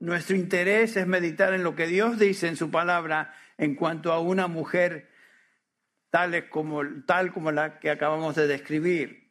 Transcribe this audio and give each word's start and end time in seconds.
nuestro 0.00 0.36
interés 0.36 0.96
es 0.96 1.06
meditar 1.06 1.54
en 1.54 1.64
lo 1.64 1.74
que 1.74 1.86
Dios 1.86 2.18
dice 2.18 2.46
en 2.48 2.56
su 2.56 2.70
palabra 2.70 3.34
en 3.56 3.74
cuanto 3.74 4.12
a 4.12 4.20
una 4.20 4.46
mujer 4.46 5.08
tal 6.10 6.48
como, 6.48 6.82
tal 7.06 7.32
como 7.32 7.52
la 7.52 7.78
que 7.80 7.90
acabamos 7.90 8.34
de 8.36 8.46
describir. 8.46 9.28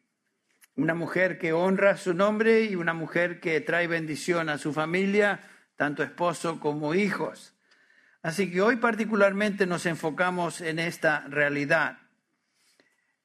Una 0.76 0.94
mujer 0.94 1.38
que 1.38 1.52
honra 1.52 1.96
su 1.96 2.14
nombre 2.14 2.62
y 2.64 2.76
una 2.76 2.94
mujer 2.94 3.40
que 3.40 3.60
trae 3.60 3.86
bendición 3.86 4.48
a 4.48 4.58
su 4.58 4.72
familia, 4.72 5.40
tanto 5.76 6.02
esposo 6.02 6.60
como 6.60 6.94
hijos. 6.94 7.54
Así 8.22 8.50
que 8.50 8.60
hoy 8.60 8.76
particularmente 8.76 9.66
nos 9.66 9.86
enfocamos 9.86 10.60
en 10.60 10.78
esta 10.78 11.26
realidad. 11.28 11.98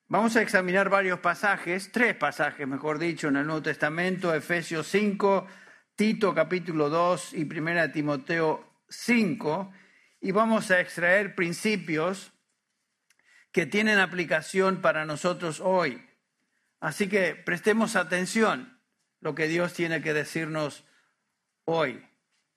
Vamos 0.07 0.35
a 0.35 0.41
examinar 0.41 0.89
varios 0.89 1.19
pasajes, 1.19 1.91
tres 1.91 2.15
pasajes, 2.15 2.67
mejor 2.67 2.99
dicho, 2.99 3.27
en 3.27 3.37
el 3.37 3.45
Nuevo 3.45 3.63
Testamento, 3.63 4.33
Efesios 4.33 4.87
5, 4.87 5.47
Tito 5.95 6.33
capítulo 6.33 6.89
2 6.89 7.33
y 7.35 7.43
1 7.43 7.91
Timoteo 7.91 8.81
5, 8.89 9.71
y 10.21 10.31
vamos 10.31 10.71
a 10.71 10.79
extraer 10.79 11.35
principios 11.35 12.31
que 13.51 13.67
tienen 13.67 13.99
aplicación 13.99 14.81
para 14.81 15.05
nosotros 15.05 15.59
hoy. 15.59 16.03
Así 16.79 17.07
que 17.07 17.35
prestemos 17.35 17.95
atención 17.95 18.81
lo 19.21 19.35
que 19.35 19.47
Dios 19.47 19.73
tiene 19.73 20.01
que 20.01 20.15
decirnos 20.15 20.83
hoy 21.65 22.03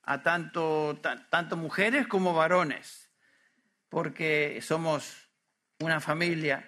a 0.01 0.23
tanto, 0.23 0.99
tanto 1.29 1.57
mujeres 1.57 2.07
como 2.07 2.33
varones, 2.33 3.11
porque 3.87 4.59
somos 4.63 5.29
una 5.79 6.01
familia 6.01 6.67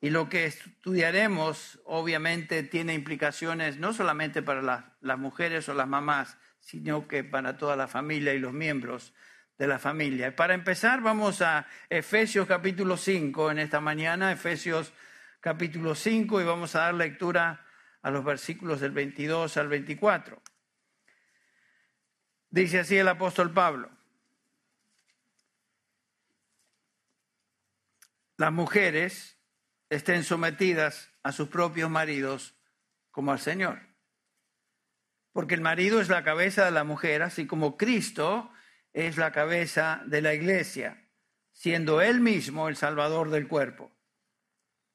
y 0.00 0.10
lo 0.10 0.28
que 0.28 0.44
estudiaremos 0.44 1.80
obviamente 1.84 2.62
tiene 2.62 2.94
implicaciones 2.94 3.78
no 3.78 3.92
solamente 3.92 4.40
para 4.40 4.62
las 4.62 4.84
mujeres 5.18 5.68
o 5.68 5.74
las 5.74 5.86
mamás, 5.86 6.36
sino 6.58 7.06
que 7.06 7.22
para 7.22 7.56
toda 7.56 7.76
la 7.76 7.86
familia 7.86 8.34
y 8.34 8.40
los 8.40 8.52
miembros 8.52 9.14
de 9.58 9.66
la 9.66 9.78
familia. 9.78 10.34
Para 10.34 10.54
empezar, 10.54 11.00
vamos 11.00 11.40
a 11.42 11.66
Efesios 11.88 12.46
capítulo 12.46 12.96
5 12.96 13.52
en 13.52 13.58
esta 13.60 13.80
mañana, 13.80 14.32
Efesios 14.32 14.92
capítulo 15.40 15.94
5, 15.94 16.40
y 16.40 16.44
vamos 16.44 16.74
a 16.74 16.80
dar 16.80 16.94
lectura 16.94 17.64
a 18.02 18.10
los 18.10 18.24
versículos 18.24 18.80
del 18.80 18.90
22 18.90 19.56
al 19.56 19.68
24. 19.68 20.42
Dice 22.50 22.80
así 22.80 22.96
el 22.96 23.08
apóstol 23.08 23.52
Pablo. 23.52 23.90
Las 28.36 28.52
mujeres 28.52 29.38
estén 29.88 30.24
sometidas 30.24 31.10
a 31.22 31.32
sus 31.32 31.48
propios 31.48 31.90
maridos 31.90 32.54
como 33.10 33.32
al 33.32 33.38
Señor. 33.38 33.80
Porque 35.36 35.54
el 35.54 35.60
marido 35.60 36.00
es 36.00 36.08
la 36.08 36.24
cabeza 36.24 36.64
de 36.64 36.70
la 36.70 36.82
mujer, 36.82 37.20
así 37.20 37.46
como 37.46 37.76
Cristo 37.76 38.50
es 38.94 39.18
la 39.18 39.32
cabeza 39.32 40.00
de 40.06 40.22
la 40.22 40.32
iglesia, 40.32 41.10
siendo 41.52 42.00
él 42.00 42.22
mismo 42.22 42.70
el 42.70 42.76
salvador 42.76 43.28
del 43.28 43.46
cuerpo. 43.46 43.92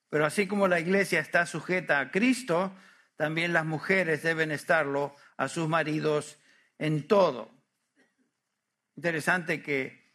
Pero 0.09 0.25
así 0.25 0.47
como 0.47 0.67
la 0.67 0.79
iglesia 0.79 1.19
está 1.19 1.45
sujeta 1.45 1.99
a 1.99 2.09
Cristo, 2.09 2.75
también 3.17 3.53
las 3.53 3.65
mujeres 3.65 4.23
deben 4.23 4.49
estarlo 4.49 5.15
a 5.37 5.47
sus 5.47 5.69
maridos 5.69 6.39
en 6.79 7.07
todo. 7.07 7.53
Interesante 8.95 9.61
que 9.61 10.11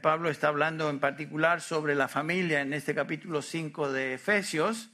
Pablo 0.00 0.30
está 0.30 0.46
hablando 0.46 0.88
en 0.88 1.00
particular 1.00 1.60
sobre 1.60 1.96
la 1.96 2.06
familia 2.06 2.60
en 2.60 2.74
este 2.74 2.94
capítulo 2.94 3.42
5 3.42 3.90
de 3.90 4.14
Efesios 4.14 4.92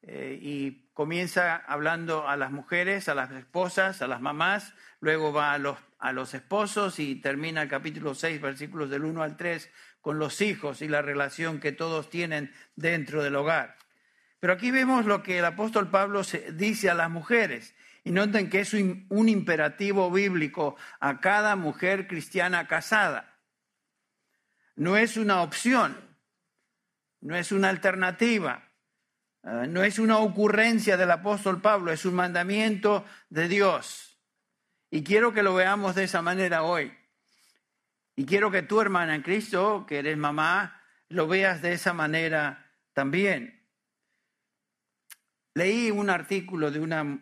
eh, 0.00 0.38
y 0.40 0.87
comienza 0.98 1.54
hablando 1.54 2.26
a 2.26 2.36
las 2.36 2.50
mujeres, 2.50 3.08
a 3.08 3.14
las 3.14 3.30
esposas, 3.30 4.02
a 4.02 4.08
las 4.08 4.20
mamás, 4.20 4.74
luego 4.98 5.32
va 5.32 5.52
a 5.52 5.58
los 5.58 5.78
a 6.00 6.10
los 6.10 6.34
esposos 6.34 6.98
y 6.98 7.14
termina 7.14 7.62
el 7.62 7.68
capítulo 7.68 8.16
6, 8.16 8.40
versículos 8.40 8.90
del 8.90 9.04
1 9.04 9.22
al 9.22 9.36
3, 9.36 9.70
con 10.00 10.18
los 10.18 10.40
hijos 10.40 10.82
y 10.82 10.88
la 10.88 11.00
relación 11.00 11.60
que 11.60 11.70
todos 11.70 12.10
tienen 12.10 12.52
dentro 12.74 13.22
del 13.22 13.36
hogar. 13.36 13.76
Pero 14.40 14.54
aquí 14.54 14.72
vemos 14.72 15.06
lo 15.06 15.22
que 15.22 15.38
el 15.38 15.44
apóstol 15.44 15.88
Pablo 15.88 16.22
dice 16.54 16.90
a 16.90 16.94
las 16.94 17.10
mujeres. 17.10 17.76
Y 18.02 18.10
noten 18.10 18.50
que 18.50 18.58
es 18.58 18.74
un 18.74 19.28
imperativo 19.28 20.10
bíblico 20.10 20.74
a 20.98 21.20
cada 21.20 21.54
mujer 21.54 22.08
cristiana 22.08 22.66
casada. 22.66 23.38
No 24.74 24.96
es 24.96 25.16
una 25.16 25.42
opción, 25.42 25.96
no 27.20 27.36
es 27.36 27.52
una 27.52 27.68
alternativa, 27.68 28.67
eh, 29.48 29.66
no 29.66 29.82
es 29.82 29.98
una 29.98 30.18
ocurrencia 30.18 30.96
del 30.96 31.10
apóstol 31.10 31.62
Pablo, 31.62 31.90
es 31.90 32.04
un 32.04 32.14
mandamiento 32.14 33.04
de 33.30 33.48
Dios. 33.48 34.18
Y 34.90 35.02
quiero 35.02 35.32
que 35.32 35.42
lo 35.42 35.54
veamos 35.54 35.94
de 35.94 36.04
esa 36.04 36.20
manera 36.20 36.62
hoy. 36.62 36.92
Y 38.14 38.26
quiero 38.26 38.50
que 38.50 38.62
tu 38.62 38.80
hermana 38.80 39.14
en 39.14 39.22
Cristo, 39.22 39.86
que 39.86 39.98
eres 39.98 40.16
mamá, 40.16 40.82
lo 41.08 41.26
veas 41.26 41.62
de 41.62 41.72
esa 41.72 41.92
manera 41.94 42.70
también. 42.92 43.66
Leí 45.54 45.90
un 45.90 46.10
artículo 46.10 46.70
de 46.70 46.80
una, 46.80 47.20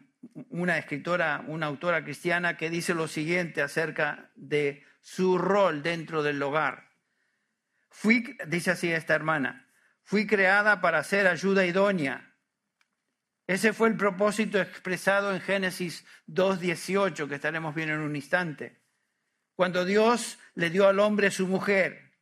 una 0.50 0.78
escritora, 0.78 1.44
una 1.47 1.66
autora 1.66 2.03
cristiana, 2.03 2.56
que 2.56 2.70
dice 2.70 2.94
lo 2.94 3.09
siguiente 3.09 3.62
acerca 3.62 4.31
de 4.34 4.84
su 5.00 5.38
rol 5.38 5.82
dentro 5.82 6.22
del 6.22 6.42
hogar. 6.42 6.91
Fui, 7.91 8.36
dice 8.47 8.72
así 8.72 8.91
esta 8.91 9.15
hermana, 9.15 9.66
fui 10.06 10.26
creada 10.26 10.80
para 10.80 11.04
ser 11.04 11.26
ayuda 11.26 11.66
idónea 11.66 12.26
ese 13.46 13.72
fue 13.72 13.88
el 13.88 13.96
propósito 13.96 14.60
expresado 14.60 15.32
en 15.32 15.40
Génesis 15.40 16.04
2.18, 16.26 17.28
que 17.28 17.36
estaremos 17.36 17.74
viendo 17.74 17.94
en 17.94 18.00
un 18.00 18.16
instante. 18.16 18.80
Cuando 19.54 19.84
Dios 19.84 20.38
le 20.54 20.70
dio 20.70 20.88
al 20.88 20.98
hombre 20.98 21.30
su 21.30 21.46
mujer. 21.46 22.12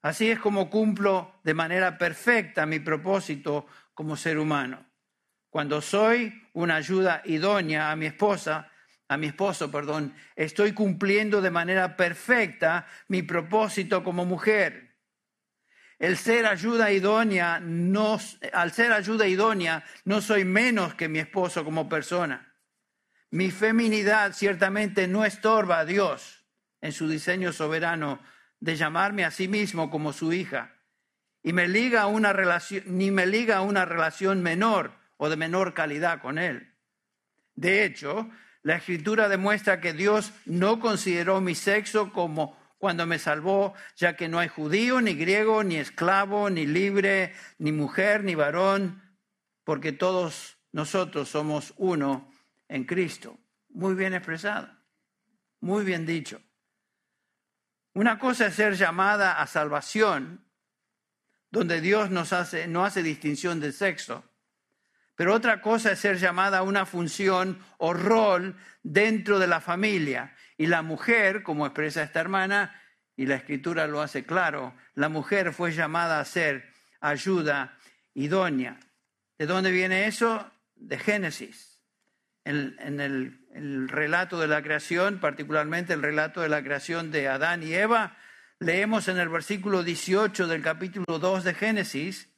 Así 0.00 0.30
es 0.30 0.38
como 0.38 0.70
cumplo 0.70 1.40
de 1.44 1.54
manera 1.54 1.98
perfecta 1.98 2.64
mi 2.64 2.80
propósito 2.80 3.66
como 3.92 4.16
ser 4.16 4.38
humano. 4.38 4.86
Cuando 5.50 5.82
soy 5.82 6.48
una 6.54 6.76
ayuda 6.76 7.22
idónea 7.26 7.90
a 7.90 7.96
mi 7.96 8.06
esposa, 8.06 8.70
a 9.08 9.16
mi 9.16 9.26
esposo, 9.26 9.70
perdón, 9.70 10.14
estoy 10.34 10.72
cumpliendo 10.72 11.42
de 11.42 11.50
manera 11.50 11.96
perfecta 11.96 12.86
mi 13.08 13.22
propósito 13.22 14.02
como 14.02 14.24
mujer. 14.24 14.87
El 15.98 16.16
ser 16.16 16.46
ayuda 16.46 16.92
idónea, 16.92 17.58
no, 17.60 18.18
al 18.52 18.72
ser 18.72 18.92
ayuda 18.92 19.26
idónea, 19.26 19.84
no 20.04 20.20
soy 20.20 20.44
menos 20.44 20.94
que 20.94 21.08
mi 21.08 21.18
esposo 21.18 21.64
como 21.64 21.88
persona. 21.88 22.54
Mi 23.30 23.50
feminidad 23.50 24.32
ciertamente 24.32 25.08
no 25.08 25.24
estorba 25.24 25.80
a 25.80 25.84
Dios 25.84 26.44
en 26.80 26.92
su 26.92 27.08
diseño 27.08 27.52
soberano 27.52 28.20
de 28.60 28.76
llamarme 28.76 29.24
a 29.24 29.30
sí 29.30 29.48
mismo 29.48 29.90
como 29.90 30.12
su 30.12 30.32
hija. 30.32 30.74
Y 31.42 31.52
me 31.52 31.66
liga 31.66 32.02
a 32.02 32.06
una 32.06 32.32
relación, 32.32 32.84
ni 32.86 33.10
me 33.10 33.26
liga 33.26 33.56
a 33.56 33.62
una 33.62 33.84
relación 33.84 34.42
menor 34.42 34.92
o 35.16 35.28
de 35.28 35.36
menor 35.36 35.74
calidad 35.74 36.20
con 36.20 36.38
Él. 36.38 36.74
De 37.54 37.84
hecho, 37.84 38.30
la 38.62 38.76
escritura 38.76 39.28
demuestra 39.28 39.80
que 39.80 39.92
Dios 39.92 40.32
no 40.46 40.78
consideró 40.78 41.40
mi 41.40 41.54
sexo 41.54 42.12
como 42.12 42.56
cuando 42.78 43.06
me 43.06 43.18
salvó, 43.18 43.74
ya 43.96 44.16
que 44.16 44.28
no 44.28 44.38
hay 44.38 44.48
judío, 44.48 45.00
ni 45.00 45.14
griego, 45.14 45.64
ni 45.64 45.76
esclavo, 45.76 46.48
ni 46.48 46.66
libre, 46.66 47.34
ni 47.58 47.72
mujer, 47.72 48.24
ni 48.24 48.34
varón, 48.34 49.02
porque 49.64 49.92
todos 49.92 50.58
nosotros 50.72 51.28
somos 51.28 51.74
uno 51.76 52.30
en 52.68 52.84
Cristo. 52.84 53.38
Muy 53.70 53.94
bien 53.94 54.14
expresado, 54.14 54.68
muy 55.60 55.84
bien 55.84 56.06
dicho. 56.06 56.40
Una 57.94 58.18
cosa 58.18 58.46
es 58.46 58.54
ser 58.54 58.74
llamada 58.74 59.40
a 59.40 59.46
salvación, 59.46 60.44
donde 61.50 61.80
Dios 61.80 62.10
nos 62.10 62.32
hace, 62.32 62.68
no 62.68 62.84
hace 62.84 63.02
distinción 63.02 63.58
de 63.58 63.72
sexo, 63.72 64.24
pero 65.16 65.34
otra 65.34 65.60
cosa 65.60 65.90
es 65.90 65.98
ser 65.98 66.16
llamada 66.16 66.58
a 66.58 66.62
una 66.62 66.86
función 66.86 67.60
o 67.78 67.92
rol 67.92 68.56
dentro 68.84 69.40
de 69.40 69.48
la 69.48 69.60
familia. 69.60 70.32
Y 70.58 70.66
la 70.66 70.82
mujer, 70.82 71.42
como 71.42 71.64
expresa 71.64 72.02
esta 72.02 72.20
hermana, 72.20 72.78
y 73.16 73.26
la 73.26 73.36
escritura 73.36 73.86
lo 73.86 74.02
hace 74.02 74.26
claro, 74.26 74.74
la 74.94 75.08
mujer 75.08 75.52
fue 75.54 75.72
llamada 75.72 76.20
a 76.20 76.24
ser 76.24 76.72
ayuda 77.00 77.78
idónea. 78.12 78.78
¿De 79.38 79.46
dónde 79.46 79.70
viene 79.70 80.06
eso? 80.06 80.50
De 80.74 80.98
Génesis. 80.98 81.80
En, 82.44 83.00
el, 83.00 83.46
el 83.52 83.88
relato 83.88 84.38
de 84.40 84.48
la 84.48 84.62
creación, 84.62 85.20
particularmente 85.20 85.92
el 85.92 86.02
relato 86.02 86.40
de 86.40 86.48
la 86.48 86.62
creación 86.62 87.10
de 87.10 87.28
Adán 87.28 87.62
y 87.62 87.74
Eva, 87.74 88.16
leemos 88.58 89.08
en 89.08 89.18
el 89.18 89.28
versículo 89.28 89.82
18 89.82 90.46
del 90.46 90.62
capítulo 90.62 91.18
2 91.18 91.44
de 91.44 91.54
Génesis 91.54 92.28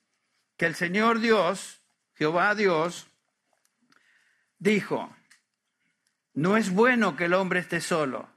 que 0.57 0.67
el 0.67 0.75
Señor 0.75 1.21
Dios, 1.21 1.81
Jehová 2.15 2.55
Dios, 2.55 3.07
dijo, 4.59 5.15
no 6.41 6.57
es 6.57 6.71
bueno 6.73 7.17
que 7.17 7.27
el 7.27 7.35
hombre 7.35 7.61
esté 7.61 7.83
solo. 7.83 8.31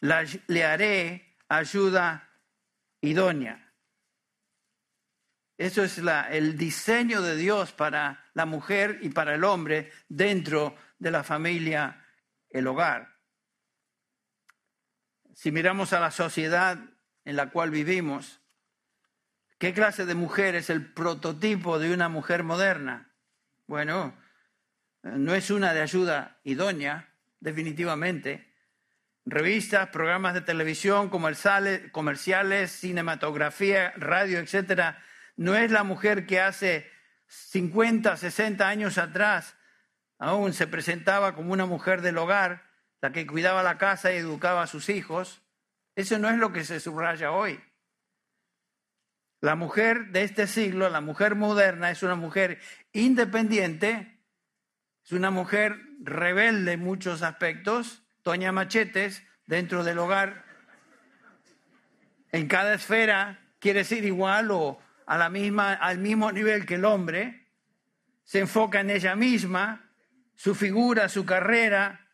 le 0.00 0.64
haré 0.64 1.36
ayuda 1.48 2.30
idónea. 3.00 3.74
Eso 5.58 5.82
es 5.82 5.98
el 5.98 6.56
diseño 6.56 7.20
de 7.20 7.34
Dios 7.34 7.72
para 7.72 8.30
la 8.34 8.46
mujer 8.46 9.00
y 9.02 9.08
para 9.08 9.34
el 9.34 9.42
hombre 9.42 9.90
dentro 10.08 10.76
de 11.00 11.10
la 11.10 11.24
familia, 11.24 12.06
el 12.48 12.68
hogar. 12.68 13.18
si 15.34 15.50
miramos 15.50 15.92
a 15.92 15.98
la 15.98 16.12
sociedad 16.12 16.78
en 17.24 17.34
la 17.34 17.50
cual 17.50 17.70
vivimos, 17.72 18.40
¿qué 19.58 19.74
clase 19.74 20.06
de 20.06 20.14
mujer 20.14 20.54
es 20.54 20.70
el 20.70 20.92
prototipo 20.92 21.80
de 21.80 21.92
una 21.92 22.08
mujer 22.08 22.44
moderna? 22.44 23.12
Bueno, 23.66 24.16
no 25.02 25.34
es 25.34 25.50
una 25.50 25.74
de 25.74 25.80
ayuda 25.80 26.38
idónea, 26.44 27.11
definitivamente. 27.42 28.48
Revistas, 29.24 29.88
programas 29.90 30.34
de 30.34 30.40
televisión, 30.40 31.10
comerciales, 31.10 32.72
cinematografía, 32.72 33.92
radio, 33.96 34.38
etcétera, 34.38 35.02
no 35.36 35.54
es 35.54 35.70
la 35.70 35.84
mujer 35.84 36.26
que 36.26 36.40
hace 36.40 36.90
50, 37.26 38.16
60 38.16 38.66
años 38.66 38.98
atrás 38.98 39.56
aún 40.18 40.52
se 40.52 40.66
presentaba 40.66 41.34
como 41.34 41.52
una 41.52 41.66
mujer 41.66 42.00
del 42.00 42.18
hogar, 42.18 42.70
la 43.00 43.12
que 43.12 43.26
cuidaba 43.26 43.62
la 43.62 43.78
casa 43.78 44.12
y 44.12 44.16
educaba 44.16 44.62
a 44.62 44.66
sus 44.68 44.88
hijos. 44.88 45.42
Eso 45.96 46.18
no 46.18 46.28
es 46.30 46.36
lo 46.36 46.52
que 46.52 46.64
se 46.64 46.78
subraya 46.80 47.32
hoy. 47.32 47.60
La 49.40 49.56
mujer 49.56 50.12
de 50.12 50.22
este 50.22 50.46
siglo, 50.46 50.88
la 50.88 51.00
mujer 51.00 51.34
moderna, 51.34 51.90
es 51.90 52.04
una 52.04 52.14
mujer 52.14 52.60
independiente, 52.92 54.11
es 55.04 55.12
una 55.12 55.30
mujer 55.30 55.80
rebelde 56.00 56.72
en 56.72 56.80
muchos 56.80 57.22
aspectos, 57.22 58.02
Toña 58.22 58.52
Machetes, 58.52 59.22
dentro 59.46 59.82
del 59.82 59.98
hogar. 59.98 60.44
En 62.30 62.46
cada 62.46 62.74
esfera 62.74 63.52
quiere 63.58 63.84
ser 63.84 64.04
igual 64.04 64.50
o 64.52 64.78
a 65.06 65.18
la 65.18 65.28
misma, 65.28 65.74
al 65.74 65.98
mismo 65.98 66.30
nivel 66.30 66.64
que 66.64 66.76
el 66.76 66.84
hombre. 66.84 67.48
Se 68.24 68.38
enfoca 68.38 68.80
en 68.80 68.90
ella 68.90 69.16
misma, 69.16 69.90
su 70.36 70.54
figura, 70.54 71.08
su 71.08 71.26
carrera. 71.26 72.08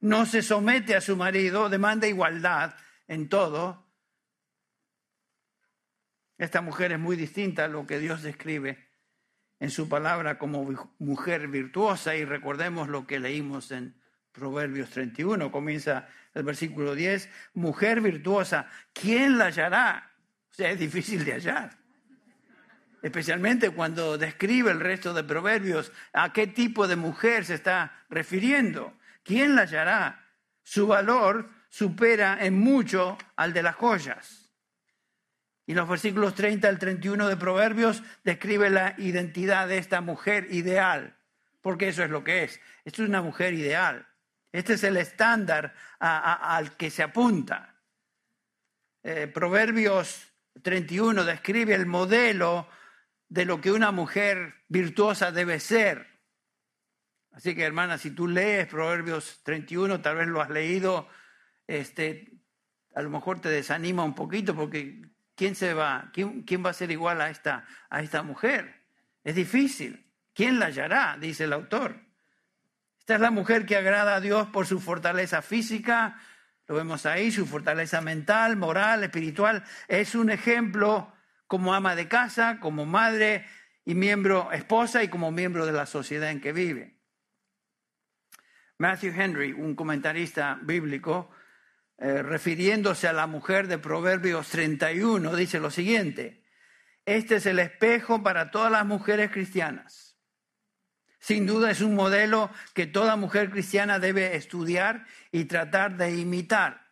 No 0.00 0.24
se 0.24 0.42
somete 0.42 0.96
a 0.96 1.00
su 1.00 1.16
marido, 1.16 1.68
demanda 1.68 2.06
igualdad 2.06 2.74
en 3.08 3.28
todo. 3.28 3.86
Esta 6.38 6.62
mujer 6.62 6.92
es 6.92 6.98
muy 6.98 7.14
distinta 7.14 7.66
a 7.66 7.68
lo 7.68 7.86
que 7.86 7.98
Dios 7.98 8.22
describe 8.22 8.91
en 9.62 9.70
su 9.70 9.88
palabra 9.88 10.38
como 10.38 10.90
mujer 10.98 11.46
virtuosa 11.46 12.16
y 12.16 12.24
recordemos 12.24 12.88
lo 12.88 13.06
que 13.06 13.20
leímos 13.20 13.70
en 13.70 13.94
Proverbios 14.32 14.90
31, 14.90 15.52
comienza 15.52 16.08
el 16.34 16.42
versículo 16.42 16.96
10, 16.96 17.28
mujer 17.54 18.00
virtuosa, 18.00 18.66
¿quién 18.92 19.38
la 19.38 19.46
hallará? 19.46 20.10
O 20.50 20.54
sea, 20.54 20.72
es 20.72 20.80
difícil 20.80 21.24
de 21.24 21.34
hallar. 21.34 21.78
Especialmente 23.02 23.70
cuando 23.70 24.18
describe 24.18 24.72
el 24.72 24.80
resto 24.80 25.14
de 25.14 25.22
Proverbios 25.22 25.92
a 26.12 26.32
qué 26.32 26.48
tipo 26.48 26.88
de 26.88 26.96
mujer 26.96 27.44
se 27.44 27.54
está 27.54 28.04
refiriendo. 28.10 28.92
¿Quién 29.22 29.54
la 29.54 29.62
hallará? 29.62 30.26
Su 30.64 30.88
valor 30.88 31.48
supera 31.68 32.44
en 32.44 32.58
mucho 32.58 33.16
al 33.36 33.52
de 33.52 33.62
las 33.62 33.76
joyas. 33.76 34.41
Y 35.72 35.74
los 35.74 35.88
versículos 35.88 36.34
30 36.34 36.68
al 36.68 36.78
31 36.78 37.28
de 37.28 37.36
Proverbios 37.38 38.02
describe 38.24 38.68
la 38.68 38.94
identidad 38.98 39.66
de 39.66 39.78
esta 39.78 40.02
mujer 40.02 40.48
ideal, 40.50 41.16
porque 41.62 41.88
eso 41.88 42.04
es 42.04 42.10
lo 42.10 42.22
que 42.22 42.44
es. 42.44 42.60
Esto 42.84 43.02
es 43.02 43.08
una 43.08 43.22
mujer 43.22 43.54
ideal. 43.54 44.06
Este 44.52 44.74
es 44.74 44.84
el 44.84 44.98
estándar 44.98 45.72
al 45.98 46.76
que 46.76 46.90
se 46.90 47.02
apunta. 47.02 47.74
Eh, 49.02 49.28
Proverbios 49.28 50.30
31 50.60 51.24
describe 51.24 51.74
el 51.74 51.86
modelo 51.86 52.68
de 53.30 53.46
lo 53.46 53.58
que 53.62 53.72
una 53.72 53.92
mujer 53.92 54.56
virtuosa 54.68 55.32
debe 55.32 55.58
ser. 55.58 56.06
Así 57.30 57.54
que 57.54 57.62
hermana, 57.62 57.96
si 57.96 58.10
tú 58.10 58.28
lees 58.28 58.66
Proverbios 58.66 59.40
31, 59.42 60.02
tal 60.02 60.16
vez 60.16 60.28
lo 60.28 60.42
has 60.42 60.50
leído, 60.50 61.08
este, 61.66 62.30
a 62.94 63.00
lo 63.00 63.08
mejor 63.08 63.40
te 63.40 63.48
desanima 63.48 64.04
un 64.04 64.14
poquito 64.14 64.54
porque 64.54 65.11
¿quién 65.42 65.56
se 65.56 65.74
va? 65.74 66.08
¿Quién, 66.12 66.64
va 66.64 66.70
a 66.70 66.72
ser 66.72 66.92
igual 66.92 67.20
a 67.20 67.28
esta, 67.28 67.64
a 67.90 68.00
esta 68.00 68.22
mujer? 68.22 68.84
Es 69.24 69.34
difícil. 69.34 70.06
¿Quién 70.32 70.60
la 70.60 70.66
hallará? 70.66 71.16
Dice 71.18 71.44
el 71.44 71.52
autor. 71.52 71.96
Esta 73.00 73.16
es 73.16 73.20
la 73.20 73.32
mujer 73.32 73.66
que 73.66 73.74
agrada 73.74 74.14
a 74.14 74.20
Dios 74.20 74.46
por 74.50 74.68
su 74.68 74.78
fortaleza 74.78 75.42
física, 75.42 76.16
lo 76.68 76.76
vemos 76.76 77.06
ahí, 77.06 77.32
su 77.32 77.44
fortaleza 77.44 78.00
mental, 78.00 78.56
moral, 78.56 79.02
espiritual. 79.02 79.64
Es 79.88 80.14
un 80.14 80.30
ejemplo 80.30 81.12
como 81.48 81.74
ama 81.74 81.96
de 81.96 82.06
casa, 82.06 82.60
como 82.60 82.86
madre 82.86 83.44
y 83.84 83.96
miembro 83.96 84.52
esposa 84.52 85.02
y 85.02 85.08
como 85.08 85.32
miembro 85.32 85.66
de 85.66 85.72
la 85.72 85.86
sociedad 85.86 86.30
en 86.30 86.40
que 86.40 86.52
vive. 86.52 87.00
Matthew 88.78 89.12
Henry, 89.20 89.52
un 89.52 89.74
comentarista 89.74 90.60
bíblico, 90.62 91.32
eh, 91.98 92.22
refiriéndose 92.22 93.06
a 93.06 93.12
la 93.12 93.26
mujer 93.26 93.68
de 93.68 93.78
Proverbios 93.78 94.48
31, 94.48 95.36
dice 95.36 95.60
lo 95.60 95.70
siguiente, 95.70 96.42
este 97.04 97.36
es 97.36 97.46
el 97.46 97.58
espejo 97.58 98.22
para 98.22 98.50
todas 98.50 98.70
las 98.72 98.86
mujeres 98.86 99.30
cristianas. 99.30 100.18
Sin 101.18 101.46
duda 101.46 101.70
es 101.70 101.80
un 101.80 101.94
modelo 101.94 102.50
que 102.74 102.86
toda 102.86 103.14
mujer 103.16 103.50
cristiana 103.50 103.98
debe 104.00 104.34
estudiar 104.34 105.06
y 105.30 105.44
tratar 105.44 105.96
de 105.96 106.16
imitar. 106.16 106.90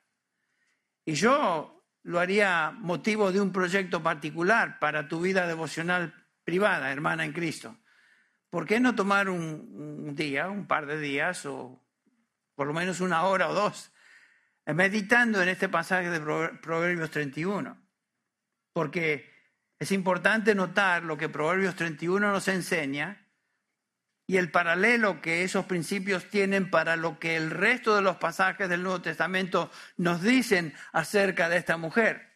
Y 1.05 1.15
yo 1.15 1.85
lo 2.03 2.21
haría 2.21 2.71
motivo 2.71 3.33
de 3.33 3.41
un 3.41 3.53
proyecto 3.53 4.03
particular 4.03 4.79
para 4.79 5.09
tu 5.09 5.21
vida 5.21 5.47
devocional 5.47 6.15
privada, 6.45 6.93
hermana 6.93 7.25
en 7.25 7.33
Cristo. 7.33 7.77
¿Por 8.51 8.67
qué 8.67 8.79
no 8.79 8.95
tomar 8.95 9.29
un, 9.29 10.05
un 10.07 10.15
día, 10.15 10.49
un 10.49 10.67
par 10.67 10.87
de 10.87 11.01
días 11.01 11.45
o 11.47 11.85
por 12.55 12.69
lo 12.69 12.73
menos 12.73 13.01
una 13.01 13.25
hora 13.25 13.49
o 13.49 13.55
dos 13.55 13.93
meditando 14.67 15.43
en 15.43 15.49
este 15.49 15.69
pasaje 15.69 16.11
de 16.11 16.21
Proverbios 16.21 17.11
31, 17.11 17.77
porque 18.73 19.31
es 19.79 19.93
importante 19.93 20.55
notar 20.55 21.03
lo 21.03 21.17
que 21.17 21.29
Proverbios 21.29 21.75
31 21.75 22.31
nos 22.31 22.49
enseña 22.49 23.27
y 24.27 24.37
el 24.37 24.51
paralelo 24.51 25.21
que 25.21 25.43
esos 25.43 25.65
principios 25.65 26.27
tienen 26.31 26.71
para 26.71 26.95
lo 26.95 27.19
que 27.19 27.35
el 27.35 27.51
resto 27.51 27.97
de 27.97 28.03
los 28.03 28.17
pasajes 28.19 28.69
del 28.69 28.85
Nuevo 28.85 29.03
Testamento 29.03 29.73
nos 29.97 30.23
dicen 30.23 30.73
acerca 30.93 31.49
de 31.49 31.57
esta 31.57 31.77
mujer. 31.77 32.30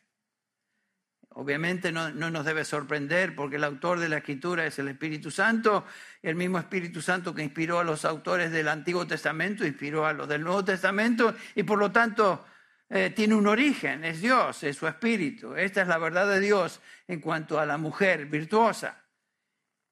Obviamente 1.37 1.91
no, 1.91 2.11
nos 2.13 2.45
debe 2.45 2.65
sorprender 2.65 3.35
porque 3.35 3.57
el 3.57 3.65
autor 3.65 3.99
de 3.99 4.09
la 4.09 4.19
escritura 4.19 4.67
es 4.67 4.79
el 4.79 4.89
Espíritu 4.89 5.33
Santo, 5.33 5.85
el 6.23 6.37
mismo 6.37 6.59
Espíritu 6.59 7.03
Santo 7.03 7.35
que 7.35 7.43
inspiró 7.43 7.81
a 7.81 7.85
los 7.85 8.05
autores 8.05 8.53
del 8.53 8.69
Antiguo 8.69 9.05
Testamento, 9.07 9.67
inspiró 9.67 10.07
a 10.07 10.13
los 10.13 10.29
del 10.29 10.43
Nuevo 10.43 10.65
Testamento 10.65 11.35
y 11.57 11.65
por 11.65 11.79
lo 11.79 11.91
tanto 11.91 12.45
eh, 12.89 13.11
tiene 13.11 13.35
un 13.35 13.49
origen, 13.49 14.05
es 14.05 14.21
Dios, 14.21 14.63
es 14.63 14.77
su 14.77 14.87
Espíritu. 14.87 15.57
Esta 15.57 15.83
es 15.83 15.89
la 15.89 15.99
verdad 15.99 16.31
de 16.31 16.39
Dios 16.39 16.81
en 17.09 17.21
cuanto 17.21 17.59
a 17.59 17.67
la 17.67 17.79
mujer 17.79 18.27
virtuosa 18.27 19.05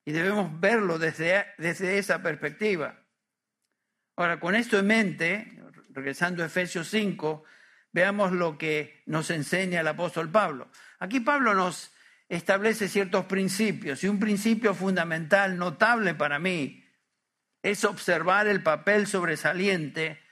y 0.05 0.13
debemos 0.13 0.61
verlo 0.61 0.99
desde, 0.99 1.47
desde 1.59 1.99
esa 1.99 2.23
perspectiva. 2.23 3.01
Ahora, 4.17 4.39
con 4.39 4.55
esto 4.55 4.79
en 4.79 4.87
mente, 4.87 5.63
regresando 5.91 6.43
a 6.43 6.47
Efesios 6.47 6.89
5, 6.89 7.45
veamos 7.93 8.33
lo 8.33 8.59
que 8.59 9.03
nos 9.07 9.31
enseña 9.31 9.81
el 9.81 9.89
apóstol 9.89 10.31
Pablo. 10.31 10.71
Aquí 11.03 11.19
Pablo 11.19 11.53
nos 11.53 11.93
establece 12.29 12.89
ciertos 12.89 13.25
principios 13.25 14.05
y 14.05 14.09
un 14.09 14.21
principio 14.21 14.73
fundamental, 14.73 15.59
notable 15.59 16.15
para 16.15 16.39
mí, 16.39 16.89
es 17.61 17.83
observar 17.83 18.47
el 18.47 18.63
papel 18.63 19.09
sobresaliente 19.09 20.23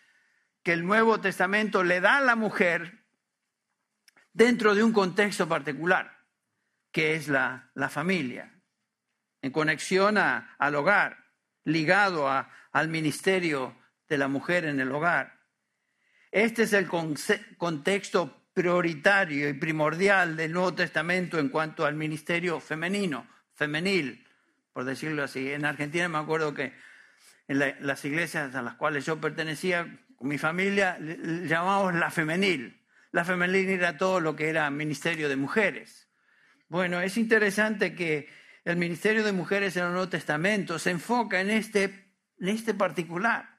que 0.63 0.73
el 0.73 0.87
Nuevo 0.87 1.21
Testamento 1.21 1.83
le 1.83 2.01
da 2.01 2.19
a 2.19 2.21
la 2.21 2.37
mujer 2.37 3.05
dentro 4.33 4.77
de 4.77 4.85
un 4.85 4.93
contexto 4.93 5.49
particular, 5.49 6.25
que 6.93 7.17
es 7.17 7.27
la, 7.27 7.73
la 7.75 7.89
familia, 7.89 8.55
en 9.43 9.51
conexión 9.51 10.19
al 10.19 10.75
hogar, 10.77 11.33
ligado 11.65 12.29
al 12.29 12.89
ministerio 12.89 13.77
de 14.09 14.19
la 14.19 14.29
mujer 14.29 14.67
en 14.67 14.79
el 14.79 14.93
hogar. 14.93 15.41
Este 16.31 16.63
es 16.63 16.73
el 16.75 16.87
contexto 17.59 18.40
prioritario 18.61 19.49
y 19.49 19.55
primordial 19.55 20.37
del 20.37 20.53
Nuevo 20.53 20.75
Testamento 20.75 21.39
en 21.39 21.49
cuanto 21.49 21.87
al 21.87 21.95
ministerio 21.95 22.61
femenino, 22.61 23.27
femenil, 23.55 24.23
por 24.75 24.85
decirlo 24.85 25.25
así. 25.25 25.51
En 25.51 25.65
Argentina 25.65 26.11
me 26.11 26.19
acuerdo 26.19 26.53
que 26.53 26.75
en 27.49 27.59
las 27.59 28.05
iglesias 28.05 28.55
a 28.55 28.61
las 28.61 28.75
cuales 28.75 29.07
yo 29.07 29.19
pertenecía, 29.19 29.99
con 30.15 30.29
mi 30.29 30.37
familia, 30.37 30.99
llamábamos 31.01 31.95
la 31.95 32.11
femenil. 32.11 32.87
La 33.13 33.25
femenil 33.25 33.67
era 33.71 33.97
todo 33.97 34.21
lo 34.21 34.37
que 34.37 34.51
era 34.51 34.69
ministerio 34.69 35.31
de 35.31 35.37
mujeres. 35.37 36.11
Bueno, 36.69 37.01
es 37.01 37.17
interesante 37.17 37.95
que 37.95 38.29
el 38.67 38.77
ministerio 38.77 39.25
de 39.25 39.33
mujeres 39.33 39.75
en 39.79 39.85
el 39.85 39.93
Nuevo 39.93 40.11
Testamento 40.11 40.79
se 40.79 40.91
enfoca 40.91 41.41
en 41.41 41.49
este, 41.49 41.85
en 42.39 42.49
este 42.49 42.75
particular. 42.75 43.59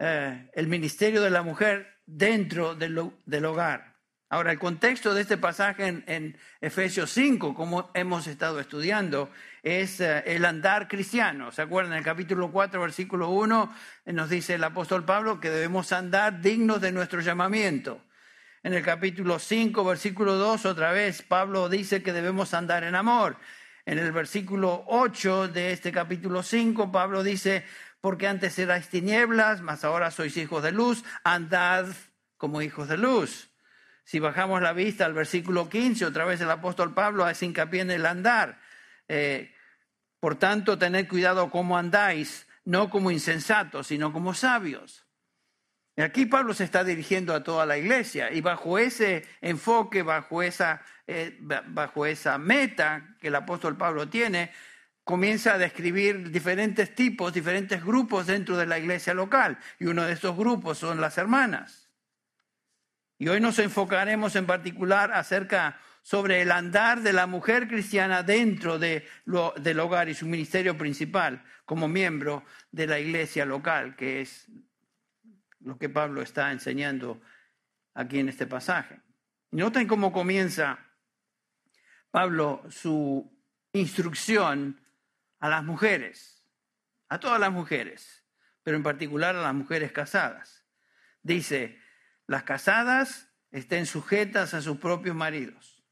Eh, 0.00 0.50
el 0.52 0.66
ministerio 0.66 1.22
de 1.22 1.30
la 1.30 1.42
mujer 1.42 1.93
dentro 2.06 2.74
del, 2.74 3.44
hogar. 3.44 3.94
Ahora, 4.28 4.52
el 4.52 4.58
contexto 4.58 5.14
de 5.14 5.22
este 5.22 5.36
pasaje 5.36 6.02
en, 6.06 6.36
Efesios 6.60 7.10
5, 7.10 7.54
como 7.54 7.90
hemos 7.94 8.26
estado 8.26 8.58
estudiando, 8.60 9.30
es 9.62 10.00
eh, 10.00 10.22
el 10.26 10.44
andar 10.44 10.88
cristiano. 10.88 11.52
¿Se 11.52 11.62
acuerdan? 11.62 11.92
En 11.92 11.98
el 11.98 12.04
capítulo 12.04 12.50
4, 12.50 12.80
versículo 12.80 13.30
1, 13.30 13.74
eh, 14.06 14.12
nos 14.12 14.28
dice 14.30 14.54
el 14.54 14.64
apóstol 14.64 15.04
Pablo 15.04 15.40
que 15.40 15.50
debemos 15.50 15.92
andar 15.92 16.40
dignos 16.40 16.80
de 16.80 16.92
nuestro 16.92 17.20
llamamiento. 17.20 18.00
En 18.62 18.72
el 18.72 18.82
capítulo 18.82 19.38
5, 19.38 19.84
versículo 19.84 20.36
2, 20.36 20.64
otra 20.66 20.90
vez, 20.90 21.22
Pablo 21.22 21.68
dice 21.68 22.02
que 22.02 22.12
debemos 22.12 22.54
andar 22.54 22.82
en 22.82 22.94
amor. 22.94 23.36
En 23.86 23.98
el 23.98 24.10
versículo 24.10 24.84
8 24.86 25.48
de 25.48 25.72
este 25.72 25.92
capítulo 25.92 26.42
5, 26.42 26.90
Pablo 26.90 27.22
dice, 27.22 27.64
porque 28.04 28.28
antes 28.28 28.58
erais 28.58 28.90
tinieblas, 28.90 29.62
mas 29.62 29.82
ahora 29.82 30.10
sois 30.10 30.36
hijos 30.36 30.62
de 30.62 30.72
luz, 30.72 31.02
andad 31.24 31.86
como 32.36 32.60
hijos 32.60 32.86
de 32.86 32.98
luz. 32.98 33.48
Si 34.04 34.18
bajamos 34.18 34.60
la 34.60 34.74
vista 34.74 35.06
al 35.06 35.14
versículo 35.14 35.70
15, 35.70 36.04
otra 36.04 36.26
vez 36.26 36.38
el 36.42 36.50
apóstol 36.50 36.92
Pablo 36.92 37.24
hace 37.24 37.46
hincapié 37.46 37.80
en 37.80 37.90
el 37.90 38.04
andar. 38.04 38.60
Eh, 39.08 39.54
por 40.20 40.36
tanto, 40.36 40.76
tened 40.76 41.08
cuidado 41.08 41.48
cómo 41.48 41.78
andáis, 41.78 42.46
no 42.66 42.90
como 42.90 43.10
insensatos, 43.10 43.86
sino 43.86 44.12
como 44.12 44.34
sabios. 44.34 45.06
Aquí 45.96 46.26
Pablo 46.26 46.52
se 46.52 46.64
está 46.64 46.84
dirigiendo 46.84 47.34
a 47.34 47.42
toda 47.42 47.64
la 47.64 47.78
iglesia 47.78 48.30
y 48.30 48.42
bajo 48.42 48.78
ese 48.78 49.24
enfoque, 49.40 50.02
bajo 50.02 50.42
esa, 50.42 50.82
eh, 51.06 51.38
bajo 51.40 52.04
esa 52.04 52.36
meta 52.36 53.16
que 53.18 53.28
el 53.28 53.34
apóstol 53.34 53.78
Pablo 53.78 54.10
tiene, 54.10 54.52
comienza 55.04 55.54
a 55.54 55.58
describir 55.58 56.30
diferentes 56.30 56.94
tipos, 56.94 57.32
diferentes 57.32 57.84
grupos 57.84 58.26
dentro 58.26 58.56
de 58.56 58.66
la 58.66 58.78
iglesia 58.78 59.12
local. 59.14 59.58
Y 59.78 59.84
uno 59.86 60.04
de 60.04 60.14
esos 60.14 60.36
grupos 60.36 60.78
son 60.78 61.00
las 61.00 61.18
hermanas. 61.18 61.90
Y 63.18 63.28
hoy 63.28 63.40
nos 63.40 63.58
enfocaremos 63.58 64.34
en 64.34 64.46
particular 64.46 65.12
acerca 65.12 65.78
sobre 66.02 66.42
el 66.42 66.50
andar 66.50 67.00
de 67.00 67.12
la 67.12 67.26
mujer 67.26 67.68
cristiana 67.68 68.22
dentro 68.22 68.78
de 68.78 69.06
lo, 69.24 69.54
del 69.56 69.80
hogar 69.80 70.08
y 70.08 70.14
su 70.14 70.26
ministerio 70.26 70.76
principal 70.76 71.42
como 71.64 71.86
miembro 71.88 72.44
de 72.70 72.86
la 72.86 72.98
iglesia 72.98 73.46
local, 73.46 73.96
que 73.96 74.20
es 74.20 74.46
lo 75.60 75.78
que 75.78 75.88
Pablo 75.88 76.20
está 76.20 76.52
enseñando 76.52 77.22
aquí 77.94 78.18
en 78.18 78.28
este 78.28 78.46
pasaje. 78.46 79.00
Noten 79.52 79.86
cómo 79.86 80.12
comienza 80.12 80.78
Pablo 82.10 82.64
su 82.68 83.32
instrucción 83.72 84.83
a 85.44 85.48
las 85.50 85.62
mujeres, 85.62 86.42
a 87.10 87.20
todas 87.20 87.38
las 87.38 87.52
mujeres, 87.52 88.24
pero 88.62 88.78
en 88.78 88.82
particular 88.82 89.36
a 89.36 89.42
las 89.42 89.52
mujeres 89.52 89.92
casadas. 89.92 90.64
Dice, 91.22 91.78
las 92.26 92.44
casadas 92.44 93.28
estén 93.50 93.84
sujetas 93.84 94.54
a 94.54 94.62
sus 94.62 94.78
propios 94.78 95.14
maridos. 95.14 95.84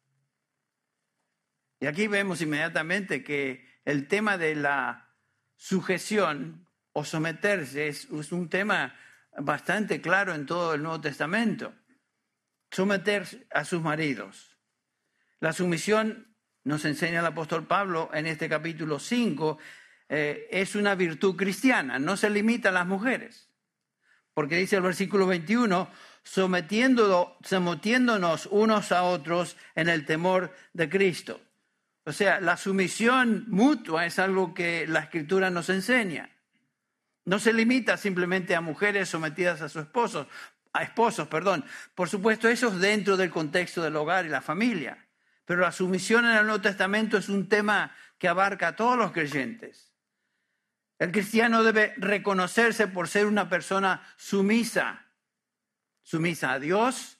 Y 1.80 1.86
aquí 1.86 2.06
vemos 2.06 2.40
inmediatamente 2.40 3.22
que 3.22 3.68
el 3.84 4.08
tema 4.08 4.38
de 4.38 4.54
la 4.54 5.14
sujeción 5.56 6.66
o 6.94 7.04
someterse 7.04 7.88
es, 7.88 8.06
un 8.10 8.48
tema 8.48 8.96
bastante 9.36 10.00
claro 10.00 10.34
en 10.34 10.46
todo 10.46 10.72
el 10.72 10.82
Nuevo 10.82 11.02
Testamento. 11.02 11.74
Someterse 12.70 13.46
a 13.50 13.66
sus 13.66 13.82
maridos. 13.82 14.58
La 15.40 15.52
sumisión, 15.52 16.31
nos 16.64 16.84
enseña 16.84 17.20
el 17.20 17.26
apóstol 17.26 17.66
Pablo 17.66 18.10
en 18.12 18.26
este 18.26 18.48
capítulo 18.48 18.98
5, 18.98 19.58
eh, 20.08 20.48
es 20.50 20.74
una 20.74 20.94
virtud 20.94 21.36
cristiana, 21.36 21.98
no 21.98 22.16
se 22.16 22.30
limita 22.30 22.68
a 22.68 22.72
las 22.72 22.86
mujeres. 22.86 23.48
Porque 24.34 24.56
dice 24.56 24.76
el 24.76 24.82
versículo 24.82 25.26
21, 25.26 25.90
sometiéndonos 26.22 28.48
unos 28.50 28.92
a 28.92 29.02
otros 29.02 29.56
en 29.74 29.88
el 29.88 30.06
temor 30.06 30.54
de 30.72 30.88
Cristo. 30.88 31.40
O 32.04 32.12
sea, 32.12 32.40
la 32.40 32.56
sumisión 32.56 33.44
mutua 33.48 34.06
es 34.06 34.18
algo 34.18 34.54
que 34.54 34.86
la 34.88 35.00
escritura 35.00 35.50
nos 35.50 35.68
enseña. 35.68 36.30
No 37.24 37.38
se 37.38 37.52
limita 37.52 37.96
simplemente 37.96 38.56
a 38.56 38.60
mujeres 38.60 39.08
sometidas 39.08 39.62
a 39.62 39.68
sus 39.68 39.82
esposos, 39.82 40.26
a 40.72 40.82
esposos, 40.82 41.28
perdón. 41.28 41.64
Por 41.94 42.08
supuesto, 42.08 42.48
eso 42.48 42.68
es 42.68 42.80
dentro 42.80 43.16
del 43.16 43.30
contexto 43.30 43.82
del 43.82 43.94
hogar 43.96 44.26
y 44.26 44.30
la 44.30 44.40
familia. 44.40 45.06
Pero 45.44 45.60
la 45.60 45.72
sumisión 45.72 46.24
en 46.24 46.36
el 46.36 46.46
Nuevo 46.46 46.62
Testamento 46.62 47.18
es 47.18 47.28
un 47.28 47.48
tema 47.48 47.94
que 48.18 48.28
abarca 48.28 48.68
a 48.68 48.76
todos 48.76 48.96
los 48.96 49.12
creyentes. 49.12 49.92
El 50.98 51.10
cristiano 51.10 51.64
debe 51.64 51.94
reconocerse 51.96 52.86
por 52.86 53.08
ser 53.08 53.26
una 53.26 53.48
persona 53.48 54.06
sumisa 54.16 55.08
sumisa 56.02 56.52
a 56.52 56.58
Dios, 56.58 57.18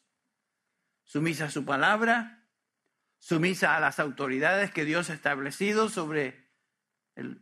sumisa 1.05 1.47
a 1.47 1.51
su 1.51 1.65
palabra, 1.65 2.47
sumisa 3.19 3.77
a 3.77 3.81
las 3.81 4.01
autoridades 4.01 4.71
que 4.71 4.85
Dios 4.85 5.11
ha 5.11 5.15
establecido 5.15 5.89
sobre 5.89 6.51
el, 7.15 7.41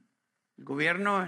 gobierno, 0.59 1.25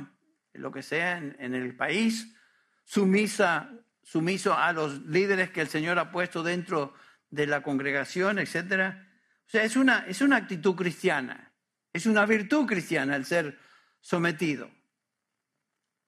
en 0.53 0.63
lo 0.63 0.73
que 0.73 0.83
sea 0.83 1.17
en, 1.17 1.55
el 1.55 1.75
país, 1.75 2.37
sumisa, 2.85 3.71
sumiso 4.03 4.55
a 4.55 4.73
los 4.75 5.01
líderes 5.07 5.51
que 5.51 5.63
el 5.63 5.69
Señor 5.69 5.99
ha 5.99 6.11
puesto 6.11 6.43
dentro 6.43 6.93
de 7.31 7.47
la 7.47 7.63
congregación, 7.63 8.39
etc. 8.39 8.95
Sea, 9.53 9.65
es 9.65 9.77
una, 9.77 10.07
es 10.09 10.23
una 10.23 10.37
actitud 10.37 10.75
cristiana, 10.75 11.53
es 11.93 12.07
una 12.07 12.25
virtud 12.25 12.65
cristiana 12.65 13.17
el 13.17 13.27
ser 13.27 13.59
sometido. 14.01 14.71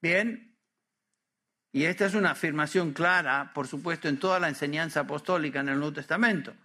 Bien, 0.00 0.56
y 1.70 1.84
esta 1.84 2.06
es 2.06 2.14
una 2.14 2.30
afirmación 2.30 2.94
clara, 2.94 3.52
por 3.52 3.68
supuesto, 3.68 4.08
en 4.08 4.18
toda 4.18 4.40
la 4.40 4.48
enseñanza 4.48 5.00
apostólica 5.00 5.60
en 5.60 5.68
el 5.68 5.76
Nuevo 5.76 5.92
Testamento. 5.92 6.56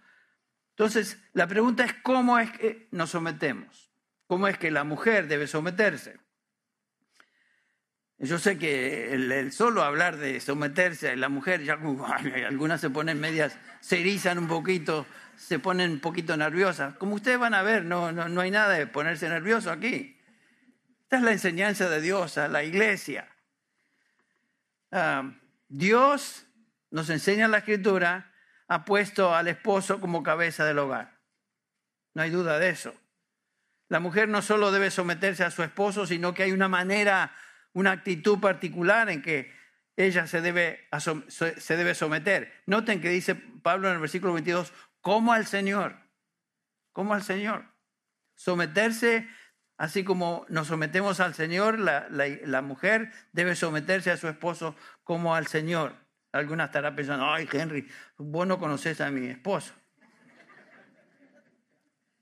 Entonces, 0.70 1.22
la 1.34 1.46
pregunta 1.46 1.84
es 1.84 1.92
cómo 2.02 2.38
es 2.38 2.50
que 2.50 2.88
nos 2.92 3.10
sometemos, 3.10 3.92
cómo 4.26 4.48
es 4.48 4.56
que 4.56 4.70
la 4.70 4.84
mujer 4.84 5.28
debe 5.28 5.48
someterse. 5.48 6.18
Yo 8.16 8.38
sé 8.38 8.56
que 8.56 9.12
el, 9.12 9.52
solo 9.52 9.82
hablar 9.82 10.16
de 10.16 10.40
someterse 10.40 11.10
a 11.10 11.16
la 11.16 11.28
mujer, 11.28 11.62
ya 11.62 11.74
algunas 12.48 12.80
se 12.80 12.88
ponen 12.88 13.20
medias, 13.20 13.58
se 13.80 14.00
erizan 14.00 14.38
un 14.38 14.48
poquito, 14.48 15.04
se 15.40 15.58
ponen 15.58 15.92
un 15.92 16.00
poquito 16.00 16.36
nerviosas. 16.36 16.94
Como 16.96 17.14
ustedes 17.14 17.38
van 17.38 17.54
a 17.54 17.62
ver, 17.62 17.84
no, 17.84 18.12
no, 18.12 18.28
no 18.28 18.40
hay 18.42 18.50
nada 18.50 18.74
de 18.74 18.86
ponerse 18.86 19.28
nervioso 19.28 19.70
aquí. 19.70 20.20
Esta 21.02 21.16
es 21.16 21.22
la 21.22 21.32
enseñanza 21.32 21.88
de 21.88 22.00
Dios 22.00 22.38
a 22.38 22.46
la 22.46 22.62
iglesia. 22.62 23.26
Dios 25.68 26.46
nos 26.90 27.10
enseña 27.10 27.46
en 27.46 27.50
la 27.52 27.58
escritura, 27.58 28.32
ha 28.68 28.84
puesto 28.84 29.34
al 29.34 29.48
esposo 29.48 29.98
como 29.98 30.22
cabeza 30.22 30.64
del 30.64 30.78
hogar. 30.78 31.18
No 32.14 32.22
hay 32.22 32.30
duda 32.30 32.58
de 32.58 32.68
eso. 32.68 32.94
La 33.88 33.98
mujer 33.98 34.28
no 34.28 34.42
solo 34.42 34.70
debe 34.70 34.90
someterse 34.90 35.42
a 35.42 35.50
su 35.50 35.62
esposo, 35.62 36.06
sino 36.06 36.34
que 36.34 36.44
hay 36.44 36.52
una 36.52 36.68
manera, 36.68 37.34
una 37.72 37.92
actitud 37.92 38.38
particular 38.38 39.08
en 39.08 39.22
que 39.22 39.52
ella 39.96 40.26
se 40.26 40.40
debe, 40.40 40.88
se 41.28 41.76
debe 41.76 41.94
someter. 41.94 42.62
Noten 42.66 43.00
que 43.00 43.10
dice 43.10 43.34
Pablo 43.34 43.88
en 43.88 43.94
el 43.94 44.00
versículo 44.00 44.32
22, 44.32 44.72
como 45.00 45.32
al 45.32 45.46
Señor, 45.46 45.96
como 46.92 47.14
al 47.14 47.22
Señor. 47.22 47.64
Someterse 48.34 49.28
Así 49.80 50.04
como 50.04 50.44
nos 50.50 50.66
sometemos 50.66 51.20
al 51.20 51.32
Señor, 51.32 51.78
la, 51.78 52.60
mujer 52.60 53.10
debe 53.32 53.56
someterse 53.56 54.10
a 54.10 54.18
su 54.18 54.28
esposo 54.28 54.76
como 55.04 55.34
al 55.34 55.46
Señor. 55.46 55.94
Algunas 56.32 56.68
estarán 56.68 56.94
pensando, 56.94 57.24
ay 57.24 57.48
Henry, 57.50 57.88
vos 58.18 58.46
no 58.46 58.58
conoces 58.58 59.00
a 59.00 59.10
mi 59.10 59.26
esposo. 59.28 59.72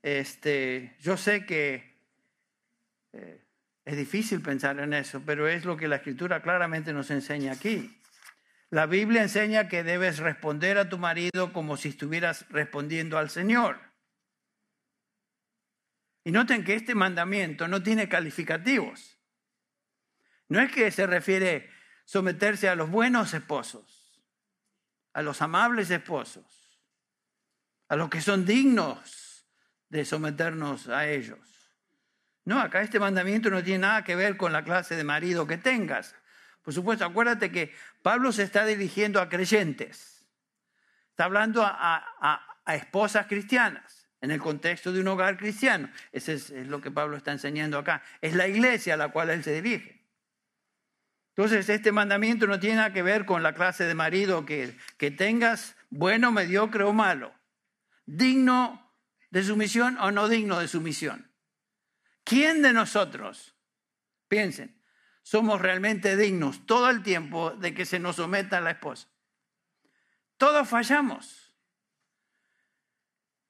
Este, 0.01 0.95
yo 1.01 1.17
sé 1.17 1.45
que 1.45 1.99
eh, 3.11 3.43
es 3.83 3.97
difícil 3.97 4.41
pensar 4.41 4.79
en 4.79 4.93
eso, 4.93 5.21
pero 5.25 5.49
es 5.49 5.65
lo 5.65 5.75
que 5.75 5.89
la 5.89 5.97
escritura 5.97 6.41
claramente 6.41 6.93
nos 6.93 7.11
enseña 7.11 7.51
aquí. 7.51 8.01
La 8.71 8.85
Biblia 8.85 9.23
enseña 9.23 9.67
que 9.67 9.83
debes 9.83 10.19
responder 10.19 10.77
a 10.77 10.89
tu 10.89 10.99
marido 10.99 11.51
como 11.53 11.75
si 11.75 11.89
estuvieras 11.89 12.45
respondiendo 12.49 13.17
al 13.17 13.29
Señor. 13.29 13.79
Y 16.23 16.31
noten 16.31 16.63
que 16.63 16.75
este 16.75 16.93
mandamiento 16.93 17.67
no 17.67 17.81
tiene 17.81 18.07
calificativos. 18.07 19.17
No 20.49 20.59
es 20.59 20.71
que 20.71 20.91
se 20.91 21.07
refiere 21.07 21.69
someterse 22.05 22.69
a 22.69 22.75
los 22.75 22.89
buenos 22.89 23.33
esposos, 23.33 24.23
a 25.13 25.21
los 25.23 25.41
amables 25.41 25.89
esposos, 25.89 26.79
a 27.87 27.95
los 27.95 28.09
que 28.09 28.21
son 28.21 28.45
dignos 28.45 29.47
de 29.89 30.05
someternos 30.05 30.87
a 30.89 31.07
ellos. 31.07 31.39
No, 32.45 32.59
acá 32.59 32.81
este 32.81 32.99
mandamiento 32.99 33.49
no 33.49 33.63
tiene 33.63 33.79
nada 33.79 34.03
que 34.03 34.15
ver 34.15 34.37
con 34.37 34.53
la 34.53 34.63
clase 34.63 34.95
de 34.95 35.03
marido 35.03 35.47
que 35.47 35.57
tengas. 35.57 36.15
Por 36.63 36.73
supuesto, 36.73 37.05
acuérdate 37.05 37.51
que 37.51 37.73
Pablo 38.01 38.31
se 38.31 38.43
está 38.43 38.65
dirigiendo 38.65 39.19
a 39.19 39.29
creyentes. 39.29 40.27
Está 41.11 41.25
hablando 41.25 41.63
a, 41.65 42.45
esposas 42.67 43.27
cristianas 43.27 44.07
en 44.21 44.31
el 44.31 44.39
contexto 44.39 44.93
de 44.93 45.01
un 45.01 45.07
hogar 45.07 45.37
cristiano. 45.37 45.89
Eso 46.11 46.31
es, 46.31 46.49
lo 46.51 46.81
que 46.81 46.91
Pablo 46.91 47.17
está 47.17 47.31
enseñando 47.31 47.77
acá. 47.77 48.01
Es 48.21 48.35
la 48.35 48.47
iglesia 48.47 48.93
a 48.93 48.97
la 48.97 49.09
cual 49.09 49.29
él 49.29 49.43
se 49.43 49.61
dirige. 49.61 50.07
Entonces, 51.35 51.69
este 51.69 51.91
mandamiento 51.91 52.47
no 52.47 52.59
tiene 52.59 52.77
nada 52.77 52.93
que 52.93 53.01
ver 53.01 53.25
con 53.25 53.43
la 53.43 53.53
clase 53.53 53.85
de 53.85 53.95
marido 53.95 54.45
que, 54.45 54.77
que 54.97 55.09
tengas, 55.09 55.75
bueno, 55.89 56.31
mediocre 56.31 56.83
o 56.83 56.93
malo. 56.93 57.33
digno 58.05 58.85
de 59.29 59.43
sumisión 59.43 59.97
o 59.97 60.11
no 60.11 60.27
digno 60.27 60.59
de 60.59 60.67
sumisión. 60.67 61.31
¿Quién 62.23 62.61
de 62.61 62.73
nosotros, 62.73 63.55
piensen, 64.27 64.78
somos 65.29 65.61
realmente 65.61 66.17
dignos 66.17 66.65
todo 66.65 66.89
el 66.89 67.03
tiempo 67.03 67.51
de 67.51 67.75
que 67.75 67.85
se 67.85 67.99
nos 67.99 68.15
someta 68.15 68.57
a 68.57 68.61
la 68.61 68.71
esposa? 68.71 69.07
Todos 70.37 70.67
fallamos. 70.67 71.53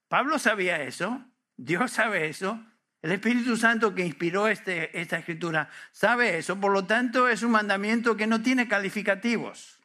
Pablo 0.10 0.40
sabía 0.40 0.84
eso, 0.84 1.26
Dios 1.56 1.92
sabe 1.92 2.28
eso, 2.28 2.62
el 3.02 3.14
Espíritu 3.14 3.56
Santo 3.56 3.96
que 3.96 4.06
inspiró 4.06 4.50
este, 4.50 5.00
esta 5.00 5.20
escritura 5.20 5.70
sabe 5.94 6.38
eso, 6.38 6.60
por 6.60 6.74
lo 6.74 6.86
tanto 6.86 7.30
es 7.30 7.44
un 7.44 7.52
mandamiento 7.52 8.18
que 8.18 8.28
no 8.28 8.42
tiene 8.42 8.68
calificativos. 8.68 9.80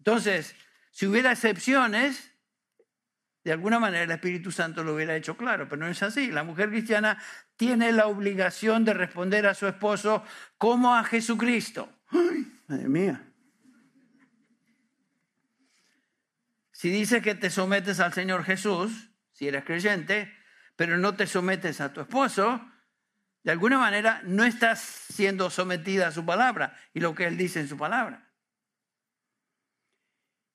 Entonces, 0.00 0.54
si 0.90 1.06
hubiera 1.06 1.32
excepciones, 1.32 2.30
de 3.44 3.52
alguna 3.52 3.78
manera 3.78 4.04
el 4.04 4.10
Espíritu 4.10 4.52
Santo 4.52 4.84
lo 4.84 4.94
hubiera 4.94 5.16
hecho 5.16 5.36
claro, 5.36 5.68
pero 5.68 5.80
no 5.80 5.88
es 5.88 6.02
así. 6.02 6.30
La 6.30 6.44
mujer 6.44 6.70
cristiana 6.70 7.18
tiene 7.56 7.92
la 7.92 8.06
obligación 8.06 8.84
de 8.84 8.94
responder 8.94 9.46
a 9.46 9.54
su 9.54 9.66
esposo 9.66 10.24
como 10.58 10.94
a 10.94 11.02
Jesucristo. 11.04 11.92
¡Ay, 12.10 12.52
madre 12.68 12.88
mía! 12.88 13.28
Si 16.70 16.90
dices 16.90 17.22
que 17.22 17.34
te 17.34 17.50
sometes 17.50 18.00
al 18.00 18.12
Señor 18.12 18.44
Jesús, 18.44 19.10
si 19.32 19.48
eres 19.48 19.64
creyente, 19.64 20.32
pero 20.76 20.98
no 20.98 21.14
te 21.14 21.26
sometes 21.26 21.80
a 21.80 21.92
tu 21.92 22.00
esposo, 22.00 22.60
de 23.44 23.52
alguna 23.52 23.78
manera 23.78 24.20
no 24.24 24.44
estás 24.44 24.80
siendo 24.80 25.50
sometida 25.50 26.08
a 26.08 26.12
su 26.12 26.24
palabra 26.24 26.76
y 26.94 27.00
lo 27.00 27.14
que 27.14 27.26
él 27.26 27.36
dice 27.36 27.60
en 27.60 27.68
su 27.68 27.76
palabra. 27.76 28.31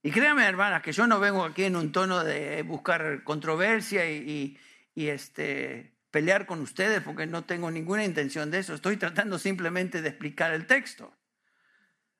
Y 0.03 0.11
créanme, 0.11 0.45
hermanas, 0.45 0.81
que 0.81 0.91
yo 0.91 1.07
no 1.07 1.19
vengo 1.19 1.43
aquí 1.43 1.63
en 1.63 1.75
un 1.75 1.91
tono 1.91 2.23
de 2.23 2.61
buscar 2.63 3.23
controversia 3.23 4.09
y, 4.09 4.57
este, 4.95 5.93
pelear 6.11 6.45
con 6.45 6.61
ustedes 6.61 7.01
porque 7.01 7.25
no 7.25 7.43
tengo 7.43 7.69
ninguna 7.71 8.03
intención 8.03 8.51
de 8.51 8.59
eso. 8.59 8.73
Estoy 8.73 8.97
tratando 8.97 9.37
simplemente 9.39 10.01
de 10.01 10.09
explicar 10.09 10.53
el 10.53 10.65
texto. 10.65 11.13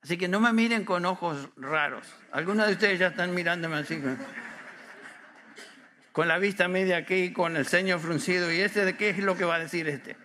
Así 0.02 0.18
que 0.18 0.28
no 0.28 0.40
me 0.40 0.54
miren 0.54 0.86
con 0.86 1.06
ojos 1.06 1.50
raros. 1.56 2.08
Algunos 2.32 2.68
de 2.68 2.74
ustedes 2.74 3.00
ya 3.00 3.08
están 3.08 3.34
mirándome 3.34 3.78
así 3.78 4.02
con 6.18 6.28
la 6.28 6.40
vista 6.40 6.68
media 6.68 6.98
aquí, 6.98 7.32
con 7.32 7.56
el 7.58 7.68
ceño 7.68 8.00
fruncido, 8.00 8.52
y 8.52 8.60
este 8.60 8.84
de 8.86 8.98
qué 8.98 9.12
es 9.12 9.20
lo 9.20 9.38
que 9.38 9.46
va 9.46 9.54
a 9.54 9.60
decir 9.60 9.88
este. 9.88 10.18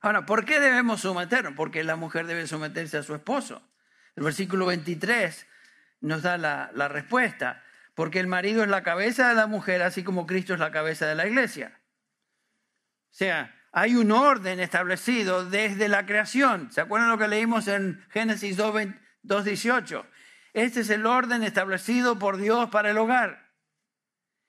Ahora, 0.00 0.24
¿por 0.24 0.46
qué 0.46 0.58
debemos 0.58 1.02
someternos? 1.02 1.52
Porque 1.54 1.84
la 1.84 1.96
mujer 1.96 2.26
debe 2.26 2.46
someterse 2.46 2.96
a 2.96 3.02
su 3.02 3.14
esposo. 3.14 3.67
El 4.18 4.24
versículo 4.24 4.66
23 4.66 5.46
nos 6.00 6.22
da 6.22 6.36
la, 6.38 6.88
respuesta, 6.88 7.62
porque 7.94 8.18
el 8.18 8.26
marido 8.26 8.64
es 8.64 8.68
la 8.68 8.82
cabeza 8.82 9.28
de 9.28 9.36
la 9.36 9.46
mujer, 9.46 9.80
así 9.80 10.02
como 10.02 10.26
Cristo 10.26 10.54
es 10.54 10.58
la 10.58 10.72
cabeza 10.72 11.06
de 11.06 11.14
la 11.14 11.28
iglesia. 11.28 11.78
O 13.12 13.14
sea, 13.14 13.54
hay 13.70 13.94
un 13.94 14.10
orden 14.10 14.58
establecido 14.58 15.48
desde 15.48 15.88
la 15.88 16.04
creación. 16.04 16.72
¿Se 16.72 16.80
acuerdan 16.80 17.10
lo 17.10 17.18
que 17.18 17.28
leímos 17.28 17.68
en 17.68 18.04
Génesis 18.10 18.58
2.18? 18.58 20.04
Este 20.52 20.80
es 20.80 20.90
el 20.90 21.06
orden 21.06 21.44
establecido 21.44 22.18
por 22.18 22.38
Dios 22.38 22.70
para 22.70 22.90
el 22.90 22.98
hogar. 22.98 23.52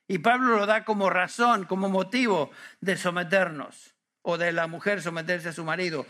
Y 0.08 0.18
Pablo 0.18 0.58
lo 0.58 0.66
da 0.66 0.84
como 0.84 1.12
razón, 1.12 1.66
como 1.66 1.90
motivo 1.90 2.50
de 2.82 2.98
someternos 2.98 3.94
o 4.24 4.40
de 4.40 4.52
la 4.52 4.66
mujer 4.66 5.04
someterse 5.04 5.50
a 5.50 5.54
su 5.54 5.64
marido. 5.64 6.08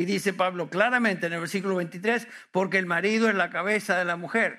Y 0.00 0.06
dice 0.06 0.32
Pablo 0.32 0.70
claramente 0.70 1.26
en 1.26 1.34
el 1.34 1.40
versículo 1.40 1.76
23, 1.76 2.26
porque 2.52 2.78
el 2.78 2.86
marido 2.86 3.28
es 3.28 3.34
la 3.34 3.50
cabeza 3.50 3.98
de 3.98 4.06
la 4.06 4.16
mujer. 4.16 4.58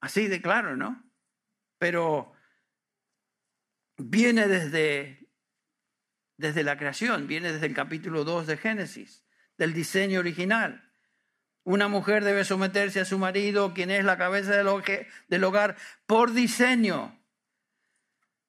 Así 0.00 0.28
de 0.28 0.40
claro, 0.40 0.76
¿no? 0.76 1.02
Pero 1.78 2.34
viene 3.96 4.46
desde, 4.46 5.28
desde 6.36 6.62
la 6.62 6.78
creación, 6.78 7.26
viene 7.26 7.52
desde 7.52 7.66
el 7.66 7.74
capítulo 7.74 8.22
2 8.22 8.46
de 8.46 8.56
Génesis, 8.56 9.26
del 9.56 9.74
diseño 9.74 10.20
original. 10.20 10.88
Una 11.64 11.88
mujer 11.88 12.22
debe 12.22 12.44
someterse 12.44 13.00
a 13.00 13.04
su 13.04 13.18
marido, 13.18 13.74
quien 13.74 13.90
es 13.90 14.04
la 14.04 14.18
cabeza 14.18 14.52
del 14.52 15.44
hogar, 15.44 15.76
por 16.06 16.32
diseño. 16.32 17.20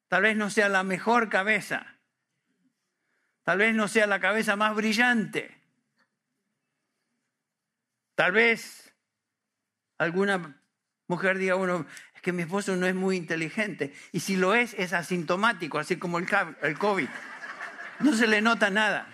Tal 0.08 0.22
vez 0.22 0.38
no 0.38 0.52
sea 0.52 0.70
la 0.70 0.84
mejor 0.84 1.30
cabeza. 1.30 1.99
Tal 3.50 3.58
vez 3.58 3.74
no 3.74 3.88
sea 3.88 4.06
la 4.06 4.20
cabeza 4.20 4.56
más 4.56 4.76
brillante. 4.76 5.50
Tal 8.14 8.32
vez 8.32 8.94
alguna 9.98 10.62
mujer 11.08 11.40
diga, 11.40 11.56
bueno, 11.56 11.88
es 12.14 12.22
que 12.22 12.32
mi 12.32 12.44
esposo 12.44 12.76
no 12.76 12.86
es 12.86 12.94
muy 12.94 13.18
inteligente. 13.18 13.92
Y 14.12 14.20
si 14.20 14.36
lo 14.36 14.54
es, 14.54 14.76
es 14.76 14.94
asintomático, 14.94 15.80
así 15.80 15.98
como 15.98 16.20
el 16.20 16.78
COVID. 16.78 17.08
No 18.02 18.14
se 18.14 18.28
le 18.28 18.40
nota 18.40 18.70
nada. 18.70 19.08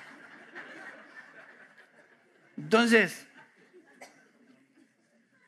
Entonces, 2.57 3.27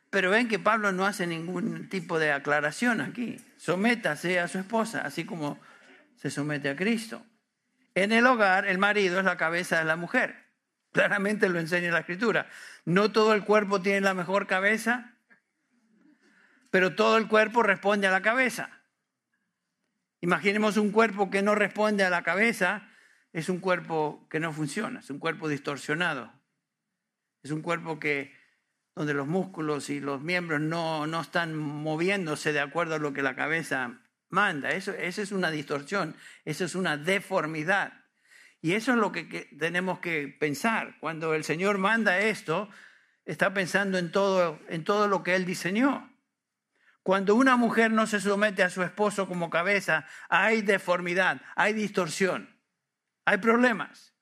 pero 0.08 0.30
ven 0.30 0.48
que 0.48 0.58
Pablo 0.58 0.92
no 0.92 1.04
hace 1.04 1.26
ningún 1.26 1.90
tipo 1.90 2.18
de 2.18 2.32
aclaración 2.32 3.02
aquí. 3.02 3.38
Sométase 3.58 4.40
a 4.40 4.48
su 4.48 4.58
esposa, 4.58 5.02
así 5.02 5.26
como 5.26 5.60
se 6.16 6.30
somete 6.30 6.70
a 6.70 6.74
Cristo. 6.74 7.22
En 8.02 8.12
el 8.12 8.26
hogar, 8.26 8.68
el 8.68 8.78
marido 8.78 9.18
es 9.18 9.24
la 9.24 9.36
cabeza 9.36 9.80
de 9.80 9.84
la 9.84 9.96
mujer. 9.96 10.36
Claramente 10.92 11.48
lo 11.48 11.58
enseña 11.58 11.90
la 11.90 11.98
escritura. 11.98 12.46
No 12.84 13.10
todo 13.10 13.34
el 13.34 13.42
cuerpo 13.42 13.82
tiene 13.82 14.02
la 14.02 14.14
mejor 14.14 14.46
cabeza, 14.46 15.16
pero 16.70 16.94
todo 16.94 17.16
el 17.16 17.26
cuerpo 17.26 17.64
responde 17.64 18.06
a 18.06 18.12
la 18.12 18.22
cabeza. 18.22 18.70
Imaginemos 20.20 20.76
un 20.76 20.92
cuerpo 20.92 21.28
que 21.28 21.42
no 21.42 21.56
responde 21.56 22.04
a 22.04 22.10
la 22.10 22.22
cabeza, 22.22 22.88
es 23.32 23.48
un 23.48 23.58
cuerpo 23.58 24.28
que 24.30 24.38
no 24.38 24.52
funciona, 24.52 25.00
es 25.00 25.10
un 25.10 25.18
cuerpo 25.18 25.48
distorsionado. 25.48 26.32
Es 27.42 27.50
un 27.50 27.62
cuerpo 27.62 27.98
que 27.98 28.32
donde 28.94 29.12
los 29.12 29.26
músculos 29.26 29.90
y 29.90 29.98
los 29.98 30.22
miembros 30.22 30.60
no, 30.60 31.08
no 31.08 31.20
están 31.20 31.56
moviéndose 31.56 32.52
de 32.52 32.60
acuerdo 32.60 32.94
a 32.94 32.98
lo 32.98 33.12
que 33.12 33.22
la 33.22 33.34
cabeza 33.34 33.98
manda. 34.28 34.70
Eso, 34.70 34.92
eso 34.92 35.22
es 35.22 35.32
una 35.32 35.50
distorsión, 35.50 36.16
eso 36.44 36.64
es 36.64 36.74
una 36.74 36.96
deformidad. 36.96 37.92
Y 38.60 38.72
eso 38.72 38.92
es 38.92 38.98
lo 38.98 39.12
que, 39.12 39.28
que, 39.28 39.44
tenemos 39.58 40.00
que 40.00 40.28
pensar. 40.28 40.96
Cuando 41.00 41.34
el 41.34 41.44
Señor 41.44 41.78
manda 41.78 42.18
esto, 42.18 42.68
está 43.24 43.54
pensando 43.54 43.98
en 43.98 44.10
todo, 44.10 44.58
en 44.68 44.84
todo 44.84 45.06
lo 45.06 45.22
que 45.22 45.34
Él 45.34 45.44
diseñó. 45.44 46.10
Cuando 47.02 47.34
una 47.34 47.56
mujer 47.56 47.90
no 47.90 48.06
se 48.06 48.20
somete 48.20 48.62
a 48.62 48.70
su 48.70 48.82
esposo 48.82 49.28
como 49.28 49.48
cabeza, 49.48 50.06
hay 50.28 50.62
deformidad, 50.62 51.40
hay 51.56 51.72
distorsión, 51.72 52.54
hay 53.24 53.38
problemas. 53.38 54.12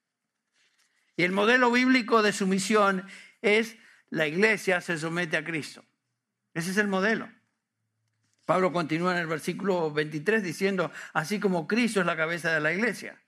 Y 1.17 1.23
el 1.23 1.31
modelo 1.31 1.71
bíblico 1.71 2.21
de 2.21 2.31
sumisión 2.31 3.05
es 3.41 3.75
la 4.09 4.27
iglesia 4.27 4.79
se 4.81 4.97
somete 4.97 5.35
a 5.35 5.43
Cristo. 5.43 5.83
Ese 6.53 6.71
es 6.71 6.77
el 6.77 6.87
modelo. 6.87 7.29
Pablo 8.47 8.71
continúa 8.71 9.11
en 9.11 9.17
el 9.17 9.27
versículo 9.27 9.91
23 9.91 10.41
diciendo, 10.41 10.89
así 11.11 11.37
como 11.37 11.67
Cristo 11.67 11.99
es 11.99 12.05
la 12.05 12.15
cabeza 12.15 12.53
de 12.53 12.61
la 12.61 12.71
iglesia. 12.71 13.21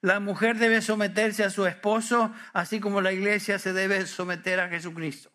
La 0.00 0.18
mujer 0.18 0.58
debe 0.58 0.82
someterse 0.82 1.44
a 1.44 1.50
su 1.50 1.66
esposo, 1.66 2.34
así 2.52 2.80
como 2.80 3.00
la 3.00 3.12
iglesia 3.12 3.60
se 3.60 3.72
debe 3.72 4.04
someter 4.06 4.58
a 4.58 4.68
Jesucristo. 4.68 5.30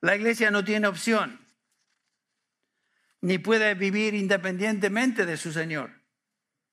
La 0.00 0.16
iglesia 0.16 0.50
no 0.50 0.64
tiene 0.64 0.86
opción, 0.86 1.38
ni 3.20 3.36
puede 3.36 3.74
vivir 3.74 4.14
independientemente 4.14 5.26
de 5.26 5.36
su 5.36 5.52
Señor. 5.52 5.90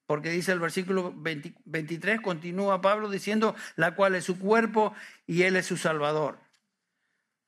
Porque 0.06 0.30
dice 0.30 0.54
el 0.54 0.60
versículo 0.62 1.14
23, 1.18 2.22
continúa 2.22 2.80
Pablo 2.80 3.10
diciendo, 3.10 3.58
la 3.76 3.94
cual 3.94 4.16
es 4.16 4.24
su 4.24 4.40
cuerpo 4.40 4.96
y 5.28 5.42
Él 5.42 5.58
es 5.58 5.66
su 5.66 5.76
Salvador. 5.76 6.40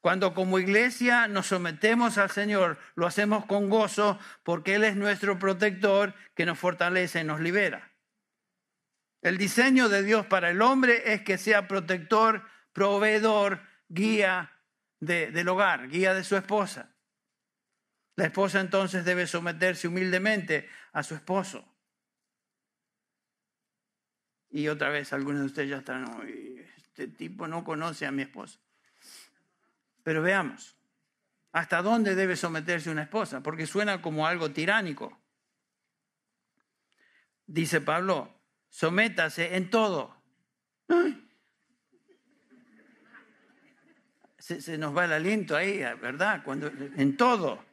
Cuando 0.02 0.34
como 0.34 0.58
iglesia 0.58 1.28
nos 1.28 1.48
sometemos 1.48 2.18
al 2.18 2.32
Señor, 2.32 2.80
lo 2.96 3.06
hacemos 3.06 3.46
con 3.46 3.70
gozo 3.70 4.20
porque 4.44 4.76
Él 4.76 4.84
es 4.84 4.96
nuestro 4.96 5.38
protector 5.38 6.16
que 6.36 6.48
nos 6.48 6.58
fortalece 6.58 7.22
y 7.22 7.24
nos 7.24 7.40
libera. 7.40 7.92
El 9.22 9.38
diseño 9.38 9.90
de 9.90 10.02
Dios 10.02 10.26
para 10.26 10.50
el 10.50 10.64
hombre 10.64 11.14
es 11.14 11.22
que 11.22 11.38
sea 11.38 11.68
protector, 11.68 12.44
proveedor, 12.74 13.62
guía 13.88 14.52
del 15.00 15.48
hogar, 15.48 15.88
guía 15.88 16.16
de 16.16 16.24
su 16.24 16.36
esposa. 16.36 16.96
La 18.16 18.26
esposa 18.26 18.60
entonces 18.60 19.06
debe 19.06 19.28
someterse 19.28 19.88
humildemente 19.88 20.68
a 20.94 21.04
su 21.04 21.14
esposo. 21.14 21.64
Y 24.50 24.68
otra 24.68 24.90
vez 24.90 25.14
algunos 25.14 25.42
de 25.42 25.46
ustedes 25.46 25.70
ya 25.70 25.78
están, 25.78 26.06
este 26.76 27.08
tipo 27.08 27.48
no 27.48 27.64
conoce 27.64 28.08
a 28.08 28.12
mi 28.12 28.24
esposa. 28.24 28.60
Pero 30.04 30.22
veamos, 30.22 30.78
¿hasta 31.52 31.82
dónde 31.82 32.16
debe 32.16 32.36
someterse 32.36 32.90
una 32.90 33.04
esposa? 33.04 33.42
Porque 33.42 33.68
suena 33.68 34.02
como 34.02 34.28
algo 34.28 34.52
tiránico. 34.52 35.22
Dice 37.46 37.82
Pablo, 37.82 38.34
sométase 38.70 39.56
en 39.56 39.70
todo. 39.70 40.16
se, 44.40 44.78
nos 44.78 44.96
va 44.96 45.06
el 45.06 45.14
aliento 45.14 45.56
ahí, 45.56 45.80
¿verdad? 46.02 46.44
Cuando, 46.44 46.68
en 46.68 47.18
todo. 47.18 47.64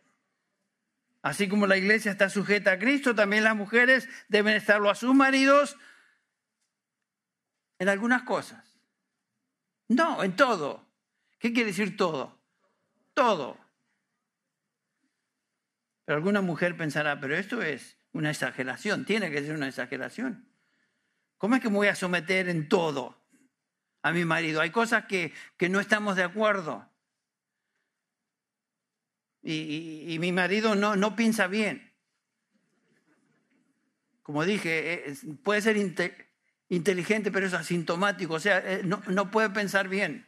Así 1.22 1.48
como 1.48 1.66
la 1.66 1.76
iglesia 1.76 2.12
está 2.12 2.30
sujeta 2.30 2.72
a 2.72 2.78
Cristo, 2.78 3.14
también 3.14 3.44
las 3.44 3.56
mujeres 3.56 4.08
deben 4.28 4.54
estarlo 4.54 4.88
a 4.90 4.94
sus 4.94 5.14
maridos 5.14 5.76
en 7.78 7.88
algunas 7.88 8.22
cosas. 8.22 8.78
No, 9.88 10.22
en 10.22 10.36
todo. 10.36 10.87
¿Qué 11.38 11.52
quiere 11.52 11.70
decir 11.70 11.96
todo? 11.96 12.38
Todo. 13.14 13.56
Pero 16.04 16.16
alguna 16.16 16.40
mujer 16.40 16.76
pensará, 16.76 17.20
pero 17.20 17.36
esto 17.36 17.62
es 17.62 17.98
una 18.12 18.30
exageración, 18.30 19.04
tiene 19.04 19.30
que 19.30 19.42
ser 19.42 19.54
una 19.54 19.68
exageración. 19.68 20.48
¿Cómo 21.36 21.54
es 21.54 21.62
que 21.62 21.68
me 21.68 21.76
voy 21.76 21.88
a 21.88 21.94
someter 21.94 22.48
en 22.48 22.68
todo 22.68 23.16
a 24.02 24.12
mi 24.12 24.24
marido? 24.24 24.60
Hay 24.60 24.70
cosas 24.70 25.04
que, 25.06 25.32
que 25.56 25.68
no 25.68 25.80
estamos 25.80 26.16
de 26.16 26.24
acuerdo. 26.24 26.90
Y, 29.42 30.16
mi 30.20 30.32
marido 30.32 30.74
no, 30.74 30.96
no 30.96 31.14
piensa 31.14 31.46
bien. 31.46 31.94
Como 34.22 34.44
dije, 34.44 35.14
puede 35.42 35.62
ser 35.62 35.76
inteligente, 36.68 37.30
pero 37.30 37.46
es 37.46 37.54
asintomático, 37.54 38.34
o 38.34 38.40
sea, 38.40 38.58
eh, 38.58 38.82
no, 38.84 39.02
no 39.06 39.30
puede 39.30 39.48
pensar 39.50 39.88
bien. 39.88 40.26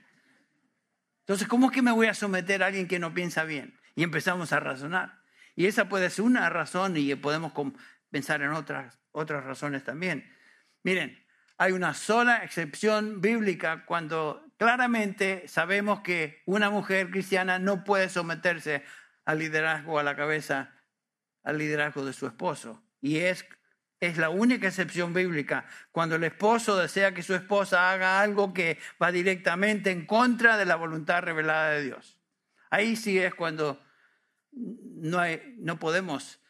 Entonces, 1.20 1.46
¿cómo 1.48 1.66
es 1.66 1.72
que 1.72 1.83
me 1.83 1.92
voy 1.92 2.06
a 2.06 2.14
someter 2.14 2.62
a 2.62 2.66
alguien 2.66 2.88
que 2.88 2.98
no 2.98 3.14
piensa 3.14 3.44
bien? 3.44 3.78
Y 3.94 4.02
empezamos 4.02 4.52
a 4.52 4.61
razonar. 4.61 5.20
Y 5.54 5.66
esa 5.66 5.88
puede 5.88 6.11
ser 6.11 6.24
una 6.24 6.48
razón 6.48 6.96
y 6.96 7.14
podemos 7.14 7.52
pensar 8.11 8.42
en 8.42 8.52
otras, 8.52 8.98
otras 9.12 9.44
razones 9.44 9.85
también. 9.85 10.33
Miren, 10.83 11.24
hay 11.59 11.72
una 11.72 11.92
sola 11.92 12.42
excepción 12.42 13.20
bíblica 13.20 13.85
cuando 13.85 14.42
claramente 14.56 15.46
sabemos 15.46 16.00
que 16.00 16.42
una 16.46 16.70
mujer 16.70 17.11
cristiana 17.11 17.59
no 17.59 17.85
puede 17.85 18.09
someterse 18.09 18.83
al 19.26 19.40
liderazgo, 19.40 19.98
a 19.98 20.02
la 20.02 20.16
cabeza, 20.16 20.72
al 21.42 21.59
liderazgo 21.59 22.04
de 22.04 22.14
su 22.14 22.26
esposo. 22.26 22.83
Y 23.02 23.18
es, 23.18 23.44
es 24.00 24.16
la 24.16 24.30
única 24.30 24.66
excepción 24.66 25.12
bíblica 25.12 25.66
cuando 25.92 26.16
el 26.16 26.24
esposo 26.24 26.76
desea 26.76 27.12
que 27.12 27.22
su 27.22 27.34
esposa 27.34 27.92
haga 27.92 28.20
algo 28.20 28.54
que 28.54 28.78
va 29.00 29.12
directamente 29.12 29.90
en 29.90 30.06
contra 30.06 30.56
de 30.56 30.64
la 30.64 30.76
voluntad 30.76 31.22
revelada 31.22 31.70
de 31.70 31.84
Dios. 31.84 32.18
Ahí 32.70 32.96
sí 32.96 33.18
es 33.18 33.34
cuando 33.34 33.82
no, 34.52 35.20
no 35.58 35.78
podemos 35.78 36.40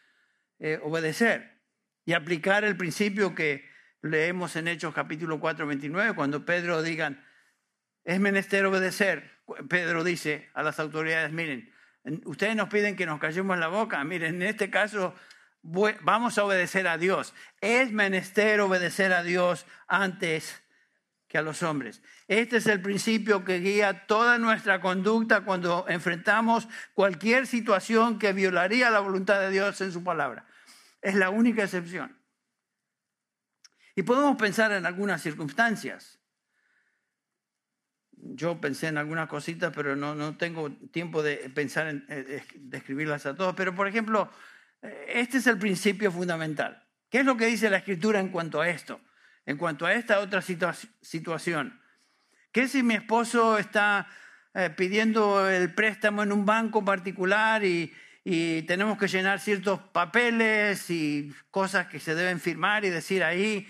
eh, 0.60 0.78
obedecer 0.82 1.60
y 2.04 2.12
aplicar 2.12 2.64
el 2.64 2.76
principio 2.76 3.34
que 3.34 3.68
leemos 4.02 4.56
en 4.56 4.68
Hechos 4.68 4.94
capítulo 4.94 5.40
4, 5.40 5.66
29, 5.66 6.14
cuando 6.14 6.44
Pedro 6.44 6.82
digan, 6.82 7.24
es 8.04 8.20
menester 8.20 8.64
obedecer. 8.64 9.30
Pedro 9.68 10.04
dice 10.04 10.48
a 10.54 10.62
las 10.62 10.78
autoridades, 10.78 11.32
miren, 11.32 11.72
ustedes 12.24 12.56
nos 12.56 12.68
piden 12.68 12.96
que 12.96 13.06
nos 13.06 13.18
callemos 13.18 13.58
la 13.58 13.68
boca, 13.68 14.02
miren, 14.04 14.36
en 14.36 14.42
este 14.42 14.70
caso 14.70 15.14
vamos 15.62 16.38
a 16.38 16.44
obedecer 16.44 16.88
a 16.88 16.99
Dios. 16.99 17.35
Es 17.61 17.92
menester 17.92 18.61
obedecer 18.61 19.12
a 19.12 19.23
Dios 19.23 19.66
antes 19.87 20.62
que 21.29 21.38
a 21.38 21.42
los 21.42 21.62
hombres. 21.62 22.03
Este 22.27 22.57
es 22.57 22.66
el 22.66 22.83
principio 22.83 23.44
que 23.44 23.61
guía 23.61 24.07
toda 24.07 24.37
nuestra 24.37 24.81
conducta 24.81 25.44
cuando 25.44 25.87
enfrentamos 25.88 26.68
cualquier 26.92 27.46
situación 27.46 28.18
que 28.18 28.33
violaría 28.33 28.90
la 28.90 28.99
voluntad 28.99 29.40
de 29.40 29.51
Dios 29.51 29.81
en 29.81 29.92
su 29.92 30.03
palabra. 30.03 30.46
Es 31.01 31.14
la 31.14 31.31
única 31.31 31.62
excepción. 31.62 32.18
Y 33.94 34.03
podemos 34.03 34.37
pensar 34.37 34.73
en 34.73 34.87
algunas 34.87 35.23
circunstancias. 35.23 36.18
Yo 38.12 38.61
pensé 38.61 38.88
en 38.88 38.99
algunas 38.99 39.29
cositas, 39.29 39.73
pero 39.75 39.94
no, 39.94 40.16
no 40.16 40.37
tengo 40.37 40.70
tiempo 40.90 41.23
de 41.23 41.37
pensar 41.55 41.87
en 41.87 42.07
describirlas 42.57 43.27
a 43.27 43.37
todos. 43.37 43.55
Pero, 43.55 43.75
por 43.75 43.87
ejemplo, 43.87 44.31
este 44.83 45.38
es 45.38 45.47
el 45.47 45.59
principio 45.59 46.11
fundamental. 46.11 46.85
¿Qué 47.11 47.21
es 47.21 47.25
lo 47.25 47.37
que 47.37 47.47
dice 47.47 47.71
la 47.71 47.79
Escritura 47.79 48.21
en 48.21 48.29
cuanto 48.29 48.61
a 48.61 48.69
esto? 48.69 49.01
en 49.47 49.57
cuanto 49.57 49.87
a 49.87 49.95
esta 49.95 50.21
otra 50.21 50.43
situación. 50.43 51.81
¿Qué 52.53 52.69
si 52.69 52.83
mi 52.83 52.95
esposo 52.95 53.59
está 53.59 54.07
eh, 54.55 54.71
pidiendo 54.77 55.49
el 55.49 55.75
préstamo 55.75 56.23
en 56.23 56.33
un 56.33 56.47
banco 56.47 56.85
particular 56.85 57.64
y, 57.64 57.93
tenemos 58.23 58.97
que 58.97 59.09
llenar 59.09 59.40
ciertos 59.40 59.81
papeles 59.81 60.88
y 60.88 61.35
cosas 61.51 61.88
que 61.88 61.99
se 61.99 62.14
deben 62.14 62.38
firmar 62.38 62.85
y 62.85 62.90
decir 62.90 63.25
ahí, 63.25 63.66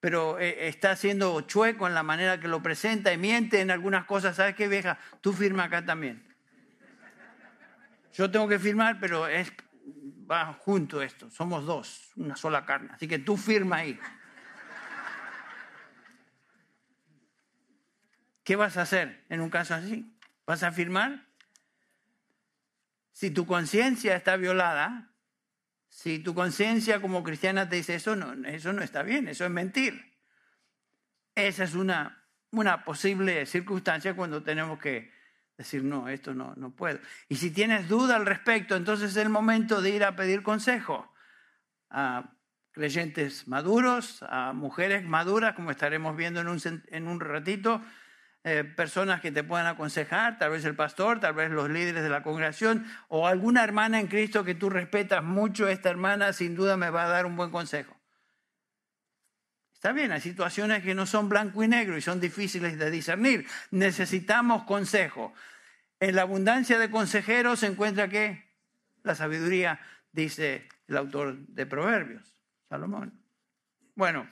pero 0.00 0.38
eh, 0.38 0.68
está 0.68 0.90
haciendo 0.90 1.40
chueco 1.42 1.86
en 1.86 1.94
la 1.94 2.02
manera 2.02 2.38
que 2.38 2.48
lo 2.48 2.62
presenta 2.62 3.10
y 3.14 3.16
miente 3.16 3.60
en 3.60 3.70
algunas 3.70 4.04
cosas? 4.04 4.36
¿Sabes 4.36 4.54
qué, 4.54 4.68
vieja? 4.68 4.98
Tú 5.22 5.32
firma 5.32 5.64
acá 5.64 5.86
también. 5.86 6.22
Yo 8.12 8.30
tengo 8.30 8.48
que 8.48 8.58
firmar, 8.58 8.98
pero 9.00 9.28
es, 9.28 9.50
va 10.30 10.52
junto 10.54 11.02
esto. 11.02 11.30
Somos 11.30 11.64
dos, 11.64 12.10
una 12.16 12.36
sola 12.36 12.64
carne. 12.64 12.90
Así 12.92 13.08
que 13.08 13.18
tú 13.18 13.36
firma 13.36 13.76
ahí. 13.76 13.98
¿Qué 18.44 18.56
vas 18.56 18.76
a 18.76 18.82
hacer 18.82 19.24
en 19.28 19.40
un 19.40 19.50
caso 19.50 19.74
así? 19.74 20.16
¿Vas 20.46 20.62
a 20.62 20.68
afirmar? 20.68 21.26
Si 23.12 23.30
tu 23.30 23.46
conciencia 23.46 24.16
está 24.16 24.36
violada, 24.36 25.12
si 25.88 26.18
tu 26.18 26.34
conciencia 26.34 27.00
como 27.00 27.22
cristiana 27.22 27.68
te 27.68 27.76
dice 27.76 27.94
eso 27.94 28.16
no, 28.16 28.32
eso 28.48 28.72
no 28.72 28.82
está 28.82 29.02
bien, 29.02 29.28
eso 29.28 29.44
es 29.44 29.50
mentir. 29.50 30.18
Esa 31.34 31.64
es 31.64 31.74
una, 31.74 32.26
una 32.50 32.84
posible 32.84 33.46
circunstancia 33.46 34.16
cuando 34.16 34.42
tenemos 34.42 34.78
que 34.78 35.12
decir, 35.64 35.84
no, 35.84 36.08
esto 36.08 36.34
no, 36.34 36.54
no 36.56 36.70
puedo. 36.70 36.98
Y 37.28 37.36
si 37.36 37.50
tienes 37.50 37.88
duda 37.88 38.16
al 38.16 38.26
respecto, 38.26 38.76
entonces 38.76 39.10
es 39.10 39.16
el 39.16 39.28
momento 39.28 39.80
de 39.82 39.90
ir 39.90 40.04
a 40.04 40.16
pedir 40.16 40.42
consejo 40.42 41.12
a 41.90 42.34
creyentes 42.72 43.46
maduros, 43.48 44.22
a 44.28 44.52
mujeres 44.52 45.04
maduras, 45.04 45.54
como 45.54 45.70
estaremos 45.70 46.16
viendo 46.16 46.40
en 46.40 46.48
un, 46.48 46.60
en 46.86 47.06
un 47.06 47.20
ratito, 47.20 47.82
eh, 48.44 48.64
personas 48.64 49.20
que 49.20 49.30
te 49.30 49.44
puedan 49.44 49.66
aconsejar, 49.66 50.38
tal 50.38 50.50
vez 50.50 50.64
el 50.64 50.74
pastor, 50.74 51.20
tal 51.20 51.34
vez 51.34 51.50
los 51.50 51.70
líderes 51.70 52.02
de 52.02 52.08
la 52.08 52.24
congregación 52.24 52.86
o 53.08 53.28
alguna 53.28 53.62
hermana 53.62 54.00
en 54.00 54.08
Cristo 54.08 54.42
que 54.42 54.56
tú 54.56 54.68
respetas 54.68 55.22
mucho, 55.22 55.68
esta 55.68 55.90
hermana 55.90 56.32
sin 56.32 56.56
duda 56.56 56.76
me 56.76 56.90
va 56.90 57.04
a 57.04 57.08
dar 57.08 57.26
un 57.26 57.36
buen 57.36 57.50
consejo. 57.50 57.96
Está 59.72 59.92
bien, 59.92 60.12
hay 60.12 60.20
situaciones 60.20 60.82
que 60.82 60.94
no 60.94 61.06
son 61.06 61.28
blanco 61.28 61.62
y 61.62 61.68
negro 61.68 61.96
y 61.96 62.00
son 62.00 62.20
difíciles 62.20 62.78
de 62.78 62.90
discernir. 62.90 63.46
Necesitamos 63.72 64.62
consejo. 64.62 65.34
En 66.02 66.16
la 66.16 66.22
abundancia 66.22 66.80
de 66.80 66.90
consejeros 66.90 67.60
se 67.60 67.68
encuentra 67.68 68.08
que 68.08 68.44
la 69.04 69.14
sabiduría, 69.14 69.78
dice 70.10 70.68
el 70.88 70.96
autor 70.96 71.46
de 71.46 71.64
Proverbios, 71.64 72.34
Salomón. 72.68 73.22
Bueno, 73.94 74.28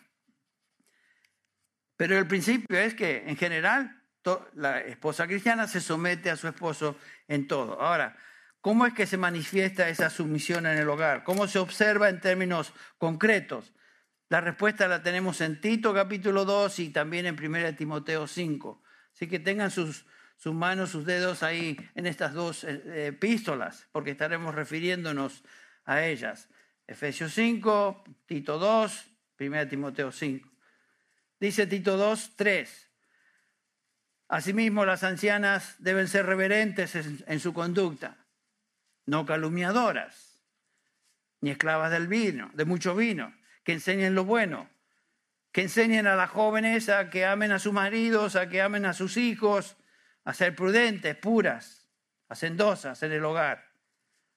pero 1.97 2.19
el 2.19 2.27
principio 2.27 2.77
es 2.77 2.97
que 2.97 3.23
en 3.25 3.37
general 3.37 4.03
la 4.55 4.81
esposa 4.81 5.29
cristiana 5.29 5.69
se 5.69 5.81
somete 5.81 6.29
a 6.29 6.37
su 6.37 6.49
esposo 6.49 6.99
en 7.29 7.47
todo. 7.47 7.81
Ahora, 7.81 8.17
¿cómo 8.61 8.85
es 8.85 8.93
que 8.93 9.07
se 9.07 9.17
manifiesta 9.17 9.89
esa 9.89 10.11
sumisión 10.11 10.67
en 10.67 10.77
el 10.77 10.89
hogar? 10.89 11.23
¿Cómo 11.23 11.47
se 11.47 11.61
observa 11.61 12.09
en 12.09 12.19
términos 12.19 12.73
concretos? 12.99 13.73
La 14.29 14.41
respuesta 14.41 14.89
la 14.89 15.05
tenemos 15.05 15.41
en 15.41 15.61
Tito 15.61 15.95
capítulo 15.95 16.45
2 16.45 16.81
y 16.81 16.91
también 16.91 17.27
en 17.27 17.41
1 17.41 17.77
Timoteo 17.77 18.27
5. 18.27 18.83
Así 19.15 19.29
que 19.29 19.39
tengan 19.39 19.71
sus, 19.71 20.05
sus 20.41 20.55
manos, 20.55 20.89
sus 20.89 21.05
dedos 21.05 21.43
ahí 21.43 21.77
en 21.95 22.07
estas 22.07 22.33
dos 22.33 22.65
eh, 22.65 23.09
epístolas, 23.09 23.87
porque 23.93 24.13
estaremos 24.13 24.55
refiriéndonos 24.55 25.45
a 25.85 26.07
ellas. 26.07 26.49
Efesios 26.87 27.35
5, 27.35 28.05
Tito 28.25 28.59
2, 28.59 29.11
1 29.39 29.69
Timoteo 29.69 30.11
5. 30.11 30.49
Dice 31.39 31.67
Tito 31.67 31.99
2, 31.99 32.37
3. 32.37 32.91
Asimismo, 34.29 34.87
las 34.87 35.05
ancianas 35.05 35.77
deben 35.79 36.09
ser 36.09 36.25
reverentes 36.25 36.95
en, 36.95 37.41
su 37.41 37.53
conducta, 37.53 38.17
no 39.05 39.27
calumniadoras, 39.27 40.43
ni 41.43 41.51
esclavas 41.51 41.91
del 41.91 42.09
vino, 42.09 42.51
de 42.55 42.65
mucho 42.65 42.97
vino, 42.97 43.35
que 43.63 43.73
enseñen 43.73 44.15
lo 44.15 44.25
bueno, 44.25 44.71
que 45.53 45.63
enseñen 45.63 46.07
a 46.07 46.17
las 46.17 46.31
jóvenes 46.31 46.89
a 46.89 47.11
que 47.11 47.27
amen 47.27 47.53
a 47.53 47.59
sus 47.59 47.75
maridos, 47.75 48.37
a 48.37 48.49
que 48.49 48.63
amen 48.63 48.87
a 48.87 48.95
sus 48.95 49.19
hijos, 49.19 49.77
a 50.25 50.35
ser 50.35 50.55
prudentes, 50.55 51.17
puras, 51.17 51.89
hacendosas 52.29 53.03
en 53.03 53.13
el 53.13 53.25
hogar, 53.25 53.73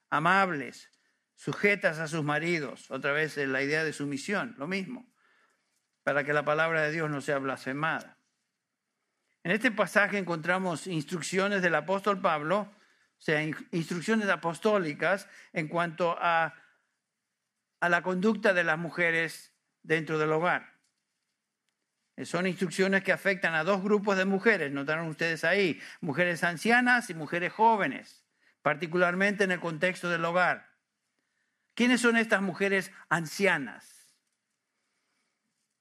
amables, 0.09 0.89
sujetas 1.35 1.99
a 1.99 2.07
sus 2.07 2.23
maridos. 2.23 2.89
Otra 2.91 3.11
vez 3.11 3.37
la 3.37 3.61
idea 3.61 3.83
de 3.83 3.93
sumisión, 3.93 4.55
lo 4.57 4.67
mismo, 4.67 5.11
para 6.03 6.23
que 6.23 6.33
la 6.33 6.43
palabra 6.43 6.83
de 6.83 6.91
Dios 6.91 7.09
no 7.09 7.21
sea 7.21 7.39
blasfemada. 7.39 8.17
En 9.43 9.51
este 9.51 9.71
pasaje 9.71 10.17
encontramos 10.17 10.87
instrucciones 10.87 11.61
del 11.61 11.75
apóstol 11.75 12.21
Pablo, 12.21 12.59
o 12.61 13.21
sea, 13.25 13.41
instrucciones 13.71 14.29
apostólicas 14.29 15.27
en 15.51 15.67
cuanto 15.67 16.15
a, 16.17 16.53
a 17.79 17.89
la 17.89 18.01
conducta 18.01 18.53
de 18.53 18.63
las 18.63 18.77
mujeres 18.77 19.53
dentro 19.81 20.17
del 20.17 20.31
hogar. 20.31 20.72
Son 22.23 22.45
instrucciones 22.45 23.03
que 23.03 23.11
afectan 23.11 23.55
a 23.55 23.63
dos 23.63 23.81
grupos 23.81 24.17
de 24.17 24.25
mujeres, 24.25 24.71
notaron 24.71 25.07
ustedes 25.07 25.43
ahí, 25.43 25.81
mujeres 25.99 26.43
ancianas 26.43 27.09
y 27.09 27.15
mujeres 27.15 27.51
jóvenes, 27.51 28.23
particularmente 28.61 29.43
en 29.43 29.51
el 29.51 29.59
contexto 29.59 30.09
del 30.09 30.23
hogar. 30.23 30.73
¿Quiénes 31.73 32.01
son 32.01 32.17
estas 32.17 32.41
mujeres 32.41 32.91
ancianas? 33.09 33.93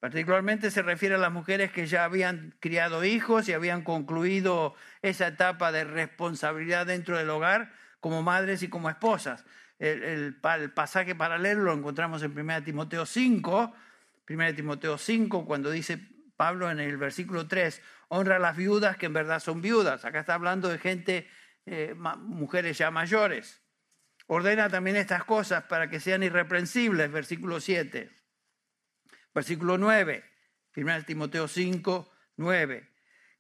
Particularmente 0.01 0.71
se 0.71 0.83
refiere 0.83 1.15
a 1.15 1.19
las 1.19 1.31
mujeres 1.31 1.71
que 1.71 1.87
ya 1.87 2.05
habían 2.05 2.57
criado 2.59 3.05
hijos 3.05 3.49
y 3.49 3.53
habían 3.53 3.83
concluido 3.83 4.75
esa 5.01 5.29
etapa 5.29 5.71
de 5.71 5.85
responsabilidad 5.85 6.87
dentro 6.87 7.19
del 7.19 7.31
hogar 7.31 7.73
como 8.01 8.23
madres 8.23 8.65
y 8.65 8.69
como 8.69 8.91
esposas. 8.91 9.45
El, 9.79 10.35
pasaje 10.75 11.15
paralelo 11.15 11.63
lo 11.63 11.73
encontramos 11.73 12.23
en 12.23 12.37
1 12.37 12.65
Timoteo 12.65 13.07
5, 13.07 13.75
1 14.29 14.55
Timoteo 14.55 14.99
5, 14.99 15.45
cuando 15.45 15.71
dice 15.71 16.12
Pablo 16.43 16.73
en 16.73 16.81
el 16.81 16.97
versículo 16.97 17.47
3, 17.47 17.81
honra 18.09 18.35
a 18.35 18.39
las 18.41 18.57
viudas 18.57 18.97
que 18.97 19.07
en 19.07 19.13
verdad 19.13 19.39
son 19.39 19.63
viudas. 19.63 20.05
Acá 20.05 20.19
está 20.19 20.35
hablando 20.35 20.69
de 20.69 20.79
gente, 20.79 21.29
eh, 21.67 21.95
mujeres 21.95 22.77
ya 22.79 22.91
mayores. 22.91 23.63
Ordena 24.27 24.69
también 24.69 24.97
estas 24.97 25.23
cosas 25.23 25.63
para 25.63 25.89
que 25.89 26.01
sean 26.01 26.25
irreprensibles, 26.25 27.13
versículo 27.13 27.61
7. 27.61 28.11
Versículo 29.33 29.79
9, 29.79 30.25
1 30.75 31.05
Timoteo 31.05 31.47
5, 31.47 32.11
9. 32.39 32.91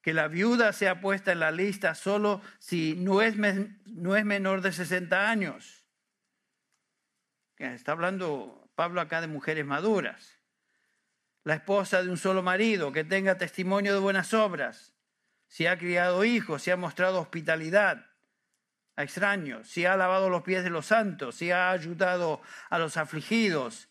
Que 0.01 0.15
la 0.15 0.29
viuda 0.29 0.73
sea 0.73 1.01
puesta 1.01 1.33
en 1.33 1.41
la 1.41 1.51
lista 1.51 1.97
solo 1.97 2.41
si 2.61 2.95
no 2.95 3.21
es, 3.21 3.35
no 3.37 4.15
es 4.15 4.25
menor 4.25 4.61
de 4.61 4.71
60 4.71 5.29
años. 5.29 5.88
Está 7.57 7.91
hablando 7.91 8.71
Pablo 8.77 9.01
acá 9.01 9.21
de 9.21 9.27
mujeres 9.27 9.67
maduras. 9.67 10.41
La 11.44 11.55
esposa 11.55 12.02
de 12.02 12.11
un 12.11 12.16
solo 12.16 12.42
marido, 12.42 12.92
que 12.92 13.05
tenga 13.05 13.38
testimonio 13.38 13.92
de 13.92 14.00
buenas 14.00 14.33
obras, 14.33 14.92
si 15.48 15.66
ha 15.66 15.76
criado 15.76 16.24
hijos, 16.24 16.62
si 16.62 16.70
ha 16.70 16.76
mostrado 16.76 17.20
hospitalidad 17.20 18.07
a 18.96 19.02
extraños, 19.02 19.68
si 19.68 19.85
ha 19.85 19.96
lavado 19.96 20.31
los 20.31 20.42
pies 20.42 20.64
de 20.64 20.70
los 20.70 20.87
santos, 20.87 21.35
si 21.37 21.50
ha 21.50 21.70
ayudado 21.70 22.40
a 22.70 22.78
los 22.78 22.96
afligidos, 22.96 23.88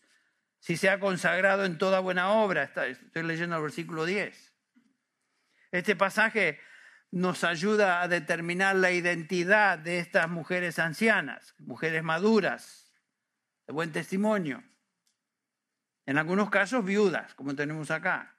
si 0.58 0.76
se 0.76 0.88
ha 0.88 0.98
consagrado 1.00 1.64
en 1.64 1.76
toda 1.76 2.00
buena 2.00 2.30
obra. 2.30 2.62
Estoy 2.62 3.22
leyendo 3.22 3.56
el 3.56 3.62
versículo 3.62 4.04
10. 4.06 4.54
Este 5.72 5.96
pasaje 5.96 6.58
nos 7.10 7.44
ayuda 7.44 8.00
a 8.00 8.08
determinar 8.08 8.76
la 8.76 8.90
identidad 8.90 9.78
de 9.78 9.98
estas 9.98 10.28
mujeres 10.28 10.78
ancianas, 10.78 11.54
mujeres 11.58 12.02
maduras, 12.02 12.92
de 13.66 13.72
buen 13.72 13.92
testimonio. 13.92 14.64
En 16.06 16.18
algunos 16.18 16.50
casos 16.50 16.84
viudas, 16.84 17.34
como 17.34 17.54
tenemos 17.54 17.90
acá, 17.90 18.34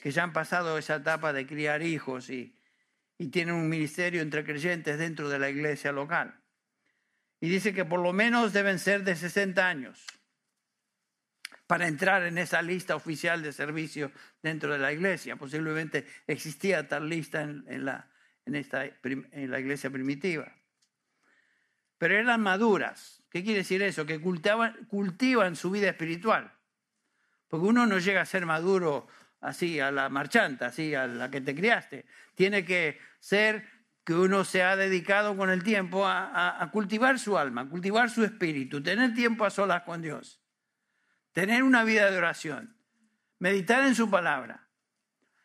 que 0.00 0.10
ya 0.10 0.22
han 0.22 0.32
pasado 0.32 0.78
esa 0.78 0.96
etapa 0.96 1.32
de 1.32 1.46
criar 1.46 1.82
hijos 1.82 2.30
y, 2.30 2.56
y 3.18 3.28
tienen 3.28 3.54
un 3.54 3.68
ministerio 3.68 4.22
entre 4.22 4.44
creyentes 4.44 4.98
dentro 4.98 5.28
de 5.28 5.38
la 5.38 5.50
iglesia 5.50 5.90
local. 5.92 6.40
Y 7.40 7.48
dice 7.48 7.74
que 7.74 7.84
por 7.84 8.00
lo 8.00 8.12
menos 8.12 8.52
deben 8.52 8.78
ser 8.78 9.04
de 9.04 9.16
60 9.16 9.66
años 9.66 10.06
para 11.66 11.86
entrar 11.86 12.22
en 12.22 12.38
esa 12.38 12.62
lista 12.62 12.96
oficial 12.96 13.42
de 13.42 13.52
servicio 13.52 14.10
dentro 14.42 14.72
de 14.72 14.78
la 14.78 14.92
iglesia. 14.92 15.36
Posiblemente 15.36 16.06
existía 16.26 16.88
tal 16.88 17.08
lista 17.08 17.42
en, 17.42 17.84
la, 17.84 18.08
en, 18.46 18.54
esta, 18.54 18.86
en 18.86 19.50
la 19.50 19.60
iglesia 19.60 19.90
primitiva. 19.90 20.50
Pero 21.98 22.16
eran 22.16 22.40
maduras. 22.40 23.22
¿Qué 23.30 23.42
quiere 23.42 23.58
decir 23.58 23.82
eso? 23.82 24.06
Que 24.06 24.20
cultivan, 24.20 24.86
cultivan 24.86 25.56
su 25.56 25.70
vida 25.70 25.90
espiritual. 25.90 26.57
Porque 27.48 27.66
uno 27.66 27.86
no 27.86 27.98
llega 27.98 28.20
a 28.20 28.26
ser 28.26 28.46
maduro 28.46 29.08
así, 29.40 29.80
a 29.80 29.90
la 29.90 30.08
marchanta, 30.08 30.66
así, 30.66 30.94
a 30.94 31.06
la 31.06 31.30
que 31.30 31.40
te 31.40 31.54
criaste. 31.54 32.06
Tiene 32.34 32.64
que 32.64 32.98
ser 33.20 33.64
que 34.04 34.14
uno 34.14 34.44
se 34.44 34.62
ha 34.62 34.74
dedicado 34.74 35.36
con 35.36 35.50
el 35.50 35.62
tiempo 35.62 36.06
a, 36.06 36.66
cultivar 36.72 37.18
su 37.18 37.36
alma, 37.36 37.60
a 37.60 37.68
cultivar 37.68 38.08
su 38.08 38.24
espíritu, 38.24 38.82
tener 38.82 39.12
tiempo 39.12 39.44
a 39.44 39.50
solas 39.50 39.82
con 39.82 40.00
Dios, 40.00 40.40
tener 41.32 41.62
una 41.62 41.84
vida 41.84 42.10
de 42.10 42.16
oración, 42.16 42.74
meditar 43.38 43.84
en 43.84 43.94
su 43.94 44.08
palabra, 44.10 44.66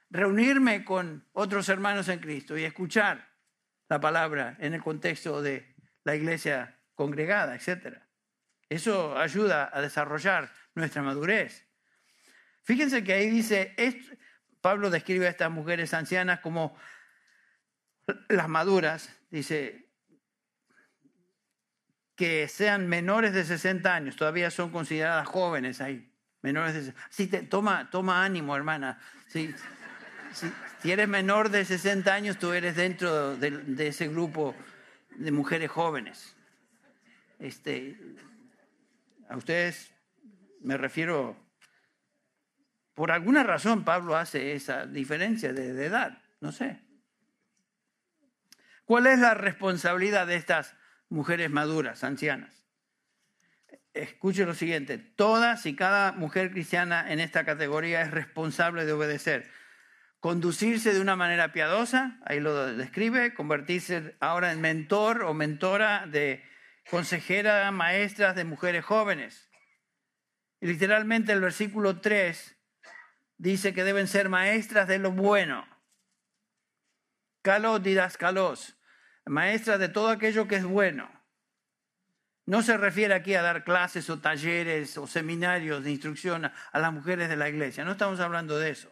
reunirme 0.09 0.85
con 0.85 1.27
otros 1.33 1.67
hermanos 1.67 2.07
en 2.07 2.19
Cristo 2.19 2.57
y 2.57 2.63
escuchar 2.63 3.33
la 3.89 3.99
palabra 3.99 4.55
en 4.59 4.73
el 4.73 4.81
contexto 4.81 5.41
de 5.41 5.75
la 6.05 6.15
iglesia 6.15 6.79
congregada, 6.95 7.55
etc. 7.55 7.97
Eso 8.69 9.17
ayuda 9.17 9.69
a 9.73 9.81
desarrollar 9.81 10.53
nuestra 10.73 11.01
madurez. 11.01 11.62
Fíjense 12.63 13.03
que 13.03 13.13
ahí 13.13 13.29
dice, 13.29 13.75
Pablo 14.61 14.89
describe 14.89 15.27
a 15.27 15.29
estas 15.29 15.51
mujeres 15.51 15.93
ancianas 15.93 16.39
como 16.39 16.75
las 18.29 18.47
maduras, 18.47 19.09
dice, 19.29 19.89
que 22.15 22.47
sean 22.47 22.87
menores 22.87 23.33
de 23.33 23.43
60 23.43 23.93
años, 23.93 24.15
todavía 24.15 24.49
son 24.51 24.71
consideradas 24.71 25.27
jóvenes 25.27 25.81
ahí, 25.81 26.09
menores 26.41 26.73
de 26.73 26.79
60. 26.81 27.07
Sí, 27.09 27.27
toma, 27.49 27.89
toma 27.89 28.23
ánimo, 28.23 28.55
hermana. 28.55 28.99
si 29.27 29.53
eres 30.85 31.07
menor 31.07 31.49
de 31.49 31.65
60 31.65 32.13
años, 32.13 32.39
tú 32.39 32.53
eres 32.53 32.75
dentro 32.75 33.35
de, 33.35 33.51
de 33.51 33.87
ese 33.87 34.07
grupo 34.07 34.55
de 35.15 35.31
mujeres 35.31 35.69
jóvenes. 35.69 36.35
Este, 37.39 37.97
a 39.27 39.35
ustedes 39.35 39.93
me 40.61 40.77
refiero 40.77 41.42
por 42.93 43.11
alguna 43.11 43.43
razón 43.43 43.83
Pablo 43.83 44.15
hace 44.15 44.53
esa 44.53 44.85
diferencia 44.85 45.53
de, 45.53 45.85
edad, 45.85 46.21
no 46.41 46.51
sé. 46.51 46.79
¿Cuál 48.85 49.07
es 49.07 49.19
la 49.19 49.33
responsabilidad 49.33 50.27
de 50.27 50.35
estas 50.35 50.75
mujeres 51.09 51.49
maduras, 51.49 52.03
ancianas? 52.03 52.63
Escuche 53.93 54.45
lo 54.45 54.53
siguiente, 54.53 54.97
todas 54.97 55.65
y 55.65 55.75
cada 55.75 56.11
mujer 56.11 56.51
cristiana 56.51 57.11
en 57.11 57.19
esta 57.19 57.45
categoría 57.45 58.01
es 58.01 58.11
responsable 58.11 58.85
de 58.85 58.91
obedecer. 58.91 59.49
Conducirse 60.19 60.93
de 60.93 61.01
una 61.01 61.15
manera 61.15 61.51
piadosa, 61.51 62.19
ahí 62.25 62.39
lo 62.39 62.73
describe, 62.75 63.33
convertirse 63.33 64.15
ahora 64.19 64.51
en 64.51 64.61
mentor 64.61 65.23
o 65.23 65.33
mentora 65.33 66.07
de 66.07 66.43
consejera, 66.89 67.69
maestras 67.71 68.35
de 68.35 68.45
mujeres 68.45 68.85
jóvenes. 68.85 69.49
Y 70.59 70.67
literalmente 70.67 71.33
el 71.33 71.41
versículo 71.41 71.99
3 71.99 72.52
dice 73.37 73.73
que 73.73 73.83
deben 73.83 74.07
ser 74.07 74.29
maestras 74.29 74.87
de 74.87 74.99
lo 74.99 75.11
bueno. 75.11 75.67
Calos 77.41 77.81
calos, 78.17 78.77
maestras 79.25 79.79
de 79.79 79.89
todo 79.89 80.09
aquello 80.09 80.47
que 80.47 80.55
es 80.55 80.65
bueno. 80.65 81.09
No 82.45 82.61
se 82.61 82.75
refiere 82.77 83.13
aquí 83.13 83.35
a 83.35 83.41
dar 83.41 83.63
clases 83.63 84.09
o 84.09 84.19
talleres 84.19 84.97
o 84.97 85.07
seminarios 85.07 85.83
de 85.83 85.91
instrucción 85.91 86.45
a 86.45 86.79
las 86.79 86.91
mujeres 86.91 87.29
de 87.29 87.37
la 87.37 87.49
iglesia, 87.49 87.85
no 87.85 87.93
estamos 87.93 88.19
hablando 88.19 88.57
de 88.57 88.71
eso. 88.71 88.91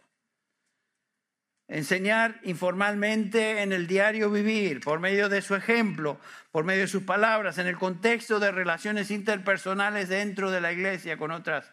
Enseñar 1.68 2.40
informalmente 2.44 3.62
en 3.62 3.72
el 3.72 3.86
diario 3.86 4.30
vivir, 4.30 4.80
por 4.80 5.00
medio 5.00 5.28
de 5.28 5.40
su 5.40 5.54
ejemplo, 5.54 6.18
por 6.50 6.64
medio 6.64 6.82
de 6.82 6.88
sus 6.88 7.04
palabras, 7.04 7.56
en 7.58 7.66
el 7.66 7.78
contexto 7.78 8.40
de 8.40 8.50
relaciones 8.50 9.10
interpersonales 9.10 10.08
dentro 10.08 10.50
de 10.50 10.60
la 10.60 10.72
iglesia 10.72 11.16
con 11.16 11.30
otras 11.30 11.72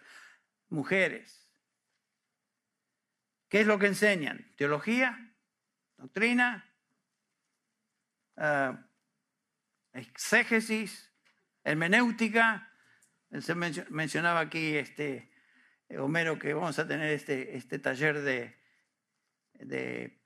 mujeres. 0.69 1.38
¿Qué 3.50 3.62
es 3.62 3.68
lo 3.68 3.80
que 3.80 3.88
enseñan? 3.88 4.54
Teología, 4.56 5.34
doctrina, 5.98 6.72
uh, 8.38 8.78
exégesis, 9.94 11.12
hermenéutica. 11.64 12.72
Se 13.42 13.56
mencionaba 13.56 14.40
aquí 14.40 14.76
este, 14.78 15.32
Homero 15.98 16.38
que 16.38 16.54
vamos 16.54 16.78
a 16.78 16.88
tener 16.88 17.12
este, 17.12 17.58
este 17.58 17.80
taller 17.80 18.22
de, 18.22 18.56
de 19.54 20.22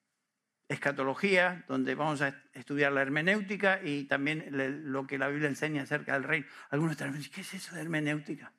escatología, 0.68 1.64
donde 1.68 1.96
vamos 1.96 2.22
a 2.22 2.44
estudiar 2.52 2.92
la 2.92 3.02
hermenéutica 3.02 3.80
y 3.82 4.04
también 4.04 4.48
lo 4.92 5.08
que 5.08 5.18
la 5.18 5.30
Biblia 5.30 5.48
enseña 5.48 5.84
acerca 5.84 6.14
del 6.14 6.24
reino. 6.24 6.48
Algunos 6.70 6.92
estarán 6.92 7.14
diciendo, 7.14 7.36
¿qué 7.36 7.42
es 7.42 7.54
eso 7.54 7.76
de 7.76 7.82
hermenéutica? 7.82 8.52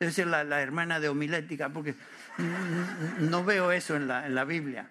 Debe 0.00 0.12
ser 0.12 0.28
la, 0.28 0.62
hermana 0.62 0.98
de 0.98 1.10
homilética, 1.10 1.68
porque 1.68 1.94
no 3.18 3.44
veo 3.44 3.70
eso 3.70 3.96
en 3.96 4.08
la, 4.08 4.44
Biblia. 4.46 4.88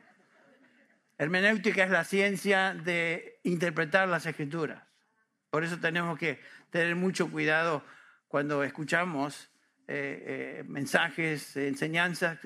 Hermenéutica 1.17 1.84
es 1.84 1.89
la 1.89 2.04
ciencia 2.04 2.76
de 2.76 3.39
interpretar 3.41 4.08
las 4.08 4.28
escrituras. 4.28 4.84
Por 5.50 5.63
eso 5.63 5.80
tenemos 5.80 6.19
que 6.19 6.39
tener 6.69 6.95
mucho 6.95 7.32
cuidado 7.32 7.84
cuando 8.28 8.63
escuchamos 8.63 9.50
eh, 9.88 10.60
eh, 10.60 10.63
mensajes, 10.67 11.58
enseñanzas, 11.58 12.38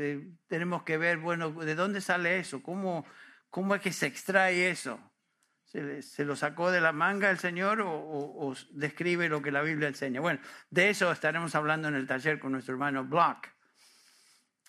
tenemos 0.48 0.84
que 0.84 0.98
ver, 0.98 1.18
bueno, 1.18 1.52
¿de 1.52 1.76
dónde 1.76 2.00
sale 2.00 2.40
eso? 2.40 2.64
¿Cómo, 2.64 3.06
cómo 3.50 3.76
es 3.76 3.82
que 3.82 3.92
se 3.92 4.08
extrae 4.08 4.70
eso? 4.70 5.02
¿Se, 5.74 6.24
lo 6.24 6.36
sacó 6.36 6.70
de 6.70 6.80
la 6.80 6.92
manga 6.92 7.32
el 7.32 7.40
Señor 7.40 7.82
o, 7.84 8.54
describe 8.70 9.28
lo 9.28 9.42
que 9.42 9.52
la 9.52 9.64
Biblia 9.64 9.88
enseña? 9.88 10.22
Bueno, 10.22 10.40
de 10.70 10.92
eso 10.92 11.12
estaremos 11.12 11.56
hablando 11.56 11.88
en 11.88 11.96
el 11.96 12.06
taller 12.06 12.38
con 12.38 12.52
nuestro 12.52 12.76
hermano 12.76 13.04
Block. 13.04 13.48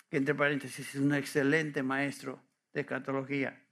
que 0.08 0.16
entre 0.16 0.34
paréntesis 0.34 0.94
es 0.94 1.00
un 1.00 1.12
excelente 1.12 1.82
maestro 1.82 2.42
de 2.72 2.80
escatología. 2.80 3.62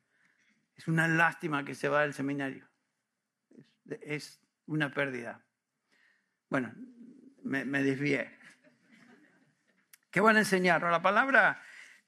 Es 0.76 0.88
una 0.88 1.08
lástima 1.08 1.64
que 1.64 1.74
se 1.74 1.88
va 1.88 2.02
del 2.02 2.12
seminario. 2.12 2.68
Es 4.02 4.42
una 4.66 4.92
pérdida. 4.92 5.42
Bueno, 6.50 6.74
me, 7.44 7.64
me 7.64 7.82
desvié. 7.82 8.30
¿Qué 10.10 10.20
van 10.20 10.36
a 10.36 10.40
enseñar? 10.40 10.82
La 10.82 11.00
palabra 11.00 11.62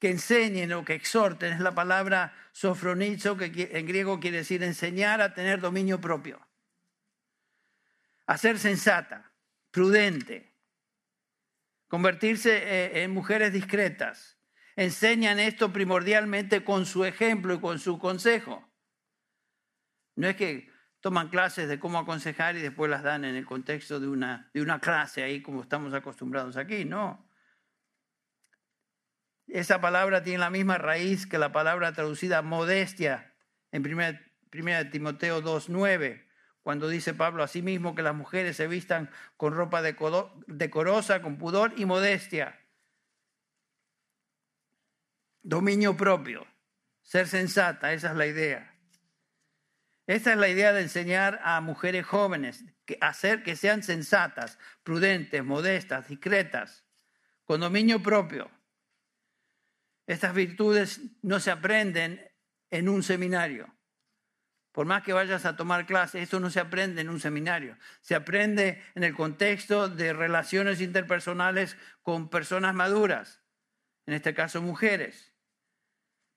que 0.05 0.11
enseñen 0.11 0.71
o 0.77 0.85
que 0.85 0.93
exhorten 0.93 1.55
es 1.55 1.61
la 1.61 1.75
palabra 1.75 2.35
sofronizo, 2.53 3.39
que 3.39 3.71
en 3.73 3.87
griego 3.87 4.21
quiere 4.21 4.45
decir 4.45 4.63
enseñar 4.63 5.23
a 5.23 5.33
tener 5.33 5.63
dominio 5.63 5.99
propio. 5.99 6.47
A 8.27 8.37
ser 8.37 8.59
sensata, 8.59 9.33
prudente, 9.71 10.53
convertirse 11.89 12.53
eh, 12.53 13.03
en 13.03 13.13
mujeres 13.13 13.51
discretas. 13.51 14.37
Enseñan 14.77 15.41
esto 15.41 15.73
primordialmente 15.73 16.63
con 16.63 16.85
su 16.85 17.07
ejemplo 17.07 17.55
y 17.55 17.61
con 17.61 17.79
su 17.79 17.99
consejo. 17.99 18.63
No 20.17 20.29
es 20.29 20.37
que 20.37 20.69
toman 21.01 21.31
clases 21.31 21.67
de 21.67 21.79
cómo 21.79 21.99
aconsejar 21.99 22.57
y 22.57 22.61
después 22.61 22.91
las 22.91 23.03
dan 23.03 23.25
en 23.25 23.37
el 23.37 23.47
contexto 23.47 23.99
de 23.99 24.09
una, 24.09 24.51
de 24.53 24.61
una 24.61 24.81
clase 24.81 25.23
ahí 25.23 25.41
como 25.41 25.63
estamos 25.63 25.95
acostumbrados 25.95 26.59
aquí, 26.59 26.85
no. 26.85 27.27
Esa 29.47 29.81
palabra 29.81 30.23
tiene 30.23 30.39
la 30.39 30.51
misma 30.51 30.79
raíz 30.79 31.27
que 31.27 31.39
la 31.39 31.53
palabra 31.53 31.93
traducida 31.93 32.43
modestia 32.43 33.35
en 33.73 33.85
1 33.87 34.91
Timoteo 34.91 35.43
2.9, 35.43 36.25
cuando 36.63 36.89
dice 36.89 37.13
Pablo 37.13 37.43
a 37.43 37.49
sí 37.49 37.61
mismo 37.61 37.95
que 37.95 38.03
las 38.03 38.15
mujeres 38.15 38.57
se 38.57 38.67
vistan 38.67 39.11
con 39.37 39.53
ropa 39.53 39.83
decorosa, 39.83 41.21
con 41.21 41.37
pudor 41.37 41.75
y 41.77 41.85
modestia. 41.85 42.59
Dominio 45.43 45.97
propio, 45.97 46.47
ser 47.03 47.29
sensata, 47.29 47.93
esa 47.93 48.13
es 48.13 48.17
la 48.17 48.27
idea. 48.27 48.75
Esta 50.07 50.33
es 50.33 50.39
la 50.39 50.49
idea 50.49 50.73
de 50.73 50.83
enseñar 50.83 51.41
a 51.43 51.61
mujeres 51.61 52.07
jóvenes, 52.07 52.65
que 52.87 52.99
hacer 53.01 53.43
que 53.43 53.57
sean 53.57 53.83
sensatas, 53.83 54.59
prudentes, 54.83 55.43
modestas, 55.45 56.09
discretas, 56.09 56.85
con 57.45 57.61
dominio 57.61 58.03
propio. 58.03 58.51
Estas 60.07 60.35
virtudes 60.35 61.01
no 61.23 61.41
se 61.41 61.51
aprenden 61.51 62.21
en 62.71 62.89
un 62.89 63.03
seminario. 63.03 63.75
Por 64.73 64.87
más 64.87 65.05
que 65.05 65.13
vayas 65.13 65.45
a 65.47 65.55
tomar 65.55 65.87
clases, 65.87 66.23
esto 66.23 66.41
no 66.41 66.51
se 66.51 66.59
aprende 66.59 67.01
en 67.01 67.09
un 67.09 67.21
seminario. 67.21 67.79
Se 68.01 68.17
aprende 68.17 68.83
en 68.97 69.05
el 69.05 69.15
contexto 69.15 69.89
de 69.89 70.13
relaciones 70.13 70.81
interpersonales 70.81 71.77
con 72.03 72.29
personas 72.29 72.75
maduras, 72.75 73.41
en 74.07 74.15
este 74.15 74.35
caso 74.35 74.61
mujeres. 74.61 75.33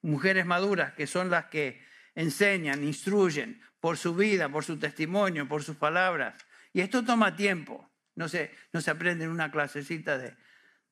Mujeres 0.03 0.45
maduras 0.45 0.93
que 0.93 1.07
son 1.07 1.31
las 1.31 1.45
que 1.45 1.83
enseñan, 2.13 2.83
instruyen 2.83 3.59
por 3.79 3.97
su 3.97 4.13
vida, 4.13 4.49
por 4.49 4.63
su 4.63 4.77
testimonio, 4.77 5.47
por 5.47 5.63
sus 5.63 5.75
palabras. 5.75 6.35
Y 6.73 6.81
esto 6.81 7.03
toma 7.03 7.35
tiempo. 7.35 7.91
No 8.13 8.29
se, 8.29 8.51
no 8.71 8.81
se 8.81 8.91
aprende 8.91 9.25
en 9.25 9.31
una 9.31 9.49
clasecita 9.49 10.19
de, 10.19 10.37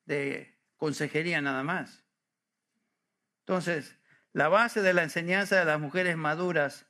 de 0.04 0.58
consejería 0.76 1.40
nada 1.40 1.62
más. 1.62 2.05
Entonces, 3.46 3.94
la 4.32 4.48
base 4.48 4.82
de 4.82 4.92
la 4.92 5.04
enseñanza 5.04 5.56
de 5.56 5.64
las 5.64 5.78
mujeres 5.78 6.16
maduras 6.16 6.84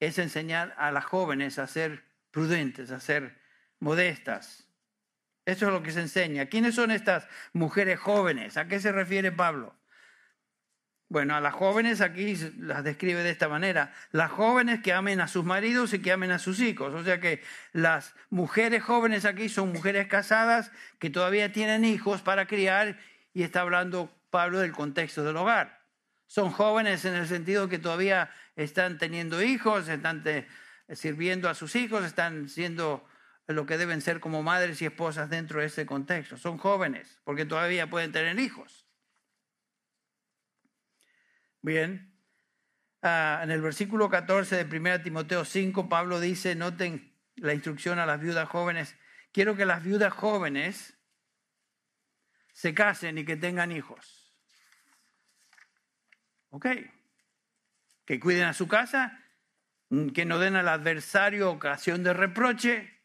es 0.00 0.18
enseñar 0.18 0.74
a 0.78 0.90
las 0.90 1.04
jóvenes 1.04 1.60
a 1.60 1.68
ser 1.68 2.02
prudentes, 2.32 2.90
a 2.90 2.98
ser 2.98 3.38
modestas. 3.78 4.66
Eso 5.44 5.66
es 5.66 5.72
lo 5.72 5.84
que 5.84 5.92
se 5.92 6.00
enseña. 6.00 6.46
¿Quiénes 6.46 6.74
son 6.74 6.90
estas 6.90 7.28
mujeres 7.52 8.00
jóvenes? 8.00 8.56
¿A 8.56 8.66
qué 8.66 8.80
se 8.80 8.90
refiere 8.90 9.30
Pablo? 9.30 9.76
Bueno, 11.08 11.36
a 11.36 11.40
las 11.40 11.54
jóvenes 11.54 12.00
aquí 12.00 12.34
las 12.58 12.82
describe 12.82 13.22
de 13.22 13.30
esta 13.30 13.48
manera. 13.48 13.94
Las 14.10 14.32
jóvenes 14.32 14.80
que 14.82 14.92
amen 14.92 15.20
a 15.20 15.28
sus 15.28 15.44
maridos 15.44 15.94
y 15.94 16.00
que 16.00 16.10
amen 16.10 16.32
a 16.32 16.40
sus 16.40 16.58
hijos. 16.58 16.92
O 16.94 17.04
sea 17.04 17.20
que 17.20 17.44
las 17.72 18.16
mujeres 18.28 18.82
jóvenes 18.82 19.24
aquí 19.24 19.48
son 19.48 19.72
mujeres 19.72 20.08
casadas 20.08 20.72
que 20.98 21.10
todavía 21.10 21.52
tienen 21.52 21.84
hijos 21.84 22.22
para 22.22 22.46
criar 22.48 22.98
y 23.32 23.44
está 23.44 23.60
hablando 23.60 24.10
Pablo 24.36 24.58
del 24.58 24.72
contexto 24.72 25.24
del 25.24 25.38
hogar. 25.38 25.80
Son 26.26 26.50
jóvenes 26.50 27.06
en 27.06 27.14
el 27.14 27.26
sentido 27.26 27.70
que 27.70 27.78
todavía 27.78 28.30
están 28.54 28.98
teniendo 28.98 29.42
hijos, 29.42 29.88
están 29.88 30.22
sirviendo 30.90 31.48
a 31.48 31.54
sus 31.54 31.74
hijos, 31.74 32.04
están 32.04 32.50
siendo 32.50 33.08
lo 33.46 33.64
que 33.64 33.78
deben 33.78 34.02
ser 34.02 34.20
como 34.20 34.42
madres 34.42 34.82
y 34.82 34.84
esposas 34.84 35.30
dentro 35.30 35.60
de 35.60 35.68
ese 35.68 35.86
contexto. 35.86 36.36
Son 36.36 36.58
jóvenes 36.58 37.18
porque 37.24 37.46
todavía 37.46 37.88
pueden 37.88 38.12
tener 38.12 38.38
hijos. 38.38 38.86
Bien, 41.62 42.14
ah, 43.00 43.40
en 43.42 43.50
el 43.50 43.62
versículo 43.62 44.10
14 44.10 44.66
de 44.66 44.78
1 44.78 45.00
Timoteo 45.00 45.46
5, 45.46 45.88
Pablo 45.88 46.20
dice, 46.20 46.54
noten 46.54 47.16
la 47.36 47.54
instrucción 47.54 47.98
a 48.00 48.04
las 48.04 48.20
viudas 48.20 48.50
jóvenes, 48.50 48.96
quiero 49.32 49.56
que 49.56 49.64
las 49.64 49.82
viudas 49.82 50.12
jóvenes 50.12 50.98
se 52.52 52.74
casen 52.74 53.16
y 53.16 53.24
que 53.24 53.36
tengan 53.36 53.72
hijos 53.72 54.15
Ok. 56.50 56.66
Que 58.04 58.20
cuiden 58.20 58.44
a 58.44 58.54
su 58.54 58.68
casa, 58.68 59.20
mm, 59.90 60.08
que 60.08 60.24
no 60.24 60.38
den 60.38 60.56
al 60.56 60.68
adversario 60.68 61.50
ocasión 61.50 62.02
de 62.02 62.12
reproche. 62.12 63.00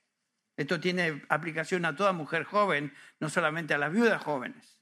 Esto 0.58 0.80
tiene 0.80 1.24
aplicación 1.30 1.86
a 1.86 1.96
toda 1.96 2.14
mujer 2.14 2.44
joven, 2.44 2.94
no 3.20 3.30
solamente 3.30 3.74
a 3.74 3.78
las 3.78 3.92
viudas 3.92 4.22
jóvenes. 4.22 4.80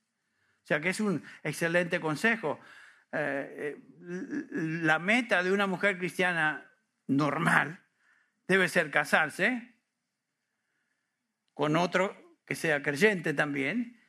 O 0.63 0.67
sea 0.67 0.82
que 0.82 0.89
es 0.89 1.00
un 1.00 1.24
excelente 1.43 2.00
consejo. 2.00 2.60
Eh, 3.12 3.76
eh, 3.78 3.78
la 4.52 5.00
meta 5.00 5.41
de 5.41 5.52
una 5.52 5.67
mujer 5.67 5.98
cristiana 5.98 6.69
normal 7.08 7.84
debe 8.48 8.67
ser 8.67 8.91
casarse 8.91 9.74
con 11.54 11.76
otro 11.76 12.38
que 12.45 12.56
sea 12.56 12.82
creyente 12.82 13.34
también, 13.34 14.00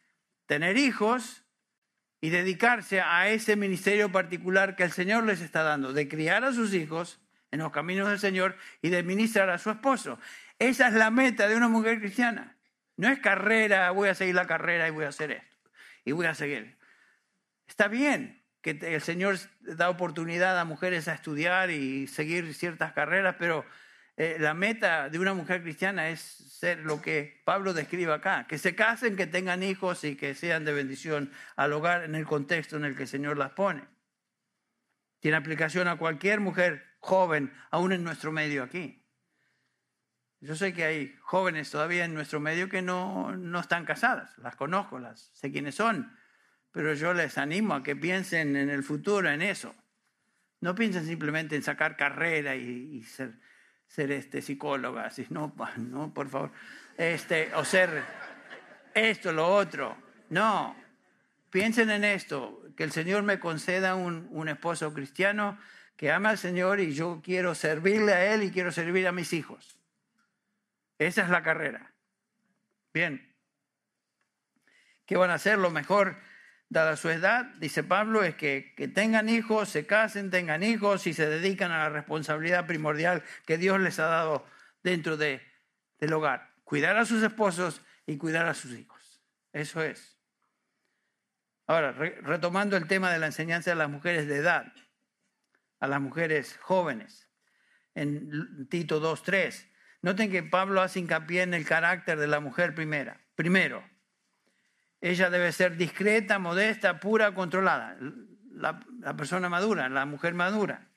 tener 0.47 0.77
hijos 0.77 1.45
y 2.21 2.31
dedicarse 2.31 3.01
a 3.01 3.29
ese 3.29 3.57
ministerio 3.57 4.13
particular 4.13 4.77
que 4.77 4.85
el 4.85 4.93
Señor 4.93 5.25
les 5.25 5.41
está 5.41 5.63
dando, 5.63 5.93
de 5.93 6.09
criar 6.09 6.45
a 6.45 6.53
sus 6.53 6.75
hijos 6.75 7.21
en 7.51 7.61
los 7.61 7.73
caminos 7.73 8.09
del 8.09 8.19
Señor 8.19 8.57
y 8.83 8.91
de 8.91 9.03
ministrar 9.03 9.51
a 9.51 9.59
su 9.59 9.71
esposo. 9.71 10.19
Esa 10.59 10.89
es 10.89 10.95
la 10.95 11.11
meta 11.11 11.49
de 11.49 11.57
una 11.57 11.69
mujer 11.69 11.99
cristiana. 12.01 12.57
No 12.97 13.09
es 13.09 13.19
carrera, 13.19 13.91
voy 13.93 14.11
a 14.11 14.15
seguir 14.15 14.35
la 14.35 14.47
carrera 14.47 14.87
y 14.87 14.91
voy 14.91 15.07
a 15.07 15.09
hacer 15.09 15.31
esto. 15.31 15.57
Y 16.05 16.13
voy 16.13 16.27
a 16.27 16.35
seguir. 16.35 16.77
Está 17.67 17.89
bien 17.89 18.43
que 18.61 18.79
el 18.83 19.01
Señor 19.01 19.39
da 19.61 19.89
oportunidad 19.89 20.59
a 20.59 20.65
mujeres 20.65 21.09
a 21.09 21.15
estudiar 21.15 21.71
y 21.71 22.07
seguir 22.09 22.53
ciertas 22.53 22.93
carreras, 22.93 23.37
pero 23.39 23.65
eh, 24.23 24.37
la 24.39 24.53
meta 24.53 25.09
de 25.09 25.19
una 25.19 25.33
mujer 25.33 25.63
cristiana 25.63 26.11
es 26.11 26.21
ser 26.21 26.81
lo 26.81 27.01
que 27.01 27.41
Pablo 27.47 27.73
describe 27.73 28.13
acá, 28.13 28.47
que 28.47 28.59
se 28.59 28.75
casen, 28.75 29.17
que 29.17 29.27
tengan 29.27 29.63
hijos 29.63 30.05
y 30.05 30.15
que 30.15 30.35
sean 30.35 30.67
de 30.67 30.75
bendición 30.75 31.33
al 31.57 31.73
hogar 31.73 32.05
en 32.05 32.15
el 32.15 32.27
contexto 32.27 32.77
en 32.77 32.85
el 32.85 32.95
que 32.95 33.05
el 33.05 33.09
Señor 33.09 33.39
las 33.39 33.53
pone. 33.53 33.89
Tiene 35.21 35.39
aplicación 35.39 35.89
a 35.89 35.97
cualquier 35.97 36.41
mujer 36.41 36.85
joven, 36.99 37.51
aún 37.71 37.93
en 37.93 38.05
nuestro 38.05 38.31
medio 38.31 38.63
aquí. 38.63 39.03
Yo 40.41 40.55
sé 40.55 40.75
que 40.75 40.85
hay 40.85 41.17
jóvenes 41.23 41.71
todavía 41.71 42.05
en 42.05 42.13
nuestro 42.13 42.41
medio 42.41 42.69
que 42.69 42.83
no, 42.83 43.35
no 43.35 43.59
están 43.59 43.87
casadas, 43.87 44.37
las 44.37 44.55
conozco, 44.55 44.99
las 44.99 45.31
sé 45.33 45.51
quiénes 45.51 45.77
son, 45.77 46.15
pero 46.73 46.93
yo 46.93 47.15
les 47.15 47.39
animo 47.39 47.73
a 47.73 47.83
que 47.83 47.97
piensen 47.97 48.55
en 48.55 48.69
el 48.69 48.83
futuro, 48.83 49.31
en 49.31 49.41
eso. 49.41 49.75
No 50.61 50.75
piensen 50.75 51.07
simplemente 51.07 51.57
en 51.57 51.63
sacar 51.63 51.97
carrera 51.97 52.55
y, 52.55 52.99
y 52.99 53.03
ser 53.05 53.41
ser 53.91 54.13
este, 54.13 54.41
psicóloga, 54.41 55.07
así, 55.07 55.27
no, 55.31 55.53
no, 55.77 56.15
por 56.15 56.29
favor, 56.29 56.53
este, 56.97 57.53
o 57.57 57.65
ser 57.65 58.05
esto, 58.95 59.33
lo 59.33 59.49
otro. 59.49 59.97
No, 60.29 60.77
piensen 61.51 61.91
en 61.91 62.05
esto, 62.05 62.63
que 62.77 62.85
el 62.85 62.93
Señor 62.93 63.25
me 63.25 63.41
conceda 63.41 63.97
un, 63.97 64.29
un 64.31 64.49
esposo 64.49 64.95
cristiano 64.95 65.59
que 65.97 66.13
ama 66.13 66.31
al 66.31 66.39
Señor 66.39 66.79
y 66.79 66.95
yo 66.95 67.21
quiero 67.23 67.57
servirle 67.57 68.13
a 68.13 68.33
Él 68.33 68.45
y 68.45 68.53
quiero 68.53 68.71
servir 68.71 69.09
a 69.09 69.13
mis 69.13 69.33
hijos. 69.33 69.77
Esa 70.99 71.23
es 71.23 71.29
la 71.29 71.43
carrera. 71.43 71.93
Bien. 72.95 73.35
¿Qué 75.05 75.17
van 75.17 75.31
a 75.31 75.35
hacer? 75.35 75.59
Lo 75.59 75.71
mejor 75.71 76.17
dada 76.71 76.97
su 76.97 77.11
edad, 77.11 77.47
dice 77.59 77.83
Pablo, 77.83 78.23
es 78.23 78.37
que, 78.37 78.73
tengan 78.95 79.29
hijos, 79.29 79.69
se 79.69 79.87
casen, 79.87 80.31
tengan 80.31 80.63
hijos 80.63 81.07
y 81.07 81.13
se 81.13 81.29
dedican 81.29 81.73
a 81.73 81.79
la 81.79 81.89
responsabilidad 81.91 82.67
primordial 82.67 83.25
que 83.45 83.59
Dios 83.59 83.81
les 83.81 83.99
ha 83.99 84.07
dado 84.07 84.47
dentro 84.83 85.17
de, 85.17 85.43
del 85.99 86.13
hogar. 86.13 86.53
Cuidar 86.65 86.97
a 86.97 87.05
sus 87.05 87.23
esposos 87.23 87.83
y 88.07 88.17
cuidar 88.17 88.47
a 88.47 88.55
sus 88.55 88.73
hijos. 88.73 89.21
Eso 89.53 89.83
es. 89.83 90.17
Ahora, 91.67 91.93
retomando 91.93 92.77
el 92.77 92.87
tema 92.87 93.13
de 93.13 93.19
la 93.19 93.27
enseñanza 93.27 93.71
de 93.71 93.77
las 93.77 93.91
mujeres 93.91 94.29
de 94.29 94.37
edad, 94.37 94.73
a 95.81 95.89
las 95.89 96.01
mujeres 96.01 96.57
jóvenes, 96.63 97.29
en 97.95 98.69
Tito 98.69 99.01
2.3, 99.01 99.69
noten 100.03 100.31
que 100.31 100.45
Pablo 100.45 100.83
hace 100.83 101.01
hincapié 101.01 101.43
en 101.43 101.55
el 101.55 101.65
carácter 101.65 102.19
de 102.19 102.29
la 102.29 102.39
mujer 102.39 102.75
primera. 102.77 103.21
Primero, 103.35 103.85
ella 105.01 105.31
debe 105.31 105.53
ser 105.53 105.77
discreta, 105.77 106.39
modesta, 106.39 107.01
pura, 107.01 107.33
controlada. 107.35 107.97
La, 108.53 108.79
persona 109.17 109.49
madura, 109.49 109.89
la 109.89 110.05
mujer 110.05 110.35
madura. 110.35 110.89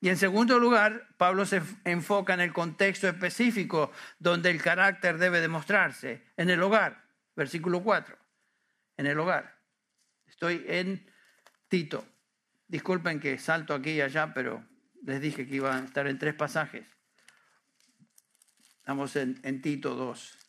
Y 0.00 0.08
en 0.08 0.16
segundo 0.16 0.58
lugar, 0.58 1.08
Pablo 1.18 1.44
se 1.44 1.62
enfoca 1.84 2.34
en 2.34 2.40
el 2.40 2.52
contexto 2.52 3.06
específico 3.06 3.92
donde 4.18 4.50
el 4.50 4.60
carácter 4.60 5.18
debe 5.18 5.40
demostrarse, 5.40 6.24
en 6.36 6.50
el 6.50 6.62
hogar, 6.62 7.04
versículo 7.36 7.82
4, 7.82 8.16
en 8.96 9.06
el 9.06 9.18
hogar. 9.18 9.58
Estoy 10.26 10.64
en 10.66 11.08
Tito. 11.68 12.04
Disculpen 12.66 13.20
que 13.20 13.38
salto 13.38 13.74
aquí 13.74 13.90
y 13.90 14.00
allá, 14.00 14.32
pero 14.32 14.64
les 15.04 15.20
dije 15.20 15.46
que 15.46 15.56
iba 15.56 15.76
a 15.76 15.84
estar 15.84 16.06
en 16.06 16.18
tres 16.18 16.34
pasajes. 16.34 16.86
Estamos 18.78 19.14
en, 19.14 19.38
en 19.44 19.60
Tito 19.60 19.94
2. 19.94 20.41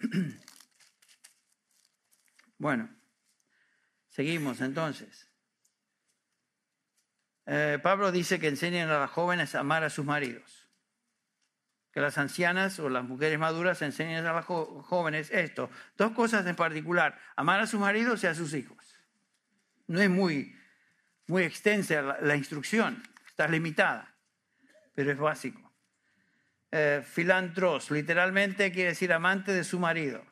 Bueno, 2.60 2.90
seguimos 4.08 4.60
entonces. 4.60 5.28
Eh, 7.46 7.78
Pablo 7.82 8.10
dice 8.10 8.40
que 8.40 8.48
enseñen 8.48 8.88
a 8.90 8.98
las 8.98 9.10
jóvenes 9.10 9.54
a 9.54 9.60
amar 9.60 9.84
a 9.84 9.90
sus 9.90 10.04
maridos. 10.04 10.68
Que 11.92 12.00
las 12.00 12.18
ancianas 12.18 12.78
o 12.80 12.88
las 12.88 13.04
mujeres 13.04 13.38
maduras 13.38 13.80
enseñen 13.80 14.26
a 14.26 14.32
las 14.32 14.44
jóvenes 14.44 15.30
esto. 15.30 15.70
Dos 15.96 16.12
cosas 16.12 16.44
en 16.46 16.56
particular, 16.56 17.18
amar 17.36 17.60
a 17.60 17.66
sus 17.66 17.80
maridos 17.80 18.22
y 18.24 18.26
a 18.26 18.34
sus 18.34 18.52
hijos. 18.54 18.96
No 19.86 20.00
es 20.00 20.10
muy, 20.10 20.54
muy 21.26 21.44
extensa 21.44 22.02
la, 22.20 22.36
instrucción, 22.36 23.02
está 23.26 23.48
limitada, 23.48 24.14
pero 24.94 25.12
es 25.12 25.18
básico. 25.18 25.67
Eh, 26.70 27.02
filantros, 27.02 27.90
literalmente 27.90 28.70
quiere 28.70 28.90
decir 28.90 29.12
amante 29.12 29.52
de 29.52 29.64
su 29.64 29.78
marido. 29.78 30.22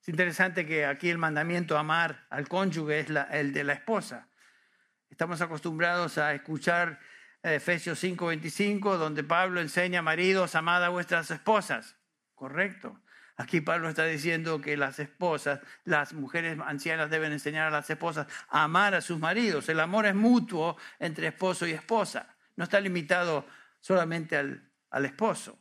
Es 0.00 0.08
interesante 0.08 0.66
que 0.66 0.86
aquí 0.86 1.10
el 1.10 1.18
mandamiento 1.18 1.76
amar 1.76 2.26
al 2.30 2.48
cónyuge 2.48 3.00
es 3.00 3.06
el 3.30 3.52
de 3.52 3.64
la 3.64 3.74
esposa. 3.74 4.28
Estamos 5.10 5.42
acostumbrados 5.42 6.16
a 6.16 6.34
escuchar 6.34 7.00
eh, 7.42 7.56
Efesios 7.56 8.02
5:25, 8.02 8.96
donde 8.96 9.24
Pablo 9.24 9.60
enseña, 9.60 10.00
maridos, 10.00 10.54
amad 10.54 10.82
a 10.82 10.88
vuestras 10.88 11.30
esposas. 11.30 11.96
Correcto. 12.34 12.98
Aquí 13.36 13.60
Pablo 13.60 13.88
está 13.88 14.06
diciendo 14.06 14.60
que 14.60 14.76
las 14.76 14.98
esposas, 14.98 15.60
las 15.84 16.14
mujeres 16.14 16.58
ancianas 16.64 17.10
deben 17.10 17.32
enseñar 17.32 17.66
a 17.66 17.70
las 17.70 17.90
esposas 17.90 18.26
a 18.48 18.64
amar 18.64 18.94
a 18.94 19.00
sus 19.00 19.18
maridos. 19.18 19.68
El 19.68 19.80
amor 19.80 20.06
es 20.06 20.14
mutuo 20.14 20.76
entre 20.98 21.26
esposo 21.26 21.66
y 21.66 21.72
esposa. 21.72 22.36
No 22.56 22.64
está 22.64 22.80
limitado 22.80 23.46
solamente 23.80 24.36
al, 24.36 24.70
al 24.94 25.04
esposo. 25.04 25.58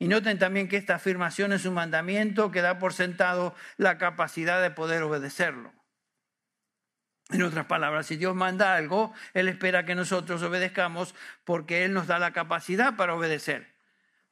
Y 0.00 0.08
noten 0.08 0.36
también 0.38 0.68
que 0.68 0.76
esta 0.76 0.96
afirmación 0.96 1.52
es 1.52 1.64
un 1.64 1.74
mandamiento 1.74 2.50
que 2.50 2.60
da 2.60 2.80
por 2.80 2.92
sentado 2.92 3.54
la 3.76 3.98
capacidad 3.98 4.60
de 4.60 4.72
poder 4.72 5.04
obedecerlo. 5.04 5.72
En 7.30 7.42
otras 7.42 7.66
palabras, 7.66 8.06
si 8.06 8.16
Dios 8.16 8.34
manda 8.34 8.74
algo, 8.74 9.14
Él 9.32 9.48
espera 9.48 9.86
que 9.86 9.94
nosotros 9.94 10.42
obedezcamos 10.42 11.14
porque 11.44 11.84
Él 11.84 11.92
nos 11.92 12.08
da 12.08 12.18
la 12.18 12.32
capacidad 12.32 12.96
para 12.96 13.14
obedecer. 13.14 13.76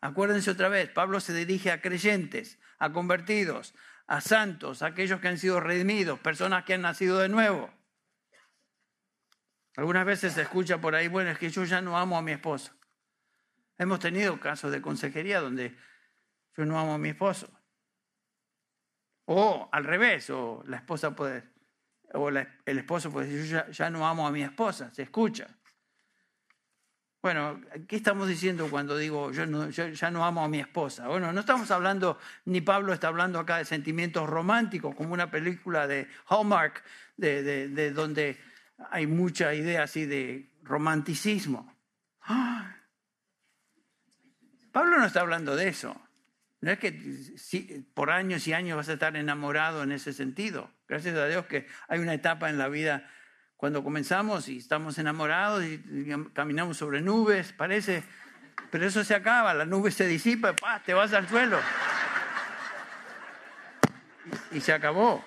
Acuérdense 0.01 0.51
otra 0.51 0.69
vez, 0.69 0.91
Pablo 0.91 1.21
se 1.21 1.33
dirige 1.33 1.71
a 1.71 1.81
creyentes, 1.81 2.59
a 2.81 2.93
convertidos, 2.93 3.75
a 4.09 4.21
santos, 4.21 4.83
a 4.83 4.87
aquellos 4.87 5.21
que 5.21 5.29
han 5.29 5.39
sido 5.39 5.61
redimidos, 5.61 6.19
personas 6.19 6.65
que 6.65 6.75
han 6.75 6.83
nacido 6.83 7.21
de 7.21 7.29
nuevo. 7.29 7.73
Algunas 9.77 10.05
veces 10.05 10.33
se 10.33 10.43
escucha 10.43 10.79
por 10.79 10.97
ahí, 10.97 11.07
bueno, 11.07 11.31
es 11.31 11.39
que 11.39 11.49
yo 11.49 11.65
ya 11.65 11.81
no 11.81 11.97
amo 11.97 12.19
a 12.19 12.23
mi 12.23 12.33
esposo. 12.33 12.73
Hemos 13.79 13.99
tenido 13.99 14.39
casos 14.39 14.71
de 14.73 14.81
consejería 14.81 15.41
donde 15.41 15.77
yo 16.57 16.65
no 16.65 16.79
amo 16.79 16.95
a 16.95 16.99
mi 16.99 17.11
esposo. 17.11 17.49
O 19.27 19.69
al 19.73 19.85
revés, 19.85 20.31
o 20.31 20.63
la 20.67 20.77
esposa 20.77 21.15
puede 21.15 21.55
o 22.15 22.29
el 22.29 22.79
esposo 22.79 23.11
puede 23.11 23.29
decir, 23.29 23.51
yo 23.51 23.71
ya, 23.71 23.91
no 23.91 24.07
amo 24.07 24.27
a 24.27 24.31
mi 24.31 24.43
esposa, 24.43 24.93
se 24.93 25.03
escucha. 25.03 25.49
Bueno, 27.21 27.61
¿qué 27.89 27.97
estamos 27.97 28.29
diciendo 28.29 28.69
cuando 28.71 28.97
digo 28.97 29.33
yo, 29.33 29.71
ya 29.71 30.11
no 30.11 30.25
amo 30.25 30.45
a 30.45 30.49
mi 30.49 30.61
esposa? 30.61 31.09
Bueno, 31.09 31.33
no 31.33 31.41
estamos 31.41 31.71
hablando, 31.71 32.19
ni 32.45 32.61
Pablo 32.61 32.93
está 32.93 33.09
hablando 33.09 33.39
acá 33.39 33.59
de 33.59 33.65
sentimientos 33.65 34.29
románticos, 34.29 34.95
como 34.95 35.15
una 35.15 35.31
película 35.31 35.87
de 35.87 36.07
Hallmark, 36.29 36.85
de, 37.17 37.69
de, 37.69 37.91
donde 37.93 38.39
hay 38.91 39.07
mucha 39.07 39.55
idea 39.55 39.85
así 39.85 40.05
de 40.05 40.51
romanticismo. 40.63 41.75
Pablo 44.75 44.99
no 44.99 45.07
está 45.07 45.21
hablando 45.21 45.55
de 45.55 45.69
eso. 45.69 45.97
No 46.61 46.73
es 46.73 46.81
que 46.81 47.85
por 47.95 48.11
años 48.11 48.45
y 48.49 48.55
años 48.55 48.77
vas 48.77 48.89
a 48.89 48.95
estar 48.95 49.17
enamorado 49.17 49.85
en 49.85 49.93
ese 49.93 50.13
sentido. 50.13 50.69
Gracias 50.89 51.15
a 51.17 51.29
Dios 51.29 51.47
que 51.47 51.69
hay 51.87 52.01
una 52.01 52.13
etapa 52.13 52.51
en 52.51 52.59
la 52.59 52.69
vida 52.69 53.09
cuando 53.57 53.85
comenzamos 53.85 54.49
y 54.49 54.59
estamos 54.59 54.99
enamorados 54.99 55.63
y, 55.63 55.81
caminamos 56.33 56.77
sobre 56.77 57.03
nubes, 57.03 57.53
parece, 57.53 58.03
pero 58.73 58.85
eso 58.85 59.05
se 59.05 59.15
acaba, 59.15 59.55
la 59.55 59.65
nube 59.65 59.93
se 59.93 60.09
disipa, 60.09 60.51
y 60.51 60.81
te 60.85 60.93
vas 60.93 61.13
al 61.13 61.29
suelo. 61.29 61.61
Y 64.51 64.61
se 64.61 64.73
acabó. 64.73 65.25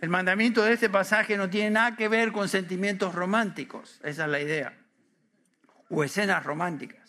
El 0.00 0.08
mandamiento 0.08 0.62
de 0.62 0.74
este 0.74 0.88
pasaje 0.88 1.36
no 1.36 1.50
tiene 1.50 1.70
nada 1.70 1.96
que 1.96 2.06
ver 2.06 2.30
con 2.30 2.48
sentimientos 2.48 3.12
románticos, 3.12 3.98
esa 4.04 4.26
es 4.26 4.30
la 4.30 4.40
idea, 4.40 4.85
o 5.90 6.04
escenas 6.04 6.44
románticas. 6.44 7.06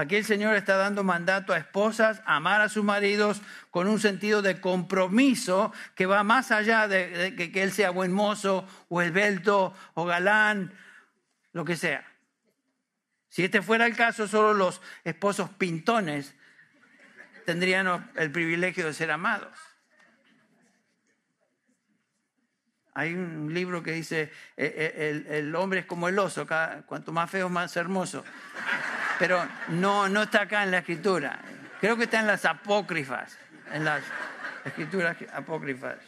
Aquí 0.00 0.16
el 0.16 0.24
Señor 0.24 0.56
está 0.56 0.76
dando 0.76 1.04
mandato 1.04 1.52
a 1.52 1.58
esposas 1.58 2.22
a 2.24 2.36
amar 2.36 2.62
a 2.62 2.70
sus 2.70 2.82
maridos 2.82 3.42
con 3.70 3.86
un 3.86 4.00
sentido 4.00 4.40
de 4.40 4.58
compromiso 4.58 5.74
que 5.94 6.06
va 6.06 6.22
más 6.24 6.50
allá 6.52 6.88
de, 6.88 7.34
que, 7.36 7.62
él 7.62 7.70
sea 7.70 7.90
buen 7.90 8.10
mozo 8.10 8.66
o 8.88 9.02
esbelto 9.02 9.74
o 9.92 10.06
galán, 10.06 10.72
lo 11.52 11.66
que 11.66 11.76
sea. 11.76 12.06
Si 13.28 13.44
este 13.44 13.60
fuera 13.60 13.84
el 13.84 13.94
caso, 13.94 14.26
solo 14.26 14.54
los 14.54 14.80
esposos 15.04 15.50
pintones 15.50 16.34
tendrían 17.44 18.10
el 18.16 18.30
privilegio 18.30 18.86
de 18.86 18.94
ser 18.94 19.10
amados. 19.10 19.52
Hay 23.00 23.14
un 23.14 23.52
libro 23.54 23.82
que 23.82 23.92
dice, 23.92 24.22
eh, 24.22 24.30
eh, 24.56 25.24
el, 25.38 25.54
hombre 25.54 25.80
es 25.80 25.86
como 25.86 26.08
el 26.08 26.18
oso, 26.18 26.46
cuanto 26.86 27.12
más 27.12 27.30
feo, 27.30 27.48
más 27.48 27.76
hermoso 27.76 28.24
pero 29.20 29.46
no, 29.68 30.08
no 30.08 30.22
está 30.22 30.42
acá 30.42 30.64
en 30.64 30.70
la 30.70 30.78
escritura. 30.78 31.42
Creo 31.78 31.98
que 31.98 32.04
está 32.04 32.20
en 32.20 32.26
las 32.26 32.46
apócrifas, 32.46 33.36
en 33.70 33.84
las 33.84 34.02
escrituras 34.64 35.14
apócrifas. 35.34 35.98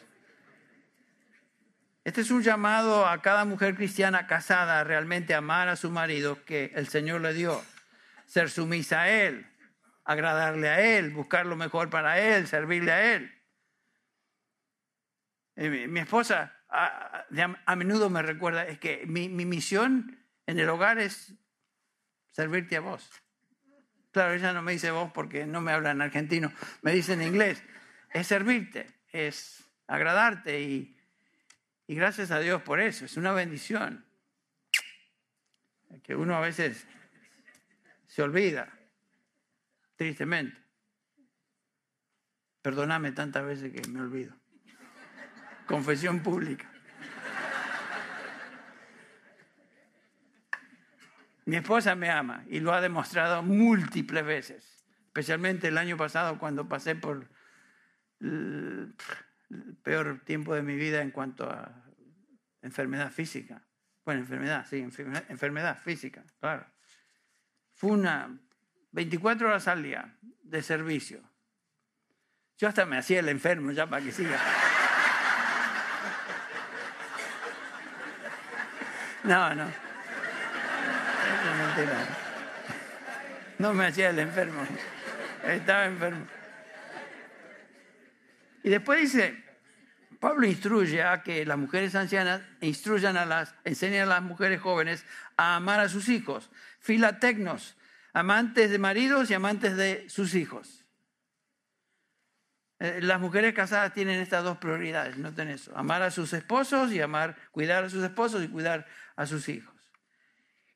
Este 2.04 2.22
es 2.22 2.30
un 2.30 2.42
llamado 2.42 3.06
a 3.06 3.20
cada 3.20 3.44
mujer 3.44 3.74
cristiana 3.74 4.26
casada 4.26 4.80
a 4.80 4.84
realmente 4.84 5.34
amar 5.34 5.68
a 5.68 5.76
su 5.76 5.90
marido 5.90 6.42
que 6.46 6.72
el 6.74 6.88
Señor 6.88 7.20
le 7.20 7.34
dio, 7.34 7.62
ser 8.24 8.48
sumisa 8.48 9.02
a 9.02 9.10
Él, 9.10 9.46
agradarle 10.04 10.70
a 10.70 10.80
Él, 10.80 11.10
buscar 11.10 11.44
lo 11.44 11.54
mejor 11.54 11.90
para 11.90 12.18
Él, 12.18 12.48
servirle 12.48 12.92
a 12.92 13.14
Él. 13.14 13.30
Mi 15.56 16.00
esposa 16.00 16.56
a, 16.72 17.76
menudo 17.76 18.10
me 18.10 18.22
recuerda, 18.22 18.66
es 18.66 18.78
que 18.78 19.06
mi 19.06 19.28
misión 19.28 20.18
en 20.46 20.58
el 20.58 20.68
hogar 20.68 20.98
es 20.98 21.34
servirte 22.30 22.76
a 22.76 22.80
vos. 22.80 23.10
Claro, 24.12 24.34
ella 24.34 24.52
no 24.52 24.62
me 24.62 24.72
dice 24.72 24.90
vos 24.90 25.10
porque 25.12 25.46
no 25.46 25.60
me 25.60 25.72
habla 25.72 25.90
en 25.90 26.02
argentino, 26.02 26.52
me 26.82 26.92
dice 26.92 27.14
en 27.14 27.22
inglés. 27.22 27.62
Es 28.10 28.26
servirte, 28.26 28.86
es 29.10 29.64
agradarte 29.86 30.60
y, 30.60 30.98
y 31.86 31.94
gracias 31.94 32.30
a 32.30 32.38
Dios 32.38 32.60
por 32.62 32.80
eso, 32.80 33.06
es 33.06 33.16
una 33.16 33.32
bendición. 33.32 34.04
Que 36.02 36.14
uno 36.14 36.36
a 36.36 36.40
veces 36.40 36.86
se 38.06 38.22
olvida, 38.22 38.70
tristemente. 39.96 40.58
Perdóname 42.60 43.12
tantas 43.12 43.44
veces 43.44 43.72
que 43.72 43.88
me 43.88 44.00
olvido. 44.00 44.34
Confesión 45.66 46.20
pública. 46.20 46.72
Mi 51.44 51.56
esposa 51.56 51.94
me 51.94 52.08
ama 52.08 52.44
y 52.48 52.60
lo 52.60 52.72
ha 52.72 52.80
demostrado 52.80 53.42
múltiples 53.42 54.24
veces, 54.24 54.84
especialmente 55.06 55.68
el 55.68 55.78
año 55.78 55.96
pasado 55.96 56.38
cuando 56.38 56.68
pasé 56.68 56.94
por 56.94 57.28
el, 58.20 58.94
peor 59.82 60.20
tiempo 60.24 60.54
de 60.54 60.62
mi 60.62 60.76
vida 60.76 61.02
en 61.02 61.10
cuanto 61.10 61.50
a 61.50 61.84
enfermedad 62.62 63.10
física. 63.10 63.62
Bueno, 64.04 64.20
enfermedad, 64.20 64.66
sí, 64.68 64.78
enfermedad, 64.78 65.78
física, 65.78 66.24
claro. 66.40 66.66
Fue 67.74 67.90
una 67.90 68.38
24 68.92 69.48
horas 69.48 69.68
al 69.68 69.82
día 69.82 70.16
de 70.42 70.62
servicio. 70.62 71.20
Yo 72.56 72.68
hasta 72.68 72.86
me 72.86 72.98
hacía 72.98 73.20
el 73.20 73.28
enfermo 73.28 73.72
ya 73.72 73.88
para 73.88 74.04
que 74.04 74.12
siga. 74.12 74.38
No, 79.24 79.54
no. 79.54 79.66
No 83.58 83.74
me 83.74 83.86
hacía 83.86 84.10
el 84.10 84.18
enfermo. 84.18 84.62
Estaba 85.46 85.86
enfermo. 85.86 86.26
Y 88.64 88.70
después 88.70 89.00
dice, 89.00 89.42
Pablo 90.20 90.46
instruye 90.46 91.02
a 91.02 91.22
que 91.22 91.44
las 91.44 91.58
mujeres 91.58 91.94
ancianas 91.94 92.42
instruyan 92.60 93.16
a 93.16 93.26
las, 93.26 93.54
enseñen 93.64 94.02
a 94.02 94.06
las 94.06 94.22
mujeres 94.22 94.60
jóvenes 94.60 95.04
a 95.36 95.56
amar 95.56 95.80
a 95.80 95.88
sus 95.88 96.08
hijos. 96.08 96.50
Filatecnos, 96.80 97.76
amantes 98.12 98.70
de 98.70 98.78
maridos 98.78 99.30
y 99.30 99.34
amantes 99.34 99.76
de 99.76 100.08
sus 100.08 100.34
hijos. 100.34 100.82
Eh, 102.82 102.98
las 103.00 103.20
mujeres 103.20 103.54
casadas 103.54 103.94
tienen 103.94 104.20
estas 104.20 104.42
dos 104.42 104.58
prioridades, 104.58 105.16
noten 105.16 105.48
eso, 105.48 105.72
amar 105.76 106.02
a 106.02 106.10
sus 106.10 106.32
esposos 106.32 106.90
y 106.90 107.00
amar, 107.00 107.36
cuidar 107.52 107.84
a 107.84 107.88
sus 107.88 108.02
esposos 108.02 108.42
y 108.42 108.48
cuidar 108.48 108.86
a 109.16 109.26
sus 109.26 109.48
hijos. 109.48 109.74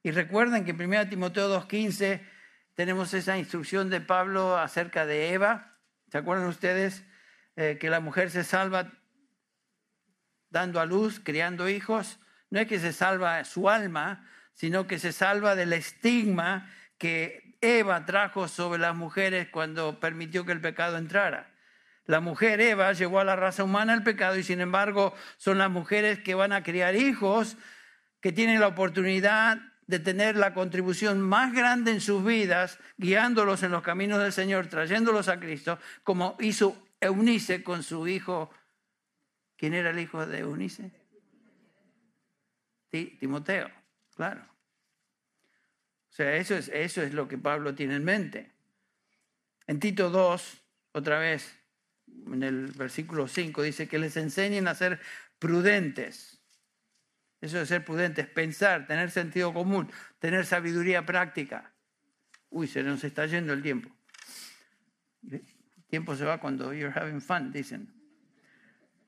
Y 0.03 0.11
recuerden 0.13 0.65
que 0.65 0.71
en 0.71 0.81
1 0.81 1.09
Timoteo 1.09 1.49
2.15 1.61 2.23
tenemos 2.75 3.13
esa 3.15 3.39
instrucción 3.39 3.91
de 3.91 4.01
Pablo 4.01 4.57
acerca 4.57 5.07
de 5.07 5.33
Eva. 5.33 5.79
¿Se 6.11 6.19
acuerdan 6.19 6.47
ustedes 6.47 7.05
eh, 7.57 7.79
que 7.81 7.91
la 7.91 8.01
mujer 8.01 8.31
se 8.31 8.45
salva 8.45 8.93
dando 10.51 10.81
a 10.81 10.87
luz, 10.87 11.21
criando 11.21 11.69
hijos? 11.69 12.21
No 12.51 12.61
es 12.61 12.69
que 12.69 12.79
se 12.79 12.93
salva 12.93 13.43
su 13.45 13.69
alma, 13.69 14.29
sino 14.53 14.87
que 14.87 14.99
se 14.99 15.13
salva 15.13 15.57
del 15.57 15.73
estigma 15.73 16.71
que 16.99 17.59
Eva 17.61 18.05
trajo 18.05 18.49
sobre 18.49 18.79
las 18.79 18.95
mujeres 18.95 19.49
cuando 19.51 19.99
permitió 19.99 20.47
que 20.47 20.53
el 20.53 20.61
pecado 20.61 20.99
entrara. 20.99 21.53
La 22.05 22.21
mujer 22.21 22.61
Eva 22.61 22.93
llevó 22.93 23.19
a 23.21 23.25
la 23.25 23.37
raza 23.37 23.65
humana 23.65 23.93
el 23.93 24.05
pecado 24.05 24.37
y 24.37 24.45
sin 24.45 24.61
embargo 24.61 25.15
son 25.37 25.59
las 25.59 25.71
mujeres 25.71 26.21
que 26.21 26.35
van 26.35 26.53
a 26.53 26.63
criar 26.63 26.95
hijos 26.95 27.57
que 28.27 28.33
tienen 28.33 28.59
la 28.59 28.67
oportunidad 28.67 29.57
de 29.87 30.01
tener 30.01 30.35
la 30.35 30.53
contribución 30.53 31.21
más 31.21 31.55
grande 31.55 31.93
en 31.93 32.01
sus 32.01 32.25
vidas, 32.25 32.77
guiándolos 32.97 33.63
en 33.63 33.71
los 33.71 33.85
caminos 33.85 34.19
del 34.19 34.33
Señor, 34.33 34.67
trayéndolos 34.67 35.29
a 35.29 35.39
Cristo, 35.39 35.79
como 36.03 36.37
hizo 36.41 36.89
Eunice 37.01 37.63
con 37.63 37.85
su 37.85 38.09
hijo. 38.09 38.51
¿Quién 39.57 39.75
era 39.75 39.91
el 39.91 40.01
hijo 40.01 40.27
de 40.27 40.41
Eunice? 40.41 40.91
Timoteo, 42.91 43.71
claro. 44.17 44.43
O 46.11 46.13
sea, 46.13 46.35
eso 46.35 46.57
es, 46.57 46.67
eso 46.71 47.01
es 47.01 47.15
lo 47.15 47.29
que 47.29 47.39
Pablo 47.39 47.77
tiene 47.77 47.95
en 47.95 48.03
mente. 48.03 48.51
En 49.69 49.79
Tito 49.79 50.11
2, 50.11 50.65
otra 50.95 51.21
vez, 51.21 51.61
en 52.27 52.43
el 52.43 52.73
versículo 52.73 53.29
5, 53.29 53.63
dice 53.63 53.87
que 53.87 54.01
les 54.01 54.17
enseñen 54.17 54.67
a 54.67 54.75
ser 54.75 54.99
prudentes. 55.39 56.36
Eso 57.41 57.59
de 57.59 57.67
ser 57.67 57.85
prudentes, 57.85 58.27
pensar, 58.27 58.87
tener 58.87 59.11
sentido 59.11 59.53
común, 59.53 59.91
tener 60.19 60.47
sabiduría 60.47 61.05
práctica. 61.05 61.73
Uy, 62.49 62.67
se 62.67 62.83
nos 62.83 63.05
está 63.05 63.27
yendo 63.27 63.53
el 63.53 63.63
tiempo. 63.63 63.95
El 65.31 65.43
tiempo 65.89 66.17
se 66.17 66.25
va 66.25 66.39
cuando 66.39 66.73
you're 66.73 66.99
having 66.99 67.21
fun, 67.21 67.53
dicen. 67.53 67.93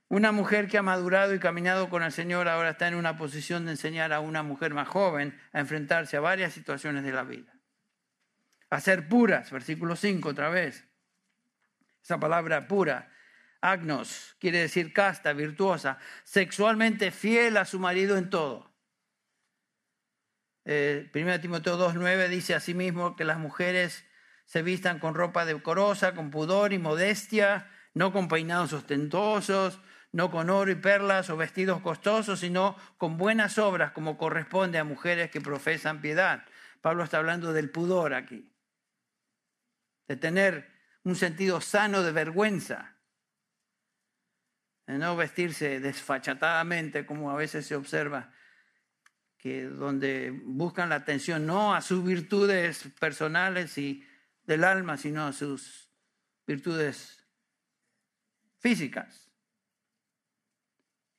Una 0.09 0.33
mujer 0.33 0.69
que 0.69 0.79
ha 0.79 0.83
madurado 0.83 1.35
y 1.35 1.39
caminado 1.39 1.91
con 1.91 2.03
el 2.03 2.13
Señor 2.13 2.49
ahora 2.49 2.71
está 2.71 2.89
en 2.89 2.95
una 2.95 3.17
posición 3.17 3.67
de 3.67 3.73
enseñar 3.73 4.13
a 4.13 4.21
una 4.21 4.43
mujer 4.43 4.73
más 4.73 4.89
joven 4.89 5.39
a 5.53 5.61
enfrentarse 5.61 6.17
a 6.17 6.21
varias 6.21 6.55
situaciones 6.55 7.05
de 7.05 7.13
la 7.13 7.25
vida. 7.25 7.53
A 8.71 8.81
ser 8.81 9.09
puras, 9.09 9.51
versículo 9.51 9.97
5 9.97 10.29
otra 10.29 10.49
vez. 10.49 10.87
Esa 12.03 12.19
palabra 12.19 12.67
pura 12.69 13.11
agnos, 13.61 14.37
quiere 14.39 14.59
decir 14.59 14.93
casta, 14.93 15.33
virtuosa, 15.33 15.99
sexualmente 16.25 17.11
fiel 17.11 17.57
a 17.57 17.65
su 17.65 17.79
marido 17.79 18.17
en 18.17 18.31
todo. 18.31 18.71
Eh, 20.65 21.11
1 21.15 21.41
Timoteo 21.41 21.79
2.9 21.79 22.29
dice 22.29 22.55
asimismo 22.55 23.17
que 23.17 23.25
las 23.25 23.39
mujeres 23.39 24.05
se 24.45 24.63
vistan 24.63 24.99
con 24.99 25.15
ropa 25.15 25.45
decorosa, 25.45 26.15
con 26.15 26.31
pudor 26.31 26.73
y 26.73 26.79
modestia, 26.79 27.71
no 27.95 28.13
con 28.13 28.29
peinados 28.29 28.73
ostentosos, 28.73 29.81
no 30.13 30.31
con 30.31 30.51
oro 30.51 30.71
y 30.71 30.75
perlas 30.75 31.31
o 31.31 31.37
vestidos 31.37 31.81
costosos, 31.81 32.41
sino 32.41 32.77
con 32.97 33.17
buenas 33.17 33.59
obras, 33.59 33.93
como 33.93 34.17
corresponde 34.17 34.79
a 34.79 34.85
mujeres 34.85 35.31
que 35.31 35.41
profesan 35.41 36.01
piedad. 36.01 36.45
Pablo 36.81 37.05
está 37.05 37.19
hablando 37.19 37.53
del 37.53 37.71
pudor 37.71 38.15
aquí, 38.15 38.51
de 40.07 40.17
tener 40.17 40.71
un 41.03 41.17
sentido 41.17 41.61
sano 41.61 42.03
de 42.03 42.13
vergüenza, 42.13 42.98
no 44.97 45.17
vestirse 45.17 45.81
desfachatadamente 45.81 47.05
como 47.05 47.31
a 47.31 47.37
veces 47.37 47.67
se 47.67 47.77
observa, 47.77 48.33
que 49.37 49.65
donde 49.65 50.31
buscan 50.31 50.89
la 50.89 50.97
atención 50.97 51.47
no 51.47 51.75
a 51.75 51.83
sus 51.83 52.03
virtudes 52.03 52.89
personales 52.99 53.77
y 53.77 54.05
del 54.45 54.65
alma, 54.65 54.97
sino 54.97 55.27
a 55.27 55.33
sus 55.33 55.91
virtudes 56.47 57.23
físicas. 58.59 59.31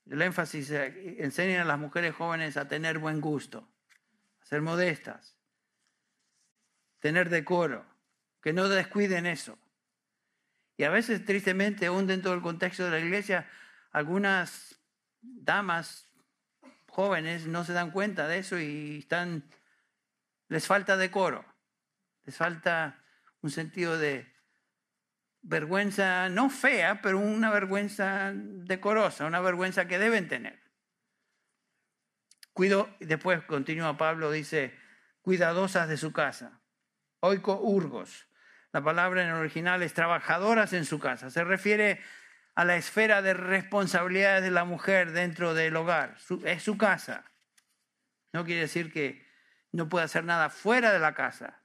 El 0.10 0.24
énfasis 0.24 0.72
enseña 0.72 1.62
a 1.62 1.66
las 1.66 1.78
mujeres 1.78 2.16
jóvenes 2.16 2.58
a 2.58 2.68
tener 2.68 2.98
buen 2.98 3.22
gusto, 3.22 3.70
a 4.42 4.46
ser 4.46 4.62
modestas, 4.62 5.38
tener 7.00 7.30
decoro, 7.30 7.86
que 8.42 8.52
no 8.52 8.68
descuiden 8.68 9.28
eso. 9.28 9.60
Y 10.80 10.86
a 10.86 10.90
veces, 10.90 11.26
tristemente, 11.26 11.88
aún 11.88 12.08
dentro 12.08 12.32
del 12.32 12.42
contexto 12.42 12.86
de 12.86 12.92
la 12.92 13.00
iglesia, 13.00 13.50
algunas 13.92 14.80
damas 15.20 16.10
jóvenes 16.88 17.48
no 17.48 17.66
se 17.66 17.74
dan 17.74 17.92
cuenta 17.92 18.30
de 18.30 18.38
eso 18.38 18.58
y 18.58 19.00
están, 19.00 19.44
les 20.48 20.66
falta 20.68 20.96
decoro, 20.96 21.44
les 22.24 22.38
falta 22.38 23.04
un 23.42 23.52
sentido 23.52 23.98
de 23.98 24.34
vergüenza, 25.42 26.30
no 26.30 26.50
fea, 26.50 27.02
pero 27.02 27.20
una 27.20 27.50
vergüenza 27.50 28.32
decorosa, 28.34 29.26
una 29.26 29.42
vergüenza 29.42 29.86
que 29.86 30.00
deben 30.00 30.30
tener. 30.30 30.62
Cuido, 32.54 32.88
después 33.02 33.44
continúa 33.44 33.98
Pablo, 33.98 34.32
dice, 34.32 34.74
cuidadosas 35.24 35.90
de 35.90 35.98
su 35.98 36.14
casa, 36.14 36.62
oiko 37.20 37.60
urgos, 37.60 38.29
la 38.72 38.84
palabra 38.84 39.24
en 39.24 39.30
el 39.30 39.36
original 39.36 39.82
es 39.82 39.94
trabajadoras 39.94 40.74
en 40.74 40.86
su 40.86 41.00
casa. 41.00 41.30
Se 41.30 41.44
refiere 41.44 42.00
a 42.56 42.66
la 42.66 42.76
esfera 42.76 43.22
de 43.22 43.34
responsabilidades 43.34 44.44
de 44.44 44.52
la 44.52 44.66
mujer 44.66 45.12
dentro 45.12 45.54
del 45.54 45.76
hogar. 45.76 46.18
es 46.46 46.64
su 46.64 46.78
casa. 46.78 47.26
No 48.32 48.46
quiere 48.46 48.62
decir 48.62 48.92
que 48.92 49.26
no 49.72 49.90
puede 49.90 50.06
hacer 50.06 50.24
nada 50.24 50.50
fuera 50.50 50.94
de 50.94 51.00
la 51.00 51.14
casa. 51.14 51.64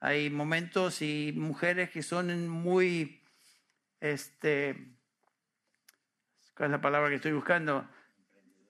Hay 0.00 0.30
momentos 0.30 1.02
y 1.02 1.32
mujeres 1.34 1.90
que 1.90 2.02
son 2.02 2.48
muy, 2.48 3.22
este, 4.00 4.96
¿cuál 6.54 6.68
es 6.68 6.72
la 6.72 6.80
palabra 6.80 7.08
que 7.08 7.16
estoy 7.16 7.32
buscando? 7.32 7.88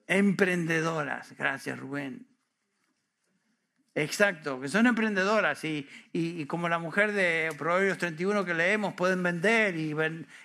Emprendedoras. 0.06 1.34
Gracias, 1.36 1.78
Rubén. 1.78 2.27
Exacto, 3.98 4.60
que 4.60 4.68
son 4.68 4.86
emprendedoras 4.86 5.64
y, 5.64 5.88
y, 6.12 6.46
como 6.46 6.68
la 6.68 6.78
mujer 6.78 7.10
de 7.10 7.52
Proverbios 7.58 7.98
31 7.98 8.44
que 8.44 8.54
leemos, 8.54 8.94
pueden 8.94 9.24
vender 9.24 9.76
y, 9.76 9.92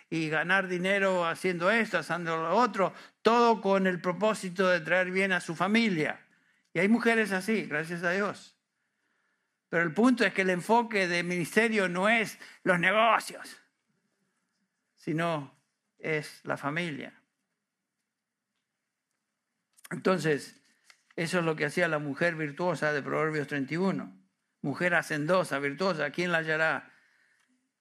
y 0.10 0.28
ganar 0.28 0.68
dinero 0.68 1.28
haciendo 1.28 1.70
esto, 1.70 1.99
haciendo 1.99 2.36
lo 2.36 2.56
otro, 2.56 2.95
todo 3.22 3.62
con 3.62 3.86
el 3.86 4.01
propósito 4.01 4.68
de 4.68 4.80
traer 4.80 5.12
bien 5.12 5.32
a 5.34 5.39
su 5.39 5.54
familia. 5.54 6.20
Y 6.74 6.80
hay 6.80 6.88
mujeres 6.88 7.32
así, 7.32 7.66
gracias 7.66 8.01
a 8.01 8.10
Dios. 8.10 8.56
Pero 9.70 9.84
el 9.84 9.93
punto 9.93 10.26
es 10.26 10.34
que 10.34 10.41
el 10.41 10.49
enfoque 10.49 11.08
del 11.08 11.24
ministerio 11.24 11.88
no 11.88 12.10
es 12.10 12.39
los 12.64 12.80
negocios, 12.80 13.56
sino 14.95 15.54
es 15.99 16.41
la 16.43 16.58
familia. 16.58 17.14
Entonces, 19.91 20.60
eso 21.16 21.39
es 21.39 21.45
lo 21.45 21.55
que 21.55 21.66
hacía 21.66 21.88
la 21.88 21.99
mujer 21.99 22.36
virtuosa 22.36 22.91
de 22.91 23.03
Proverbios 23.03 23.47
31. 23.47 24.11
Mujer 24.61 24.95
hacendosa, 24.95 25.59
virtuosa, 25.59 26.09
¿quién 26.09 26.32
la 26.32 26.39
hallará? 26.39 26.91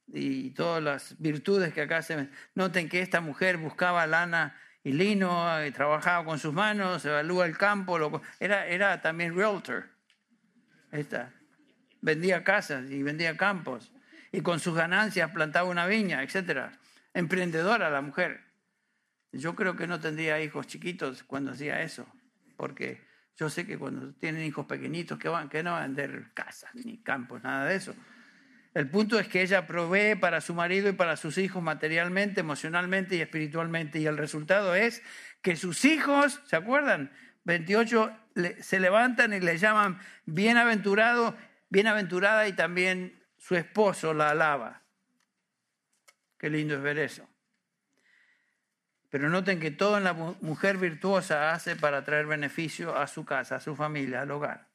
Y 0.08 0.50
todas 0.50 0.82
las 0.82 1.18
virtudes 1.18 1.72
que 1.72 1.82
acá 1.82 2.02
se... 2.02 2.28
Noten 2.54 2.88
que 2.88 3.00
esta 3.00 3.20
mujer 3.20 3.56
buscaba 3.56 4.06
lana 4.06 4.56
y 4.84 4.92
lino, 4.92 5.64
y 5.64 5.70
trabajaba 5.70 6.24
con 6.24 6.38
sus 6.38 6.52
manos, 6.52 7.04
evalúa 7.04 7.46
el 7.46 7.56
campo, 7.56 8.20
era, 8.40 8.66
era 8.66 9.00
también 9.00 9.34
realtor. 9.34 9.88
Esta. 10.90 11.32
Vendía 12.00 12.44
casas 12.44 12.90
y 12.90 13.02
vendía 13.02 13.36
campos. 13.36 13.92
Y 14.32 14.40
con 14.40 14.60
sus 14.60 14.74
ganancias 14.74 15.30
plantaba 15.30 15.68
una 15.68 15.86
viña, 15.86 16.22
etc. 16.22 16.72
Emprendedora 17.14 17.90
la 17.90 18.02
mujer. 18.02 18.40
Yo 19.30 19.54
creo 19.54 19.76
que 19.76 19.86
no 19.86 20.00
tendría 20.00 20.42
hijos 20.42 20.66
chiquitos 20.66 21.22
cuando 21.22 21.52
hacía 21.52 21.80
eso, 21.82 22.06
porque 22.56 23.00
yo 23.36 23.48
sé 23.48 23.66
que 23.66 23.78
cuando 23.78 24.12
tienen 24.14 24.44
hijos 24.44 24.66
pequeñitos, 24.66 25.18
que 25.18 25.28
van, 25.28 25.48
que 25.48 25.62
no 25.62 25.72
van 25.72 25.82
a 25.82 25.86
vender 25.86 26.30
casas 26.34 26.74
ni 26.74 26.98
campos, 26.98 27.42
nada 27.42 27.66
de 27.66 27.76
eso. 27.76 27.94
El 28.74 28.88
punto 28.88 29.18
es 29.18 29.28
que 29.28 29.42
ella 29.42 29.66
provee 29.66 30.14
para 30.14 30.40
su 30.40 30.54
marido 30.54 30.88
y 30.88 30.92
para 30.92 31.16
sus 31.16 31.36
hijos 31.36 31.62
materialmente, 31.62 32.40
emocionalmente 32.40 33.16
y 33.16 33.20
espiritualmente. 33.20 33.98
Y 33.98 34.06
el 34.06 34.16
resultado 34.16 34.74
es 34.74 35.02
que 35.42 35.56
sus 35.56 35.84
hijos, 35.84 36.40
¿se 36.46 36.56
acuerdan? 36.56 37.12
28 37.44 38.16
se 38.60 38.80
levantan 38.80 39.34
y 39.34 39.40
le 39.40 39.58
llaman 39.58 39.98
bienaventurado, 40.24 41.36
bienaventurada 41.68 42.48
y 42.48 42.54
también 42.54 43.22
su 43.36 43.56
esposo 43.56 44.14
la 44.14 44.30
alaba. 44.30 44.82
Qué 46.38 46.48
lindo 46.48 46.74
es 46.74 46.82
ver 46.82 46.98
eso. 46.98 47.28
Pero 49.12 49.28
noten 49.28 49.60
que 49.60 49.70
todo 49.70 49.98
en 49.98 50.04
la 50.04 50.14
mujer 50.14 50.78
virtuosa 50.78 51.52
hace 51.52 51.76
para 51.76 52.02
traer 52.02 52.24
beneficio 52.24 52.96
a 52.96 53.06
su 53.06 53.26
casa, 53.26 53.56
a 53.56 53.60
su 53.60 53.76
familia, 53.76 54.22
al 54.22 54.30
hogar. 54.30 54.68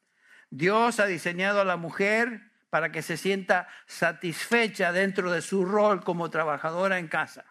Dios 0.48 1.00
ha 1.00 1.06
diseñado 1.06 1.60
a 1.60 1.64
la 1.64 1.76
mujer 1.76 2.42
para 2.70 2.92
que 2.92 3.02
se 3.02 3.16
sienta 3.16 3.66
satisfecha 3.86 4.92
dentro 4.92 5.32
de 5.32 5.42
su 5.42 5.64
rol 5.64 6.04
como 6.04 6.30
trabajadora 6.30 7.00
en 7.00 7.08
casa, 7.08 7.46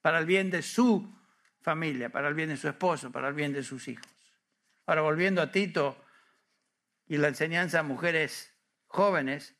para 0.00 0.18
el 0.18 0.24
bien 0.24 0.50
de 0.50 0.62
su 0.62 1.14
familia, 1.60 2.08
para 2.08 2.28
el 2.28 2.34
bien 2.34 2.48
de 2.48 2.56
su 2.56 2.68
esposo, 2.68 3.12
para 3.12 3.28
el 3.28 3.34
bien 3.34 3.52
de 3.52 3.62
sus 3.62 3.86
hijos. 3.86 4.06
Ahora, 4.86 5.02
volviendo 5.02 5.42
a 5.42 5.50
Tito 5.50 6.02
y 7.06 7.18
la 7.18 7.28
enseñanza 7.28 7.80
a 7.80 7.82
mujeres 7.82 8.50
jóvenes, 8.86 9.54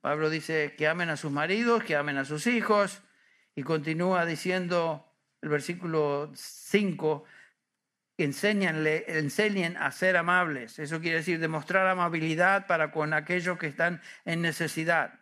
Pablo 0.00 0.30
dice 0.30 0.74
que 0.74 0.88
amen 0.88 1.10
a 1.10 1.18
sus 1.18 1.30
maridos, 1.30 1.84
que 1.84 1.96
amen 1.96 2.16
a 2.16 2.24
sus 2.24 2.46
hijos, 2.46 3.02
y 3.54 3.62
continúa 3.62 4.24
diciendo 4.24 5.12
el 5.40 5.48
versículo 5.48 6.30
5, 6.34 7.24
enséñenle, 8.16 9.04
enseñen 9.08 9.76
a 9.76 9.90
ser 9.90 10.16
amables. 10.16 10.78
Eso 10.78 11.00
quiere 11.00 11.18
decir 11.18 11.38
demostrar 11.38 11.86
amabilidad 11.86 12.66
para 12.66 12.90
con 12.90 13.12
aquellos 13.12 13.58
que 13.58 13.66
están 13.66 14.00
en 14.24 14.42
necesidad. 14.42 15.20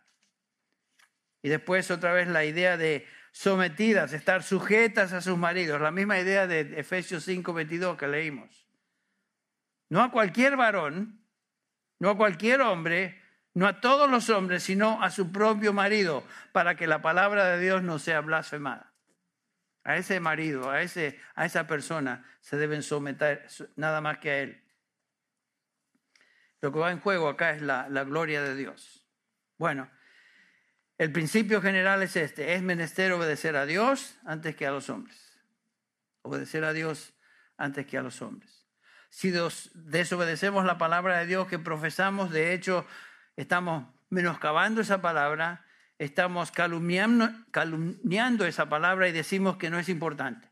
Y 1.43 1.49
después 1.49 1.91
otra 1.91 2.13
vez 2.13 2.29
la 2.29 2.45
idea 2.45 2.77
de 2.77 3.07
sometidas, 3.33 4.13
estar 4.13 4.43
sujetas 4.43 5.13
a 5.13 5.21
sus 5.21 5.39
maridos, 5.39 5.81
la 5.81 5.91
misma 5.91 6.19
idea 6.19 6.47
de 6.47 6.79
Efesios 6.79 7.25
5, 7.25 7.53
22 7.53 7.97
que 7.97 8.09
leímos. 8.09 8.69
No 9.89 10.03
a 10.03 10.11
cualquier 10.11 10.57
varón, 10.57 11.25
no 11.99 12.11
a 12.11 12.17
cualquier 12.17 12.61
hombre, 12.61 13.20
no 13.55 13.67
a 13.67 13.81
todos 13.81 14.11
los 14.11 14.31
hombres, 14.31 14.63
sino 14.63 15.03
a 15.03 15.11
su 15.11 15.33
propio 15.33 15.73
marido, 15.73 16.25
para 16.53 16.77
que 16.77 16.87
la 16.87 17.03
palabra 17.03 17.47
de 17.47 17.61
Dios 17.61 17.83
no 17.83 17.99
sea 17.99 18.21
blasfemada. 18.21 18.93
A 19.83 19.97
ese 19.97 20.21
marido, 20.21 20.71
a, 20.71 20.83
ese, 20.83 21.19
a 21.35 21.47
esa 21.47 21.67
persona 21.67 22.25
se 22.41 22.57
deben 22.57 22.83
someter 22.83 23.47
nada 23.77 24.01
más 24.01 24.19
que 24.19 24.31
a 24.31 24.39
él. 24.39 24.63
Lo 26.61 26.73
que 26.73 26.79
va 26.79 26.93
en 26.93 27.01
juego 27.01 27.29
acá 27.29 27.51
es 27.51 27.63
la, 27.63 27.89
la 27.89 28.05
gloria 28.05 28.43
de 28.43 28.55
Dios. 28.55 29.07
Bueno, 29.57 29.91
el 30.99 31.13
principio 31.13 31.63
general 31.63 32.03
es 32.03 32.17
este, 32.17 32.55
es 32.55 32.63
menester 32.63 33.11
obedecer 33.13 33.57
a 33.57 33.65
Dios 33.65 34.19
antes 34.27 34.55
que 34.55 34.67
a 34.67 34.71
los 34.71 34.91
hombres. 34.91 35.39
Obedecer 36.21 36.63
a 36.65 36.75
Dios 36.75 37.15
antes 37.57 37.87
que 37.87 37.97
a 37.97 38.03
los 38.03 38.21
hombres. 38.21 38.67
Si 39.09 39.33
desobedecemos 39.33 40.65
la 40.67 40.77
palabra 40.79 41.19
de 41.19 41.27
Dios 41.27 41.49
que 41.49 41.59
profesamos, 41.59 42.31
de 42.31 42.53
hecho, 42.53 42.87
estamos 43.37 43.87
menoscabando 44.09 44.81
esa 44.81 45.01
palabra, 45.01 45.65
estamos 45.99 46.51
calumniando, 46.51 48.47
esa 48.47 48.69
palabra 48.69 49.09
y 49.09 49.13
decimos 49.13 49.57
que 49.57 49.71
no 49.71 49.79
es 49.79 49.89
importante. 49.89 50.49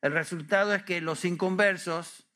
El 0.00 0.12
resultado 0.12 0.74
es 0.74 0.84
que 0.84 1.00
los 1.00 1.24
inconversos 1.24 2.28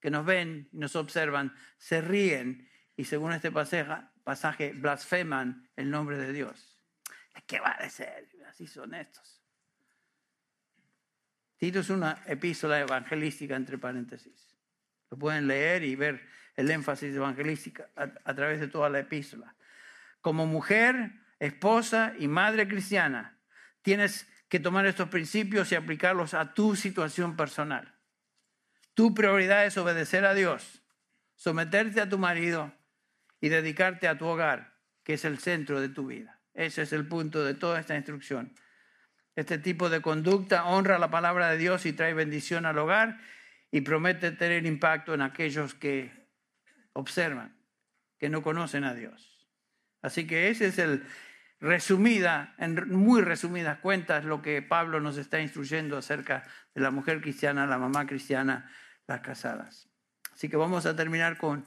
que 0.00 0.10
nos 0.10 0.26
ven 0.26 0.68
y 0.72 0.78
nos 0.78 0.96
observan 0.96 1.54
se 1.78 2.00
ríen 2.00 2.68
y 2.96 3.04
según 3.04 3.32
este 3.32 3.52
pasaje, 3.52 4.06
pasaje 4.24 4.72
blasfeman 4.72 5.68
el 5.76 5.90
nombre 5.90 6.18
de 6.18 6.32
Dios. 6.32 6.82
¿Qué 7.46 7.60
va 7.60 7.76
a 7.78 7.82
decir? 7.82 8.08
Así 8.48 8.66
son 8.66 8.94
estos. 8.94 9.42
Tito 11.58 11.80
es 11.80 11.90
una 11.90 12.22
epístola 12.26 12.80
evangelística 12.80 13.56
entre 13.56 13.78
paréntesis. 13.78 14.56
Lo 15.10 15.18
pueden 15.18 15.46
leer 15.46 15.84
y 15.84 15.94
ver 15.94 16.26
el 16.56 16.70
énfasis 16.70 17.14
evangelístico 17.14 17.84
a, 17.94 18.34
través 18.34 18.60
de 18.60 18.68
toda 18.68 18.88
la 18.88 19.00
epístola. 19.00 19.54
Como 20.20 20.46
mujer, 20.46 21.12
esposa 21.38 22.14
y 22.18 22.28
madre 22.28 22.66
cristiana, 22.66 23.38
tienes 23.82 24.26
que 24.48 24.58
tomar 24.58 24.86
estos 24.86 25.08
principios 25.08 25.70
y 25.70 25.74
aplicarlos 25.74 26.34
a 26.34 26.54
tu 26.54 26.74
situación 26.74 27.36
personal. 27.36 27.94
Tu 28.94 29.14
prioridad 29.14 29.66
es 29.66 29.76
obedecer 29.76 30.24
a 30.24 30.34
Dios, 30.34 30.82
someterte 31.34 32.00
a 32.00 32.08
tu 32.08 32.18
marido 32.18 32.72
y 33.40 33.50
dedicarte 33.50 34.08
a 34.08 34.16
tu 34.16 34.26
hogar, 34.26 34.78
que 35.04 35.14
es 35.14 35.24
el 35.24 35.38
centro 35.38 35.80
de 35.80 35.90
tu 35.90 36.06
vida. 36.06 36.40
Ese 36.54 36.82
es 36.82 36.92
el 36.94 37.06
punto 37.06 37.44
de 37.44 37.54
toda 37.54 37.78
esta 37.78 37.94
instrucción. 37.94 38.54
Este 39.34 39.58
tipo 39.58 39.90
de 39.90 40.00
conducta 40.00 40.64
honra 40.64 40.98
la 40.98 41.10
palabra 41.10 41.50
de 41.50 41.58
Dios 41.58 41.84
y 41.84 41.92
trae 41.92 42.14
bendición 42.14 42.64
al 42.64 42.78
hogar 42.78 43.20
y 43.70 43.82
promete 43.82 44.32
tener 44.32 44.64
impacto 44.64 45.12
en 45.12 45.20
aquellos 45.20 45.74
que 45.74 46.25
observan, 46.96 47.54
que 48.18 48.28
no 48.28 48.42
conocen 48.42 48.84
a 48.84 48.94
Dios. 48.94 49.46
Así 50.02 50.26
que 50.26 50.48
ese 50.48 50.66
es 50.68 50.78
el 50.78 51.06
resumida, 51.60 52.54
en 52.58 52.90
muy 52.90 53.22
resumidas 53.22 53.78
cuentas, 53.78 54.24
lo 54.24 54.42
que 54.42 54.62
Pablo 54.62 55.00
nos 55.00 55.16
está 55.18 55.40
instruyendo 55.40 55.96
acerca 55.96 56.44
de 56.74 56.80
la 56.80 56.90
mujer 56.90 57.20
cristiana, 57.20 57.66
la 57.66 57.78
mamá 57.78 58.06
cristiana, 58.06 58.70
las 59.06 59.20
casadas. 59.20 59.88
Así 60.32 60.48
que 60.48 60.56
vamos 60.56 60.86
a 60.86 60.96
terminar 60.96 61.38
con 61.38 61.66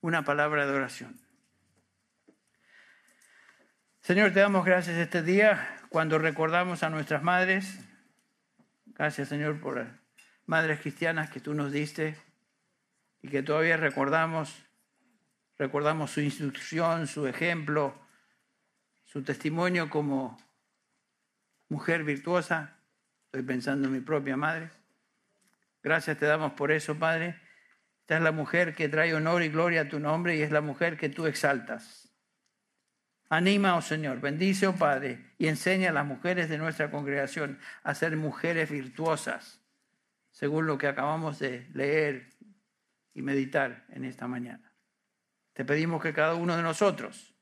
una 0.00 0.24
palabra 0.24 0.66
de 0.66 0.72
oración. 0.72 1.20
Señor, 4.00 4.32
te 4.32 4.40
damos 4.40 4.64
gracias 4.64 4.96
este 4.96 5.22
día 5.22 5.76
cuando 5.88 6.18
recordamos 6.18 6.82
a 6.82 6.90
nuestras 6.90 7.22
madres. 7.22 7.80
Gracias, 8.86 9.28
Señor, 9.28 9.60
por 9.60 9.76
las 9.76 9.88
madres 10.46 10.80
cristianas 10.80 11.30
que 11.30 11.40
tú 11.40 11.52
nos 11.52 11.72
diste 11.72 12.16
y 13.20 13.28
que 13.28 13.42
todavía 13.42 13.76
recordamos 13.76 14.67
Recordamos 15.58 16.12
su 16.12 16.20
instrucción, 16.20 17.08
su 17.08 17.26
ejemplo, 17.26 17.98
su 19.04 19.24
testimonio 19.24 19.90
como 19.90 20.38
mujer 21.68 22.04
virtuosa. 22.04 22.78
Estoy 23.26 23.42
pensando 23.42 23.88
en 23.88 23.94
mi 23.94 24.00
propia 24.00 24.36
madre. 24.36 24.70
Gracias 25.82 26.16
te 26.16 26.26
damos 26.26 26.52
por 26.52 26.70
eso, 26.70 26.96
Padre. 26.96 27.40
Esta 28.02 28.18
es 28.18 28.22
la 28.22 28.32
mujer 28.32 28.74
que 28.74 28.88
trae 28.88 29.14
honor 29.14 29.42
y 29.42 29.48
gloria 29.48 29.82
a 29.82 29.88
tu 29.88 29.98
nombre 29.98 30.36
y 30.36 30.42
es 30.42 30.52
la 30.52 30.60
mujer 30.60 30.96
que 30.96 31.08
tú 31.08 31.26
exaltas. 31.26 32.08
Anima, 33.28 33.76
oh 33.76 33.82
Señor, 33.82 34.20
bendice, 34.20 34.66
oh 34.66 34.74
Padre, 34.74 35.34
y 35.36 35.48
enseña 35.48 35.90
a 35.90 35.92
las 35.92 36.06
mujeres 36.06 36.48
de 36.48 36.56
nuestra 36.56 36.90
congregación 36.90 37.58
a 37.82 37.94
ser 37.94 38.16
mujeres 38.16 38.70
virtuosas, 38.70 39.60
según 40.30 40.66
lo 40.66 40.78
que 40.78 40.86
acabamos 40.86 41.38
de 41.38 41.68
leer 41.74 42.30
y 43.12 43.20
meditar 43.20 43.84
en 43.90 44.04
esta 44.04 44.26
mañana. 44.26 44.67
Te 45.58 45.64
pedimos 45.64 46.00
que 46.00 46.12
cada 46.12 46.36
uno 46.36 46.56
de 46.56 46.62
nosotros, 46.62 47.34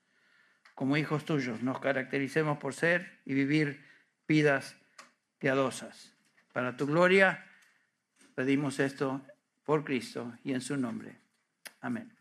como 0.75 0.97
hijos 0.97 1.27
tuyos, 1.27 1.63
nos 1.63 1.81
caractericemos 1.81 2.57
por 2.57 2.73
ser 2.73 3.21
y 3.27 3.35
vivir 3.35 3.85
vidas 4.27 4.75
piadosas. 5.39 6.17
Para 6.55 6.79
tu 6.79 6.87
gloria, 6.87 7.45
pedimos 8.35 8.81
esto 8.81 9.21
por 9.65 9.85
Cristo 9.85 10.33
y 10.45 10.55
en 10.55 10.63
su 10.63 10.79
nombre. 10.79 11.21
Amén. 11.83 12.16